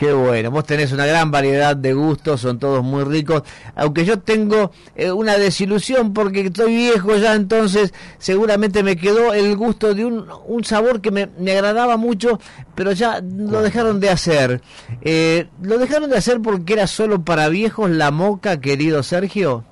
[0.00, 3.42] Qué bueno, vos tenés una gran variedad de gustos, son todos muy ricos,
[3.76, 9.54] aunque yo tengo eh, una desilusión porque estoy viejo ya, entonces seguramente me quedó el
[9.58, 12.40] gusto de un, un sabor que me, me agradaba mucho,
[12.74, 14.62] pero ya lo dejaron de hacer.
[15.02, 19.64] Eh, ¿Lo dejaron de hacer porque era solo para viejos la moca, querido Sergio?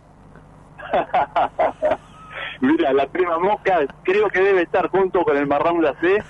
[2.60, 6.22] Mira, la prima moca creo que debe estar junto con el marrón glacé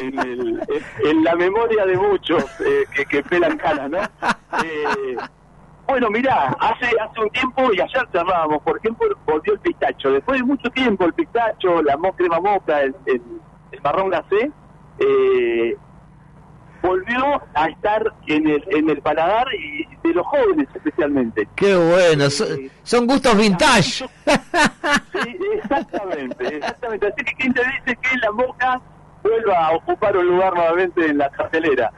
[0.00, 3.98] en, la memoria de muchos eh, que, que, pelan canas, ¿no?
[4.64, 5.16] Eh,
[5.86, 10.10] bueno, mirá, hace hace un tiempo y ayer cerrábamos, por ejemplo, volvió el pistacho.
[10.10, 13.20] Después de mucho tiempo, el pistacho, la crema moca, el, el,
[13.82, 14.50] marrón glacé,
[14.98, 15.76] eh,
[16.82, 21.48] volvió a estar en el, en el paladar y de los jóvenes especialmente.
[21.54, 24.06] Qué bueno, son, gustos vintage.
[25.12, 27.06] Sí, exactamente, exactamente.
[27.06, 28.80] Así que quien te dice que la moca
[29.26, 31.92] vuelva a ocupar un lugar nuevamente en la cartelera.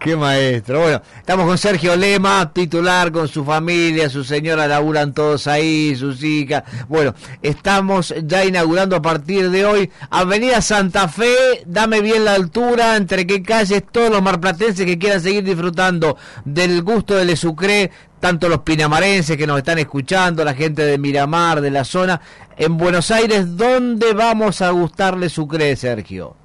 [0.00, 0.80] Qué maestro.
[0.80, 6.24] Bueno, estamos con Sergio Lema, titular con su familia, su señora laburan todos ahí, sus
[6.24, 6.62] hijas.
[6.88, 12.96] Bueno, estamos ya inaugurando a partir de hoy Avenida Santa Fe, dame bien la altura,
[12.96, 16.16] entre qué calles, todos los marplatenses que quieran seguir disfrutando
[16.46, 17.90] del gusto del Sucre,
[18.20, 22.22] tanto los pinamarenses que nos están escuchando, la gente de Miramar, de la zona.
[22.56, 26.39] En Buenos Aires, ¿dónde vamos a gustarle Sucre, Sergio?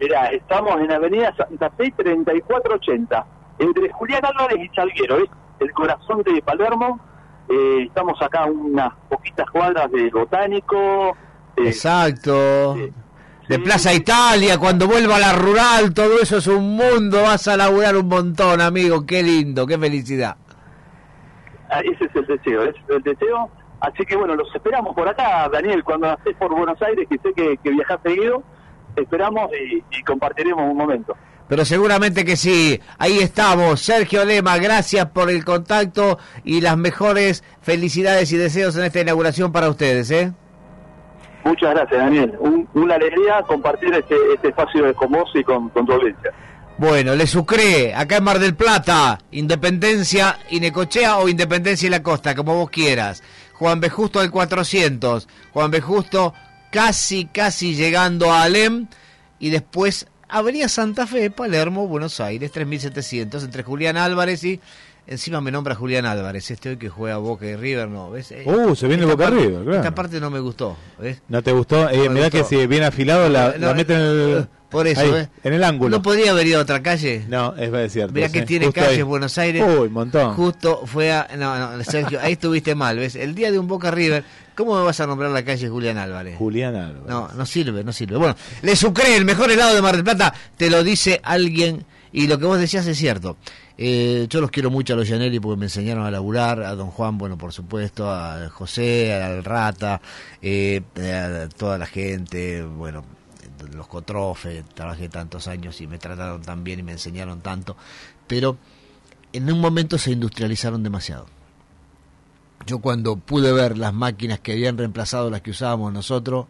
[0.00, 3.26] Mira, estamos en Avenida Santa Fe 3480,
[3.58, 7.00] entre Julián Álvarez y Salguero, es el corazón de Palermo.
[7.48, 11.16] Eh, estamos acá unas poquitas cuadras del Botánico.
[11.56, 12.76] Exacto.
[13.48, 17.56] de Plaza Italia, cuando vuelva a la rural, todo eso es un mundo, vas a
[17.56, 20.36] laburar un montón, amigo, qué lindo, qué felicidad.
[21.70, 23.50] Ah, ese es el deseo, ese es el deseo.
[23.80, 27.32] Así que bueno, los esperamos por acá, Daniel, cuando estés por Buenos Aires, que sé
[27.32, 28.44] que, que viajas seguido
[29.02, 31.16] esperamos y, compartiremos un momento.
[31.48, 32.78] Pero seguramente que sí.
[32.98, 33.80] Ahí estamos.
[33.80, 39.50] Sergio Lema, gracias por el contacto y las mejores felicidades y deseos en esta inauguración
[39.50, 40.10] para ustedes.
[40.10, 40.32] ¿eh?
[41.44, 42.34] Muchas gracias, Daniel.
[42.74, 46.32] una alegría compartir este, este espacio con vos y con, tu audiencia.
[46.76, 52.02] Bueno, Le Sucre, acá en Mar del Plata, Independencia y Necochea o Independencia y la
[52.02, 53.22] Costa, como vos quieras.
[53.54, 53.90] Juan B.
[53.90, 55.28] Justo del 400.
[55.52, 55.80] Juan B.
[55.80, 56.34] Justo
[56.70, 58.86] casi, casi llegando a Alem
[59.38, 64.60] y después Avenida Santa Fe, Palermo, Buenos Aires, 3700, entre Julián Álvarez y
[65.08, 68.10] Encima me nombra Julián Álvarez, este hoy que juega Boca y River, ¿no?
[68.10, 68.30] ¿ves?
[68.30, 69.76] Eh, uh, se viene Boca parte, River, claro.
[69.78, 71.22] Esta parte no me gustó, ¿ves?
[71.28, 71.88] ¿No te gustó?
[71.88, 74.48] Eh, mirá que si viene afilado la, No, la mete en el...
[74.68, 75.30] Por eso, ahí, ¿ves?
[75.44, 75.96] En el ángulo.
[75.96, 77.24] ¿No podría haber ido a otra calle?
[77.26, 78.12] No, es cierto.
[78.12, 79.02] Mirá que tiene Justo calles ahí.
[79.02, 79.64] Buenos Aires.
[79.66, 80.34] Uy, montón.
[80.34, 81.26] Justo fue a...
[81.38, 83.16] No, no, Sergio, ahí estuviste mal, ¿ves?
[83.16, 84.24] El día de un Boca River,
[84.58, 86.36] ¿cómo me vas a nombrar la calle Julián Álvarez?
[86.36, 87.06] Julián Álvarez.
[87.06, 88.16] No, no sirve, no sirve.
[88.16, 92.26] Bueno, Le Sucre, el mejor helado de Mar del Plata, te lo dice alguien y
[92.26, 93.36] lo que vos decías es cierto.
[93.76, 96.90] Eh, yo los quiero mucho a los Gianelli porque me enseñaron a laburar, a don
[96.90, 100.00] Juan, bueno, por supuesto, a José, al Rata,
[100.42, 103.04] eh, a toda la gente, bueno,
[103.72, 107.76] los Cotrofe, trabajé tantos años y me trataron tan bien y me enseñaron tanto,
[108.26, 108.56] pero
[109.32, 111.37] en un momento se industrializaron demasiado.
[112.66, 116.46] Yo cuando pude ver las máquinas que habían reemplazado las que usábamos nosotros,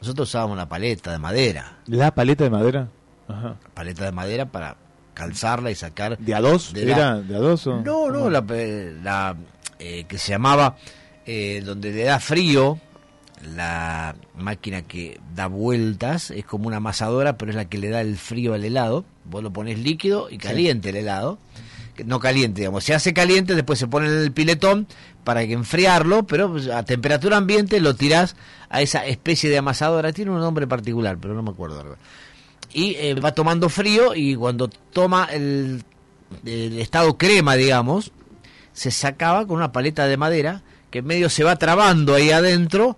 [0.00, 1.78] nosotros usábamos la paleta de madera.
[1.86, 2.88] ¿La paleta de madera?
[3.28, 3.56] Ajá.
[3.74, 4.76] Paleta de madera para
[5.14, 6.16] calzarla y sacar...
[6.18, 6.72] ¿De a dos?
[6.72, 7.82] de la- ¿Era de a dos o...?
[7.82, 8.40] No, no, la,
[9.02, 9.36] la,
[9.78, 10.76] eh, que se llamaba,
[11.26, 12.78] eh, donde le da frío,
[13.54, 18.00] la máquina que da vueltas, es como una amasadora, pero es la que le da
[18.00, 19.04] el frío al helado.
[19.24, 21.38] Vos lo pones líquido y caliente el helado.
[22.04, 24.86] No caliente, digamos, se hace caliente, después se pone en el piletón
[25.24, 28.36] para enfriarlo, pero pues, a temperatura ambiente lo tirás
[28.68, 30.12] a esa especie de amasadora.
[30.12, 31.96] Tiene un nombre particular, pero no me acuerdo.
[32.72, 35.84] Y eh, va tomando frío y cuando toma el,
[36.44, 38.12] el estado crema, digamos,
[38.72, 42.96] se sacaba con una paleta de madera que en medio se va trabando ahí adentro,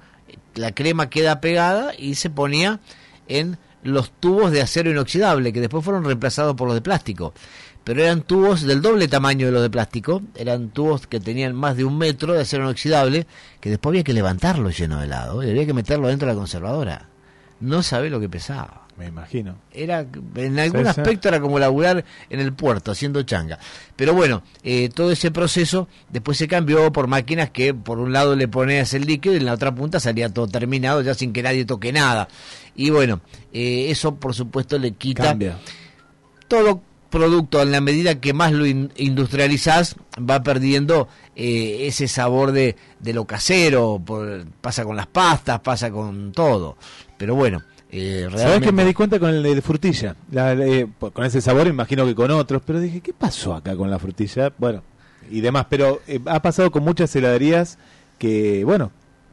[0.54, 2.80] la crema queda pegada y se ponía
[3.28, 7.34] en los tubos de acero inoxidable que después fueron reemplazados por los de plástico.
[7.84, 11.76] Pero eran tubos del doble tamaño de los de plástico, eran tubos que tenían más
[11.76, 13.26] de un metro de acero inoxidable,
[13.60, 16.38] que después había que levantarlo lleno de helado y había que meterlo dentro de la
[16.38, 17.08] conservadora.
[17.60, 18.78] No sabe lo que pesaba.
[18.98, 19.56] Me imagino.
[19.72, 20.04] Era,
[20.36, 21.00] en algún Sí, sí.
[21.00, 23.58] aspecto era como laburar en el puerto haciendo changa.
[23.96, 28.36] Pero bueno, eh, todo ese proceso después se cambió por máquinas que por un lado
[28.36, 31.42] le ponías el líquido y en la otra punta salía todo terminado ya sin que
[31.42, 32.28] nadie toque nada.
[32.76, 33.22] Y bueno,
[33.52, 35.58] eh, eso por supuesto le quita Cambia.
[36.48, 36.82] todo
[37.12, 41.06] producto en la medida que más lo in- industrializás va perdiendo
[41.36, 46.76] eh, ese sabor de, de lo casero, por- pasa con las pastas, pasa con todo.
[47.16, 50.16] Pero bueno, eh, ¿Sabes que me di cuenta con el de frutilla?
[50.32, 53.90] La- eh, con ese sabor, imagino que con otros, pero dije, ¿qué pasó acá con
[53.90, 54.50] la frutilla?
[54.58, 54.82] Bueno,
[55.30, 57.78] y demás, pero eh, ha pasado con muchas heladerías
[58.18, 58.90] que, bueno,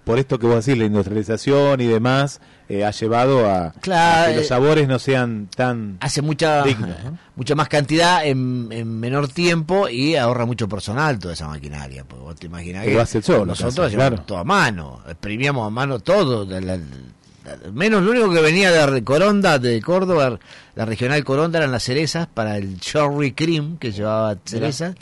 [0.09, 3.89] por esto que vos decís, la industrialización y demás, eh, ha llevado a, que
[4.35, 6.89] los eh, sabores no sean tan hace mucha dignos.
[7.03, 7.19] ¿no?
[7.35, 12.05] mucha más cantidad en, en menor tiempo y ahorra mucho personal toda esa maquinaria.
[12.05, 14.21] Porque vos te imaginás Que que lo hace el solo, nosotros claro.
[14.25, 16.43] todo a mano, exprimíamos a mano todo.
[16.43, 20.39] la- la- la- menos lo único que venía de Coronda, de Córdoba,
[20.73, 24.95] la regional Coronda eran las cerezas para el cherry cream que llevaba cerezas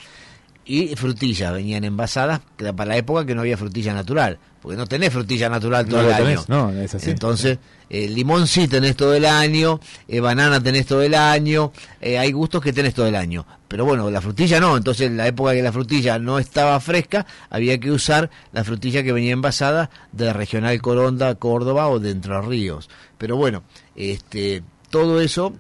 [0.67, 4.75] y frutillas venían envasadas que era para la época que no había frutilla natural porque
[4.75, 7.09] no tenés frutilla natural todo No el año tenés, no, es así.
[7.09, 7.57] entonces
[7.89, 9.79] eh, limón sí tenés todo el año
[10.09, 11.71] eh, banana tenés todo el año
[12.01, 13.45] eh, hay gustos que tenés todo el año.
[13.69, 14.77] Pero bueno la frutilla no.
[14.77, 19.03] Entonces en la época que la frutilla no estaba fresca había que usar la frutilla
[19.03, 22.89] que venía envasada de regional Coronda Córdoba o de Entre Ríos.
[23.17, 23.63] Pero bueno
[23.95, 25.53] este todo eso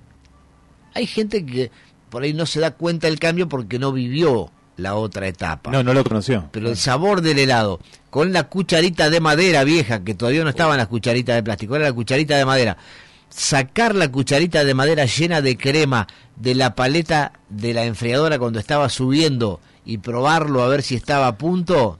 [0.93, 1.71] hay gente que
[2.09, 5.71] por ahí no se da cuenta del cambio porque no vivió la otra etapa.
[5.71, 6.49] No, no lo conoció.
[6.51, 7.79] Pero el sabor del helado,
[8.09, 11.85] con la cucharita de madera vieja, que todavía no estaban las cucharitas de plástico, era
[11.85, 12.77] la cucharita de madera.
[13.29, 18.59] Sacar la cucharita de madera llena de crema de la paleta de la enfriadora cuando
[18.59, 21.99] estaba subiendo y probarlo a ver si estaba a punto.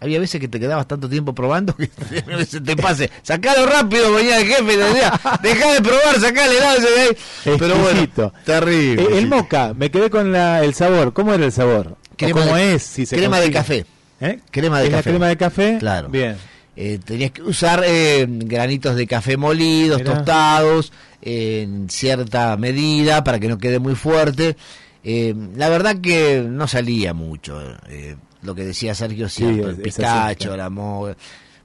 [0.00, 1.88] Había veces que te quedabas tanto tiempo probando que
[2.46, 3.10] se te pase.
[3.22, 6.90] Sacalo rápido, venía el jefe y te decía, dejá de probar, sacá el helado ese
[6.90, 7.16] de ahí.
[7.58, 9.02] Pero bueno, terrible.
[9.02, 9.26] Eh, el sí.
[9.26, 11.12] moca, me quedé con la, el sabor.
[11.12, 11.96] ¿Cómo era el sabor?
[12.14, 12.82] ¿O Crema ¿Cómo de- es?
[12.82, 13.86] Si se crema de café.
[14.20, 14.38] ¿Eh?
[14.50, 15.10] Crema de ¿Es la café.
[15.10, 15.76] crema de café?
[15.78, 16.08] Claro.
[16.08, 16.36] Bien.
[16.76, 20.14] Eh, tenías que usar eh, granitos de café molidos, Mirá.
[20.14, 20.92] tostados,
[21.22, 24.56] eh, en cierta medida para que no quede muy fuerte.
[25.04, 27.60] La verdad que no salía mucho.
[27.88, 31.08] eh, lo que decía Sergio, Sí, es- el pistacho, la mo-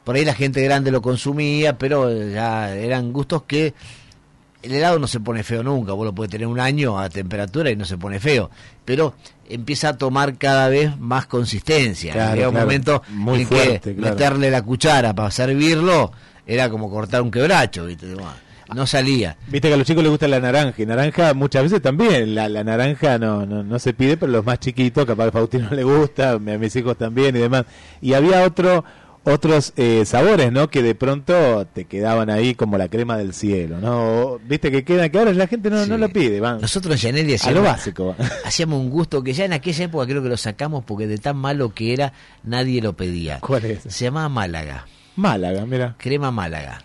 [0.03, 3.73] Por ahí la gente grande lo consumía, pero ya eran gustos que
[4.61, 7.72] el helado no se pone feo nunca, vos lo podés tener un año a temperatura
[7.72, 8.49] y no se pone feo,
[8.86, 9.14] pero
[9.48, 12.14] empieza a tomar cada vez más consistencia.
[12.14, 12.65] Claro, Llega un claro.
[12.68, 14.14] momento Muy en fuerte, que claro.
[14.15, 16.11] meterle la cuchara para servirlo
[16.45, 18.07] era como cortar un quebracho, ¿viste?
[18.73, 19.36] No salía.
[19.48, 22.36] Viste que a los chicos les gusta la naranja y naranja muchas veces también.
[22.36, 25.69] La, la naranja no, no, no se pide, pero los más chiquitos, capaz a Faustino
[25.72, 27.65] le gusta, a mis hijos también y demás.
[28.02, 28.84] Y había otro
[29.30, 30.69] otros eh, sabores, ¿no?
[30.69, 34.39] Que de pronto te quedaban ahí como la crema del cielo, ¿no?
[34.43, 36.61] Viste que queda, que ahora la gente no, no lo pide, van.
[36.61, 38.15] Nosotros en Yanelli A lo básico.
[38.45, 41.38] hacíamos un gusto que ya en aquella época creo que lo sacamos porque de tan
[41.38, 43.39] malo que era nadie lo pedía.
[43.39, 43.84] ¿Cuál es?
[43.88, 44.85] Se llamaba Málaga.
[45.15, 45.95] Málaga, mira.
[45.97, 46.84] Crema Málaga.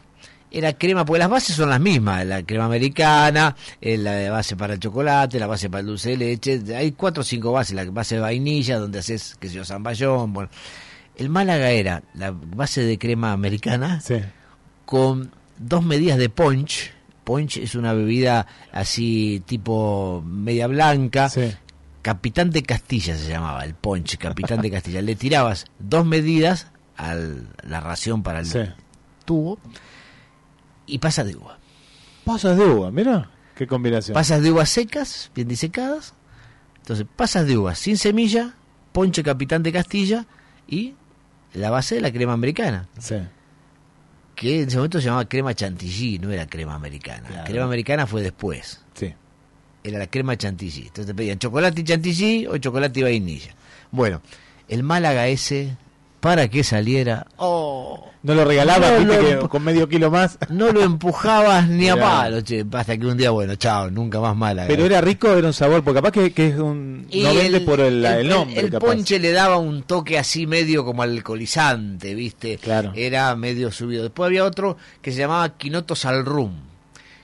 [0.50, 4.74] Era crema, porque las bases son las mismas, la crema americana, eh, la base para
[4.74, 7.84] el chocolate, la base para el dulce de leche, hay cuatro o cinco bases, la
[7.86, 10.50] base de vainilla, donde haces, qué sé yo, zamballón, bueno.
[11.16, 14.02] El Málaga era la base de crema americana
[14.84, 16.92] con dos medidas de punch.
[17.22, 21.30] Punch es una bebida así tipo media blanca.
[22.02, 25.00] Capitán de Castilla se llamaba, el punch, Capitán de Castilla.
[25.00, 26.66] Le tirabas dos medidas
[26.96, 27.14] a
[27.62, 28.74] la ración para el
[29.24, 29.58] tubo
[30.86, 31.58] y pasas de uva.
[32.24, 34.14] Pasas de uva, mira, qué combinación.
[34.14, 36.14] Pasas de uvas secas, bien disecadas.
[36.78, 38.54] Entonces, pasas de uva sin semilla,
[38.92, 40.26] ponche Capitán de Castilla
[40.68, 40.94] y
[41.54, 42.88] la base de la crema americana.
[42.98, 43.16] Sí.
[44.34, 47.30] Que en ese momento se llamaba crema chantilly, no era crema americana.
[47.30, 48.82] La crema americana fue después.
[48.94, 49.14] Sí.
[49.82, 50.82] Era la crema chantilly.
[50.82, 53.54] Entonces te pedían chocolate y chantilly o chocolate y vainilla.
[53.92, 54.20] Bueno,
[54.68, 55.76] el Málaga ese,
[56.20, 60.38] para que saliera, oh, no lo regalabas, No viste, lo- que con medio kilo más.
[60.48, 64.34] no lo empujabas ni a palo, che, hasta que un día, bueno, chao, nunca más
[64.34, 64.66] Málaga.
[64.66, 67.06] Pero era rico, era un sabor, porque capaz que, que es un...
[67.10, 68.86] Y no vende por el, el nombre, el capaz.
[68.86, 72.58] ponche le daba un toque así medio como alcoholizante, ¿viste?
[72.58, 72.92] Claro.
[72.96, 74.02] Era medio subido.
[74.02, 76.52] Después había otro que se llamaba Quinotos al Rum,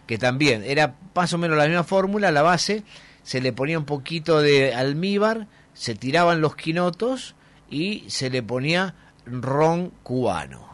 [0.06, 2.82] que también era más o menos la misma fórmula, la base,
[3.22, 7.34] se le ponía un poquito de almíbar, se tiraban los quinotos
[7.70, 8.94] y se le ponía
[9.26, 10.69] ron cubano.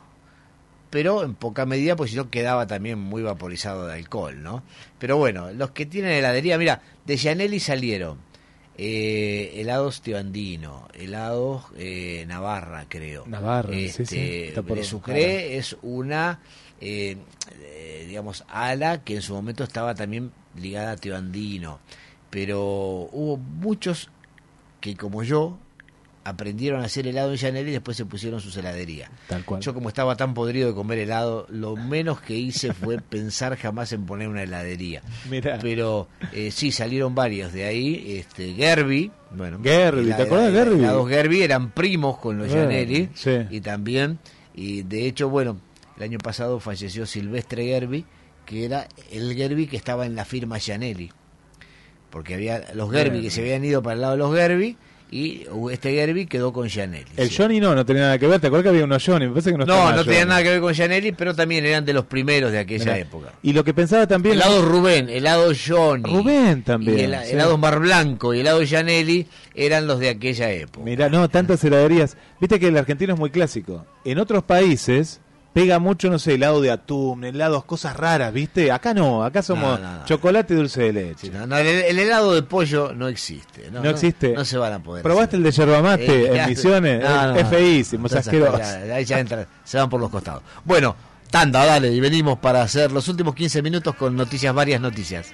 [0.90, 4.62] Pero en poca medida, pues si no quedaba también muy vaporizado de alcohol, ¿no?
[4.98, 8.18] Pero bueno, los que tienen heladería, mira, de Gianelli salieron
[8.78, 13.24] eh, helados Tío Andino, helados eh, Navarra, creo.
[13.26, 16.40] Navarra, sí, Este, sí, está por de Sucre es una,
[16.80, 17.16] eh,
[17.62, 21.80] eh, digamos, ala que en su momento estaba también ligada a Tío Andino.
[22.30, 22.60] Pero
[23.12, 24.10] hubo muchos
[24.80, 25.58] que, como yo,
[26.28, 29.11] aprendieron a hacer helado en Gianelli y después se pusieron sus heladerías.
[29.28, 29.61] Tal cual.
[29.61, 33.93] Yo como estaba tan podrido de comer helado, lo menos que hice fue pensar jamás
[33.93, 35.03] en poner una heladería.
[35.31, 35.59] Mirá.
[35.61, 38.16] Pero eh, sí, salieron varios de ahí.
[38.19, 39.61] Este, Gerby, bueno.
[39.62, 40.81] Gerby, ¿te acordás de Gerby?
[40.82, 43.09] Los Gerby eran primos con los Eh, Gianelli.
[43.15, 43.31] sí.
[43.51, 44.19] Y también,
[44.55, 45.59] y de hecho, bueno,
[45.97, 48.05] el año pasado falleció Silvestre Gerby,
[48.44, 51.11] que era el Gerby que estaba en la firma Gianelli.
[52.11, 53.23] Porque había los Gerby.
[53.23, 54.77] que se habían ido para el lado de los Gerby
[55.11, 57.07] y este Gerby quedó con Gianelli.
[57.16, 58.41] El Johnny no, no tenía nada que ver.
[58.41, 59.27] ¿Te acuerdas que había unos Johnny?
[59.27, 60.05] Me parece que no No, Johnny.
[60.05, 62.99] tenía nada que ver con Gianelli, pero también eran de los primeros de aquella Mirá.
[62.99, 63.33] época.
[63.43, 64.35] Y lo que pensaba también...
[64.35, 66.03] Helado Rubén, helado Johnny.
[66.12, 67.33] Rubén también, Y sí.
[67.33, 70.85] helado Mar Blanco y helado Gianelli eran los de aquella época.
[70.85, 72.16] Mirá, no, tantas heladerías.
[72.41, 73.87] Viste que el argentino es muy clásico.
[74.05, 75.20] En otros países
[75.57, 78.70] pega mucho, no sé, helado de atún, helados, cosas raras, ¿viste?
[78.70, 80.05] Acá no, acá somos No, no, no.
[80.05, 81.31] chocolate y dulce de leche.
[81.31, 83.70] No, no, el, el helado de pollo no existe.
[83.70, 84.35] No, No existe.
[84.35, 85.03] No, se van a poder.
[85.03, 87.03] ¿Probaste el de yerba mate Eh, en Misiones?
[87.03, 87.49] No, no, es no.
[87.49, 88.07] feísimo,
[88.93, 90.43] Ahí ya entran, se van por los costados.
[90.62, 90.95] Bueno,
[91.31, 95.33] tanda, dale, y venimos para hacer los últimos 15 minutos con noticias, varias noticias.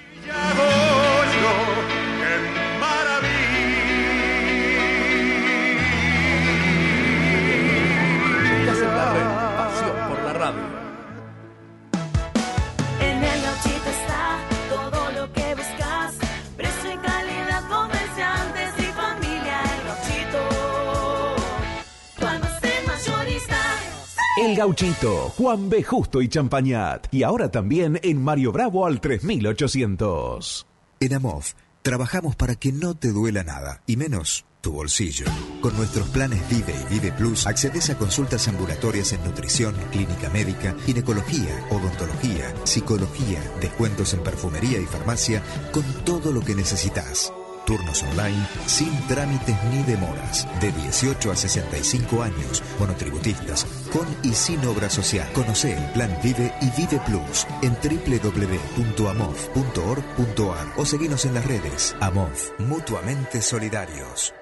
[24.55, 25.83] Gauchito, Juan B.
[25.83, 27.07] Justo y Champañat.
[27.11, 30.65] Y ahora también en Mario Bravo al 3800.
[30.99, 31.43] En Amov,
[31.81, 35.25] trabajamos para que no te duela nada, y menos tu bolsillo.
[35.61, 40.73] Con nuestros planes Vive y Vive Plus, accedes a consultas ambulatorias en nutrición, clínica médica,
[40.85, 45.43] ginecología, odontología, psicología, descuentos en perfumería y farmacia,
[45.73, 47.33] con todo lo que necesitas.
[47.65, 54.65] Turnos online, sin trámites ni demoras, de 18 a 65 años, monotributistas, con y sin
[54.65, 55.31] obra social.
[55.33, 61.93] Conoce el plan Vive y Vive Plus en www.amov.org.ar o seguinos en las redes.
[61.99, 62.29] Amov,
[62.59, 64.33] mutuamente solidarios.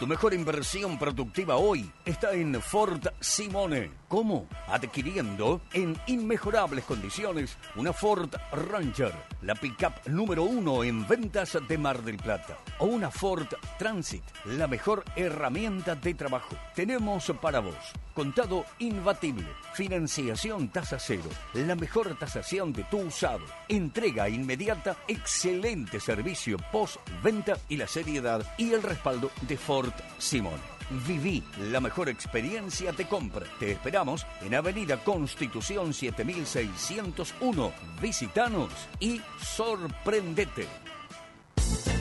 [0.00, 3.92] Tu mejor inversión productiva hoy está en Ford Simone.
[4.08, 4.48] ¿Cómo?
[4.66, 9.12] Adquiriendo en inmejorables condiciones una Ford Ranger,
[9.42, 12.58] la pickup número uno en ventas de Mar del Plata.
[12.80, 13.46] O una Ford
[13.78, 16.56] Transit, la mejor herramienta de trabajo.
[16.74, 17.74] Tenemos para vos
[18.14, 26.56] contado imbatible, financiación tasa cero, la mejor tasación de tu usado, entrega inmediata, excelente servicio
[26.70, 30.74] post-venta y la seriedad y el respaldo de Ford Simone.
[31.06, 33.46] Viví la mejor experiencia de compra.
[33.58, 37.72] Te esperamos en Avenida Constitución 7601.
[38.00, 38.70] Visítanos
[39.00, 40.83] y sorprendete.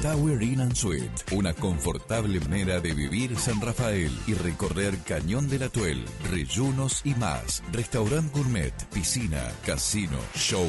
[0.02, 5.60] Tower Inn and Suite, una confortable manera de vivir San Rafael y recorrer Cañón de
[5.60, 7.64] la Tuel, Reyunos y más.
[7.72, 10.68] Restaurant gourmet, piscina, casino, show.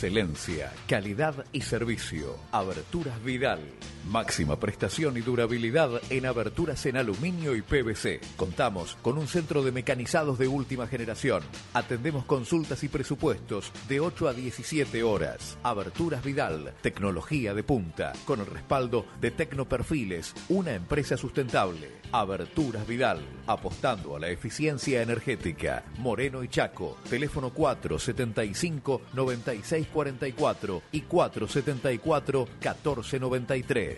[0.00, 2.34] Excelencia, calidad y servicio.
[2.52, 3.60] Aberturas Vidal.
[4.08, 8.20] Máxima prestación y durabilidad en aberturas en aluminio y PVC.
[8.36, 11.42] Contamos con un centro de mecanizados de última generación.
[11.74, 15.58] Atendemos consultas y presupuestos de 8 a 17 horas.
[15.62, 22.00] Aberturas Vidal, tecnología de punta, con el respaldo de Tecnoperfiles, una empresa sustentable.
[22.12, 25.84] Aberturas Vidal, apostando a la eficiencia energética.
[25.98, 33.89] Moreno y Chaco, teléfono 475 9644 y 474 1493.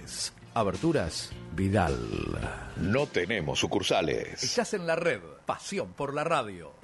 [0.55, 1.97] Aberturas Vidal.
[2.77, 4.43] No tenemos sucursales.
[4.43, 5.21] Estás en la red.
[5.47, 6.75] Pasión por la radio.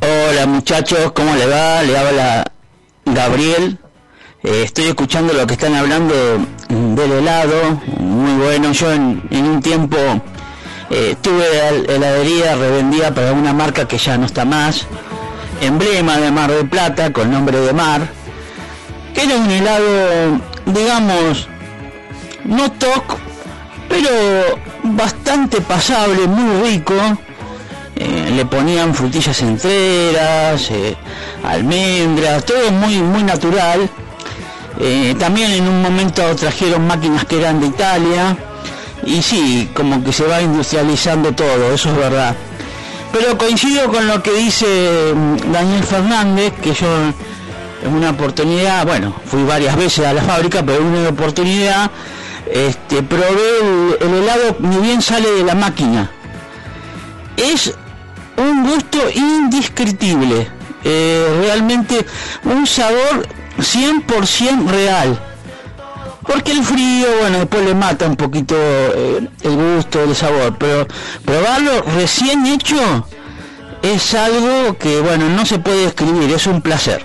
[0.00, 1.82] Hola muchachos, ¿cómo le va?
[1.82, 2.44] Le habla
[3.04, 3.78] Gabriel.
[4.42, 6.14] Eh, estoy escuchando lo que están hablando
[6.68, 8.72] del helado, muy bueno.
[8.72, 9.96] Yo en, un tiempo
[10.90, 14.86] eh, tuve hel- heladería revendida para una marca que ya no está más,
[15.60, 18.08] emblema de Mar del Plata con nombre de Mar,
[19.14, 21.48] que era un helado, digamos,
[22.44, 23.16] no toc,
[23.88, 24.10] pero
[24.84, 26.94] bastante pasable, muy rico.
[27.98, 30.94] Eh, le ponían frutillas enteras, eh,
[31.42, 33.88] almendras, todo muy muy natural.
[34.78, 38.36] Eh, también en un momento trajeron máquinas que eran de Italia
[39.04, 42.34] y sí, como que se va industrializando todo, eso es verdad.
[43.12, 46.86] Pero coincido con lo que dice mm, Daniel Fernández, que yo
[47.82, 51.90] en una oportunidad, bueno, fui varias veces a la fábrica, pero en una oportunidad
[52.52, 56.10] este, probé el, el helado, ni bien sale de la máquina.
[57.36, 57.74] Es
[58.36, 60.48] un gusto indescriptible,
[60.84, 62.06] eh, realmente
[62.44, 63.26] un sabor
[63.58, 65.18] 100% real.
[66.22, 70.86] Porque el frío, bueno, después le mata un poquito eh, el gusto, el sabor, pero
[71.24, 73.06] probarlo recién hecho
[73.82, 77.00] es algo que, bueno, no se puede describir, es un placer.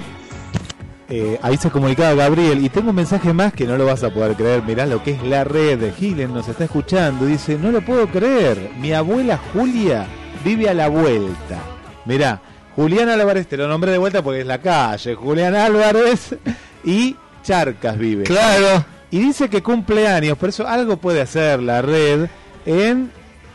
[1.14, 4.12] Eh, ahí se comunicaba Gabriel y tengo un mensaje más que no lo vas a
[4.12, 4.64] poder creer.
[4.64, 7.26] Mirá lo que es la red de Gilen, nos está escuchando.
[7.26, 8.72] Dice, no lo puedo creer.
[8.80, 10.08] Mi abuela Julia
[10.44, 11.60] vive a la vuelta.
[12.06, 12.42] Mirá,
[12.82, 15.14] Julián Álvarez, te lo nombré de vuelta porque es la calle.
[15.14, 16.36] Julián Álvarez
[16.84, 18.24] y Charcas vive.
[18.24, 18.84] Claro.
[19.12, 22.26] Y dice que cumple años, por eso algo puede hacer la red
[22.66, 23.12] en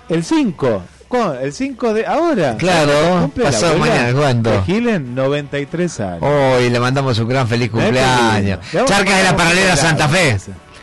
[0.08, 0.82] el 5.
[1.08, 1.40] ¿Cuándo?
[1.40, 2.56] El 5 de ahora.
[2.56, 4.50] Claro, la pasado mañana, ¿cuánto?
[4.50, 6.22] de Gilen, 93 años.
[6.22, 8.60] Hoy le mandamos un gran feliz cumpleaños.
[8.70, 9.74] Charcas de la paralela.
[9.74, 10.38] Santa Fe.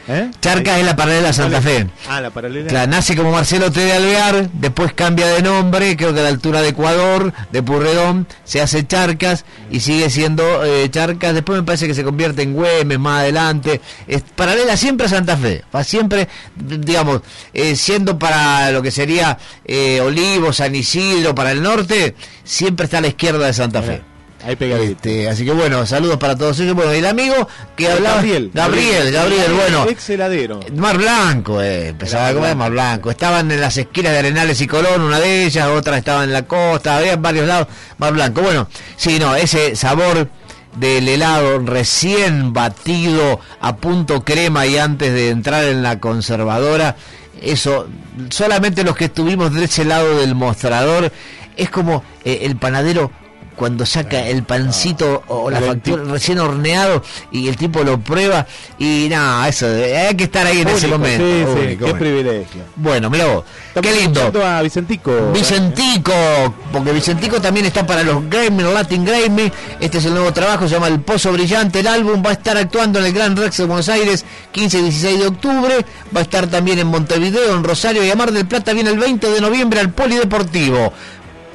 [0.07, 0.31] ¿Eh?
[0.41, 1.87] Charcas es la paralela Santa Fe.
[2.09, 2.87] Ah, la paralela.
[2.87, 3.79] nace como Marcelo T.
[3.79, 8.27] de Alvear, después cambia de nombre, creo que a la altura de Ecuador, de Purredón,
[8.43, 11.33] se hace Charcas y sigue siendo eh, Charcas.
[11.33, 13.79] Después me parece que se convierte en Güemes más adelante.
[14.07, 17.21] Es paralela siempre a Santa Fe, va siempre, digamos,
[17.53, 22.97] eh, siendo para lo que sería eh, Olivos, San Isidro, para el norte, siempre está
[22.97, 24.12] a la izquierda de Santa Fe.
[24.45, 26.75] Ahí este, así que bueno, saludos para todos ellos.
[26.75, 27.47] Bueno, el amigo
[27.77, 28.17] que hablaba.
[28.17, 28.51] Gabriel.
[28.53, 29.85] Gabriel, Gabriel, bueno.
[29.87, 30.59] Ex heladero.
[30.75, 33.09] Mar Blanco, eh, empezaba a comer Mar Blanco.
[33.09, 36.43] Estaban en las esquinas de Arenales y Colón, una de ellas, otra estaba en la
[36.43, 37.67] costa, había en varios lados.
[37.97, 38.41] Mar Blanco.
[38.41, 38.67] Bueno,
[38.97, 40.27] sí, no, ese sabor
[40.75, 46.97] del helado recién batido a punto crema y antes de entrar en la conservadora,
[47.41, 47.87] eso,
[48.29, 51.11] solamente los que estuvimos de ese lado del mostrador,
[51.55, 53.11] es como eh, el panadero
[53.55, 58.45] cuando saca el pancito o la factura recién horneado y el tipo lo prueba
[58.77, 61.23] y nada, eso, hay que estar ahí en ese momento.
[61.85, 62.63] qué privilegio.
[62.75, 63.43] Bueno, mira vos,
[63.81, 64.31] qué lindo.
[64.43, 65.31] a Vicentico.
[65.31, 66.13] Vicentico,
[66.71, 69.51] porque Vicentico también está para los Grammy, Latin Grammy.
[69.79, 71.79] Este es el nuevo trabajo, se llama El Pozo Brillante.
[71.79, 74.81] El álbum va a estar actuando en el Gran Rex de Buenos Aires 15 y
[74.83, 75.85] 16 de octubre.
[76.15, 78.99] Va a estar también en Montevideo, en Rosario y a Mar del Plata viene el
[78.99, 80.93] 20 de noviembre al Polideportivo.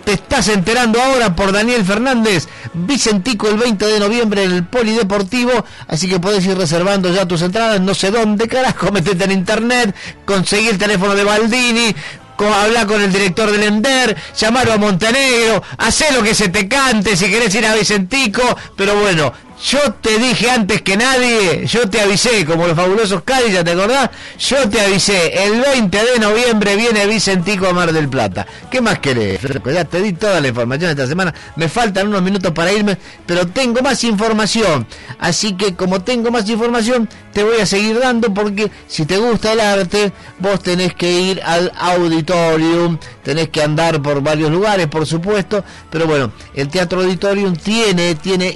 [0.09, 5.67] Te estás enterando ahora por Daniel Fernández, Vicentico el 20 de noviembre en el Polideportivo,
[5.87, 9.95] así que podés ir reservando ya tus entradas, no sé dónde, carajo, metete en internet,
[10.25, 11.95] conseguí el teléfono de Baldini,
[12.39, 17.15] hablar con el director del Ender, llamarlo a Montenegro, hacer lo que se te cante
[17.15, 19.31] si querés ir a Vicentico, pero bueno,
[19.63, 23.73] yo te dije antes que nadie, yo te avisé, como los fabulosos Cádiz, ¿ya te
[23.73, 24.11] acordás?
[24.39, 28.47] Yo te avisé, el 20 de noviembre viene Vicentico a Mar del Plata.
[28.71, 29.41] ¿Qué más querés?
[29.65, 33.49] Ya te di toda la información esta semana, me faltan unos minutos para irme, pero
[33.49, 34.87] tengo más información.
[35.19, 39.53] Así que como tengo más información, te voy a seguir dando porque si te gusta
[39.53, 45.07] el arte, vos tenés que ir al auditorium, tenés que andar por varios lugares, por
[45.07, 48.55] supuesto, pero bueno, el Teatro Auditorium tiene, tiene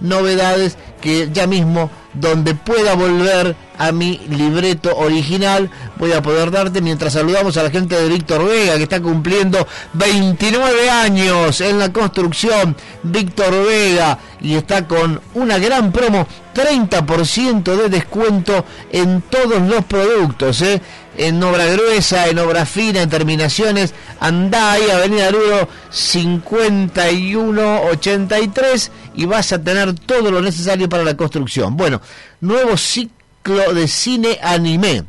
[0.00, 6.80] novedades que ya mismo donde pueda volver a mi libreto original voy a poder darte
[6.80, 11.92] mientras saludamos a la gente de Víctor Vega que está cumpliendo 29 años en la
[11.92, 19.84] construcción Víctor Vega y está con una gran promo 30% de descuento en todos los
[19.84, 20.80] productos ¿eh?
[21.16, 29.52] en obra gruesa, en obra fina, en terminaciones, andá ahí, Avenida Aruro 5183 y vas
[29.52, 31.76] a tener todo lo necesario para la construcción.
[31.76, 32.00] Bueno,
[32.40, 35.04] nuevo ciclo de cine anime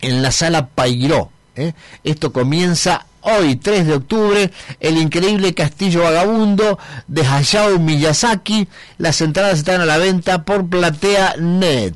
[0.00, 1.30] en la sala Pairó.
[1.56, 1.72] ¿eh?
[2.04, 4.50] Esto comienza hoy, 3 de octubre,
[4.80, 6.78] el increíble Castillo Vagabundo
[7.08, 8.68] de Hayao Miyazaki.
[8.98, 11.94] Las entradas están a la venta por Platea Net.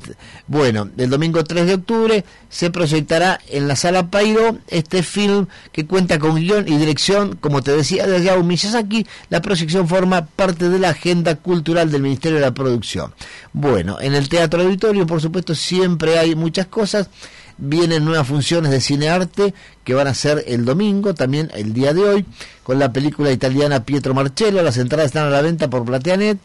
[0.48, 5.86] Bueno, el domingo 3 de octubre se proyectará en la sala Pairo este film que
[5.86, 9.06] cuenta con guion y dirección, como te decía, de Hayao Miyazaki.
[9.28, 13.12] La proyección forma parte de la agenda cultural del Ministerio de la Producción.
[13.52, 17.10] Bueno, en el Teatro Auditorio, por supuesto, siempre hay muchas cosas
[17.58, 19.54] vienen nuevas funciones de cine arte
[19.84, 22.26] que van a ser el domingo, también el día de hoy,
[22.62, 24.62] con la película italiana Pietro Marcello.
[24.62, 26.38] Las entradas están a la venta por Plateanet.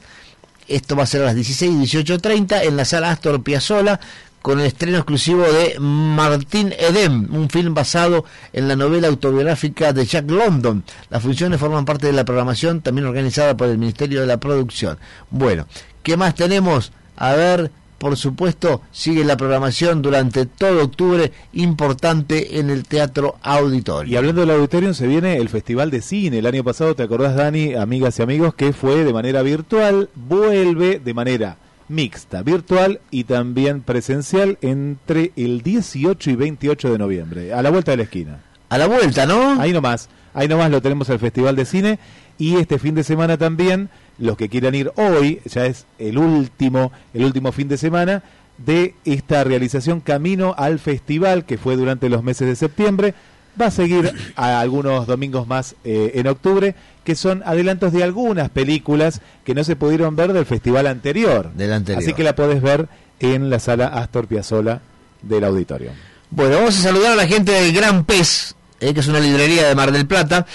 [0.68, 4.00] Esto va a ser a las 16 y 18.30 en la sala Astor Piazzolla
[4.42, 10.06] con el estreno exclusivo de Martín Edem, un film basado en la novela autobiográfica de
[10.06, 10.84] Jack London.
[11.10, 14.98] Las funciones forman parte de la programación también organizada por el Ministerio de la Producción.
[15.30, 15.68] Bueno,
[16.02, 16.92] ¿qué más tenemos?
[17.18, 17.72] A ver,
[18.02, 24.12] por supuesto, sigue la programación durante todo octubre, importante en el Teatro Auditorio.
[24.12, 26.40] Y hablando del auditorio, se viene el Festival de Cine.
[26.40, 30.10] El año pasado, ¿te acordás, Dani, amigas y amigos, que fue de manera virtual?
[30.16, 31.58] Vuelve de manera
[31.90, 37.92] mixta, virtual y también presencial entre el 18 y 28 de noviembre, a la vuelta
[37.92, 38.40] de la esquina.
[38.70, 39.62] A la vuelta, ¿no?
[39.62, 42.00] Ahí nomás, ahí nomás lo tenemos el Festival de Cine
[42.40, 46.92] y este fin de semana también los que quieran ir hoy, ya es el último,
[47.14, 48.24] el último fin de semana
[48.58, 53.14] de esta realización Camino al Festival que fue durante los meses de septiembre.
[53.60, 56.74] Va a seguir a algunos domingos más eh, en octubre,
[57.04, 61.52] que son adelantos de algunas películas que no se pudieron ver del festival anterior.
[61.54, 62.02] Del anterior.
[62.02, 62.88] Así que la podés ver
[63.20, 64.82] en la sala Astor Piazzolla
[65.22, 65.92] del auditorio.
[66.30, 69.68] Bueno, vamos a saludar a la gente del Gran Pez, eh, que es una librería
[69.68, 70.46] de Mar del Plata,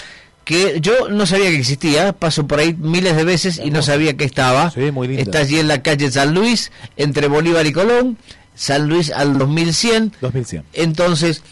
[0.47, 4.15] que yo no sabía que existía, paso por ahí miles de veces y no sabía
[4.15, 4.71] que estaba.
[5.17, 8.17] Está allí en la calle San Luis, entre Bolívar y Colón,
[8.55, 10.13] San Luis al 2100.
[10.21, 10.63] 2100.
[10.71, 11.43] Entonces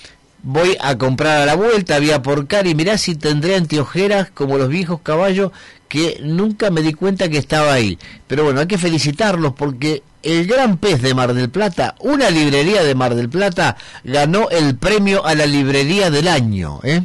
[0.44, 4.70] voy a comprar a la vuelta, vía por Cari, mirá si tendré anteojeras como los
[4.70, 5.52] viejos caballos
[5.90, 8.00] que nunca me di cuenta que estaba ahí.
[8.28, 12.82] Pero bueno, hay que felicitarlos porque el Gran Pez de Mar del Plata, una librería
[12.82, 16.80] de Mar del Plata, ganó el premio a la librería del año.
[16.84, 17.02] ¿eh?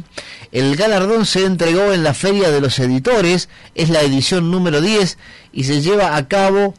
[0.51, 5.17] El galardón se entregó en la Feria de los Editores, es la edición número 10
[5.53, 6.73] y se lleva a cabo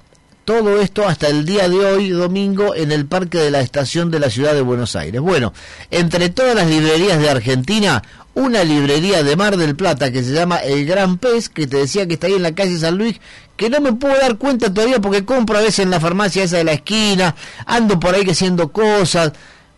[0.45, 4.19] todo esto hasta el día de hoy, domingo, en el Parque de la Estación de
[4.19, 5.21] la Ciudad de Buenos Aires.
[5.21, 5.55] Bueno,
[5.91, 8.03] entre todas las librerías de Argentina,
[8.35, 12.07] una librería de Mar del Plata que se llama El Gran Pez, que te decía
[12.07, 13.21] que está ahí en la calle San Luis,
[13.57, 16.57] que no me puedo dar cuenta todavía porque compro a veces en la farmacia esa
[16.57, 17.37] de la esquina,
[17.67, 19.33] ando por ahí haciendo cosas,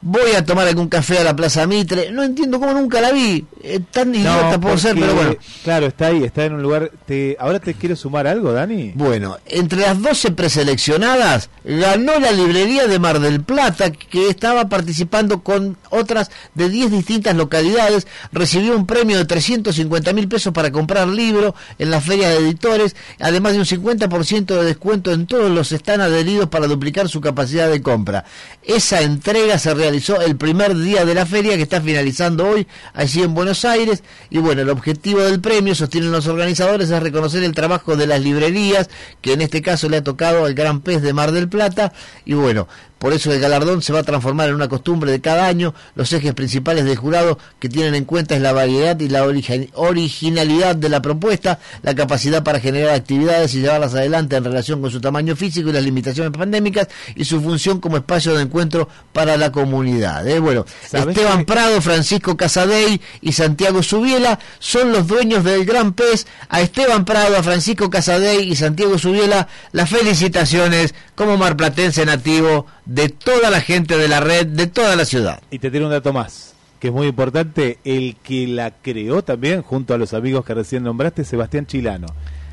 [0.05, 2.12] voy a tomar algún café a la Plaza Mitre.
[2.12, 3.44] No entiendo cómo nunca la vi.
[3.90, 5.36] tan idiota por ser, pero bueno.
[5.64, 6.93] Claro, está ahí, está en un lugar.
[7.06, 8.93] Te, ¿Ahora te quiero sumar algo, Dani?
[8.94, 15.43] Bueno, entre las 12 preseleccionadas, ganó la librería de Mar del Plata, que estaba participando
[15.43, 18.06] con otras de 10 distintas localidades.
[18.31, 22.94] Recibió un premio de 350 mil pesos para comprar libros en la feria de editores,
[23.20, 27.70] además de un 50% de descuento en todos los están adheridos para duplicar su capacidad
[27.70, 28.26] de compra.
[28.62, 33.22] Esa entrega se realizó el primer día de la feria que está finalizando hoy allí
[33.22, 34.02] en Buenos Aires.
[34.30, 38.20] Y bueno, el objetivo del premio, sostienen los organizadores, es reconocer el trabajo de las
[38.20, 38.88] librerías,
[39.20, 41.92] que en este caso le ha tocado al Gran Pez de Mar del Plata.
[42.24, 42.66] Y bueno,
[43.05, 45.74] por eso el galardón se va a transformar en una costumbre de cada año.
[45.94, 49.26] Los ejes principales del jurado que tienen en cuenta es la variedad y la
[49.74, 54.90] originalidad de la propuesta, la capacidad para generar actividades y llevarlas adelante en relación con
[54.90, 59.36] su tamaño físico y las limitaciones pandémicas y su función como espacio de encuentro para
[59.36, 60.26] la comunidad.
[60.26, 60.39] ¿eh?
[60.39, 66.26] Bueno, Esteban Prado, Francisco Casadei y Santiago Subiela son los dueños del Gran Pez.
[66.48, 73.09] A Esteban Prado, a Francisco Casadei y Santiago Subiela, las felicitaciones como marplatense nativo de
[73.09, 75.40] toda la gente de la red, de toda la ciudad.
[75.51, 79.62] Y te tiene un dato más, que es muy importante, el que la creó también,
[79.62, 82.06] junto a los amigos que recién nombraste, Sebastián Chilano.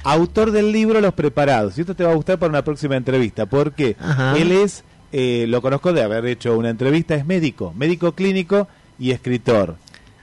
[0.03, 1.77] Autor del libro Los Preparados.
[1.77, 3.95] Y esto te va a gustar para una próxima entrevista, porque
[4.35, 8.67] él es, eh, lo conozco de haber hecho una entrevista, es médico, médico clínico
[8.97, 9.75] y escritor.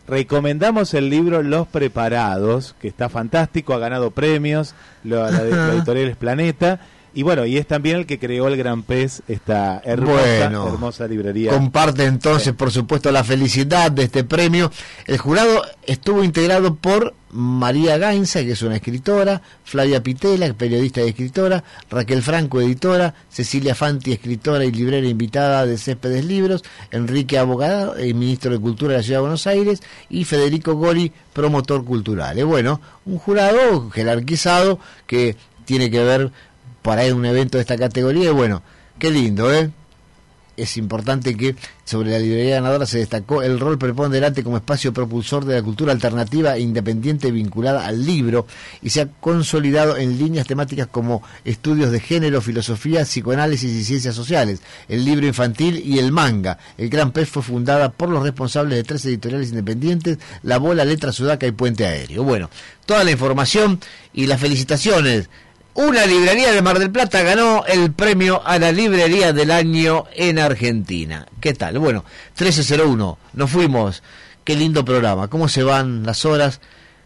[0.08, 4.74] Recomendamos el libro Los Preparados, que está fantástico, ha ganado premios,
[5.04, 5.42] la, la
[5.74, 6.80] editorial es Planeta
[7.18, 11.50] y bueno, y es también el que creó el Gran Pez, esta hermosa, hermosa librería.
[11.50, 14.70] Comparte entonces, por supuesto, la felicidad de este premio.
[15.04, 21.08] El jurado estuvo integrado por María Gainza, que es una escritora, Flavia Pitela, periodista y
[21.08, 26.62] escritora, Raquel Franco, editora, Cecilia Fanti, escritora y librera invitada de Céspedes Libros,
[26.92, 31.10] Enrique Abogado, el ministro de Cultura de la Ciudad de Buenos Aires, y Federico Gori,
[31.32, 32.38] promotor cultural.
[32.38, 34.78] Y bueno, un jurado jerarquizado
[35.08, 35.34] que
[35.68, 36.32] tiene que ver
[36.88, 38.62] para ir a un evento de esta categoría y bueno,
[38.98, 39.70] qué lindo, ¿eh?
[40.56, 41.54] Es importante que
[41.84, 45.92] sobre la librería ganadora se destacó el rol preponderante como espacio propulsor de la cultura
[45.92, 48.46] alternativa e independiente vinculada al libro
[48.80, 54.14] y se ha consolidado en líneas temáticas como estudios de género, filosofía, psicoanálisis y ciencias
[54.14, 56.56] sociales, el libro infantil y el manga.
[56.78, 61.12] El Gran Pez fue fundada por los responsables de tres editoriales independientes, La Bola, Letra
[61.12, 62.24] Sudaca y Puente Aéreo.
[62.24, 62.48] Bueno,
[62.86, 63.78] toda la información
[64.14, 65.28] y las felicitaciones
[65.78, 70.40] una librería de Mar del Plata ganó el premio a la librería del año en
[70.40, 71.28] Argentina.
[71.40, 71.78] ¿Qué tal?
[71.78, 74.02] Bueno, 1301, nos fuimos.
[74.42, 75.28] Qué lindo programa.
[75.28, 76.60] ¿Cómo se van las horas?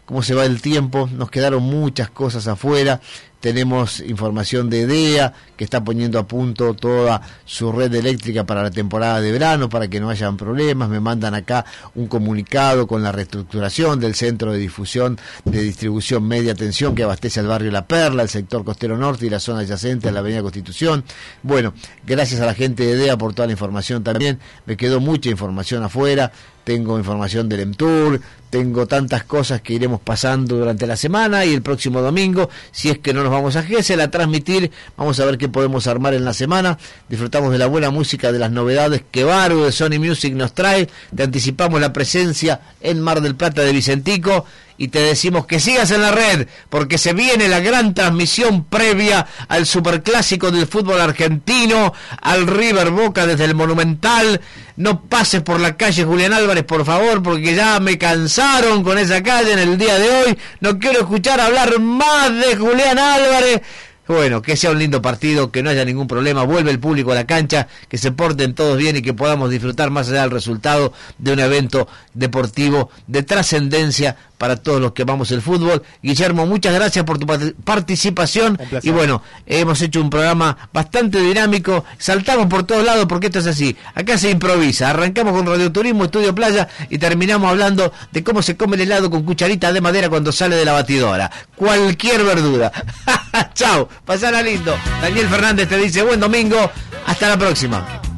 [0.05, 1.09] ¿Cómo se va el tiempo?
[1.11, 2.99] Nos quedaron muchas cosas afuera
[3.43, 8.71] tenemos información de EDEA que está poniendo a punto toda su red eléctrica para la
[8.71, 10.87] temporada de verano para que no hayan problemas.
[10.87, 16.55] Me mandan acá un comunicado con la reestructuración del centro de difusión de distribución media
[16.55, 20.07] tensión que abastece al barrio La Perla, el sector costero norte y la zona adyacente
[20.07, 21.03] a la Avenida Constitución.
[21.41, 21.73] Bueno,
[22.07, 24.39] gracias a la gente de EDEA por toda la información también.
[24.65, 26.31] Me quedó mucha información afuera
[26.63, 31.63] tengo información del EMTUR, tengo tantas cosas que iremos pasando durante la semana y el
[31.63, 35.39] próximo domingo, si es que no nos vamos a GESEL a transmitir, vamos a ver
[35.39, 36.77] qué podemos armar en la semana,
[37.09, 40.87] disfrutamos de la buena música, de las novedades que Baru de Sony Music nos trae,
[41.15, 44.45] te anticipamos la presencia en Mar del Plata de Vicentico,
[44.77, 49.25] y te decimos que sigas en la red porque se viene la gran transmisión previa
[49.47, 54.41] al superclásico del fútbol argentino, al River Boca desde el Monumental.
[54.75, 59.21] No pases por la calle Julián Álvarez, por favor, porque ya me cansaron con esa
[59.21, 60.37] calle en el día de hoy.
[60.61, 63.61] No quiero escuchar hablar más de Julián Álvarez.
[64.05, 67.15] Bueno, que sea un lindo partido, que no haya ningún problema, vuelve el público a
[67.15, 70.91] la cancha, que se porten todos bien y que podamos disfrutar más allá del resultado
[71.19, 75.83] de un evento deportivo de trascendencia para todos los que amamos el fútbol.
[76.01, 77.25] Guillermo, muchas gracias por tu
[77.63, 78.59] participación.
[78.81, 81.85] Y bueno, hemos hecho un programa bastante dinámico.
[81.97, 83.73] Saltamos por todos lados porque esto es así.
[83.95, 84.89] Acá se improvisa.
[84.89, 89.09] Arrancamos con Radio Turismo, Estudio Playa y terminamos hablando de cómo se come el helado
[89.09, 91.31] con cucharita de madera cuando sale de la batidora.
[91.55, 92.69] Cualquier verdura.
[93.53, 94.75] Chao, pasala lindo.
[95.01, 96.69] Daniel Fernández te dice buen domingo.
[97.05, 98.12] Hasta la próxima.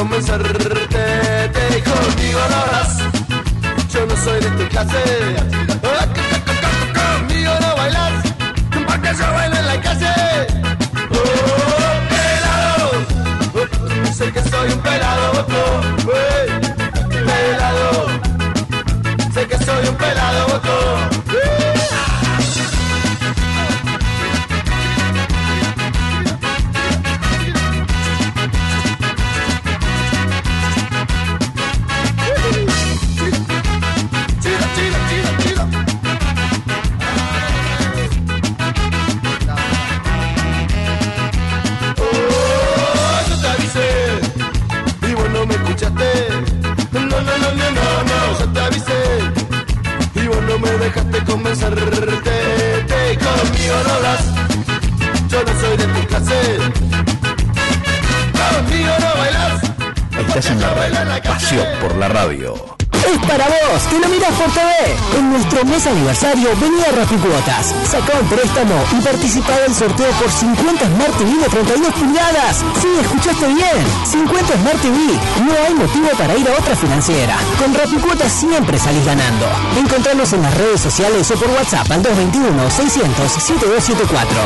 [0.00, 0.88] Convencerte.
[1.52, 2.92] Te dijo, conmigo no vas.
[3.92, 5.02] Yo no soy de tu clase.
[6.98, 8.24] Conmigo no bailas.
[8.86, 10.14] Porque yo bailo en la calle.
[11.16, 12.88] Oh, pelado.
[14.14, 15.46] Sé que soy un pelado,
[17.26, 18.06] pelado.
[19.34, 20.60] Sé que soy un pelado,
[54.10, 54.49] Conmigo
[60.30, 62.54] Estás en la Pasión por la radio
[63.10, 64.70] es para vos, que lo mirás por TV.
[65.18, 66.86] En nuestro mes aniversario venía
[67.20, 67.74] Cuotas.
[67.90, 72.62] Saca un préstamo y participa del sorteo por 50 Smart TV de 32 pulgadas.
[72.80, 73.84] Sí, escuchaste bien.
[74.04, 75.18] 50 Smart TV.
[75.42, 77.36] No hay motivo para ir a otra financiera.
[77.58, 79.46] Con Cuotas siempre salís ganando.
[79.78, 84.38] Encontrarnos en las redes sociales o por WhatsApp al 221 600 7274.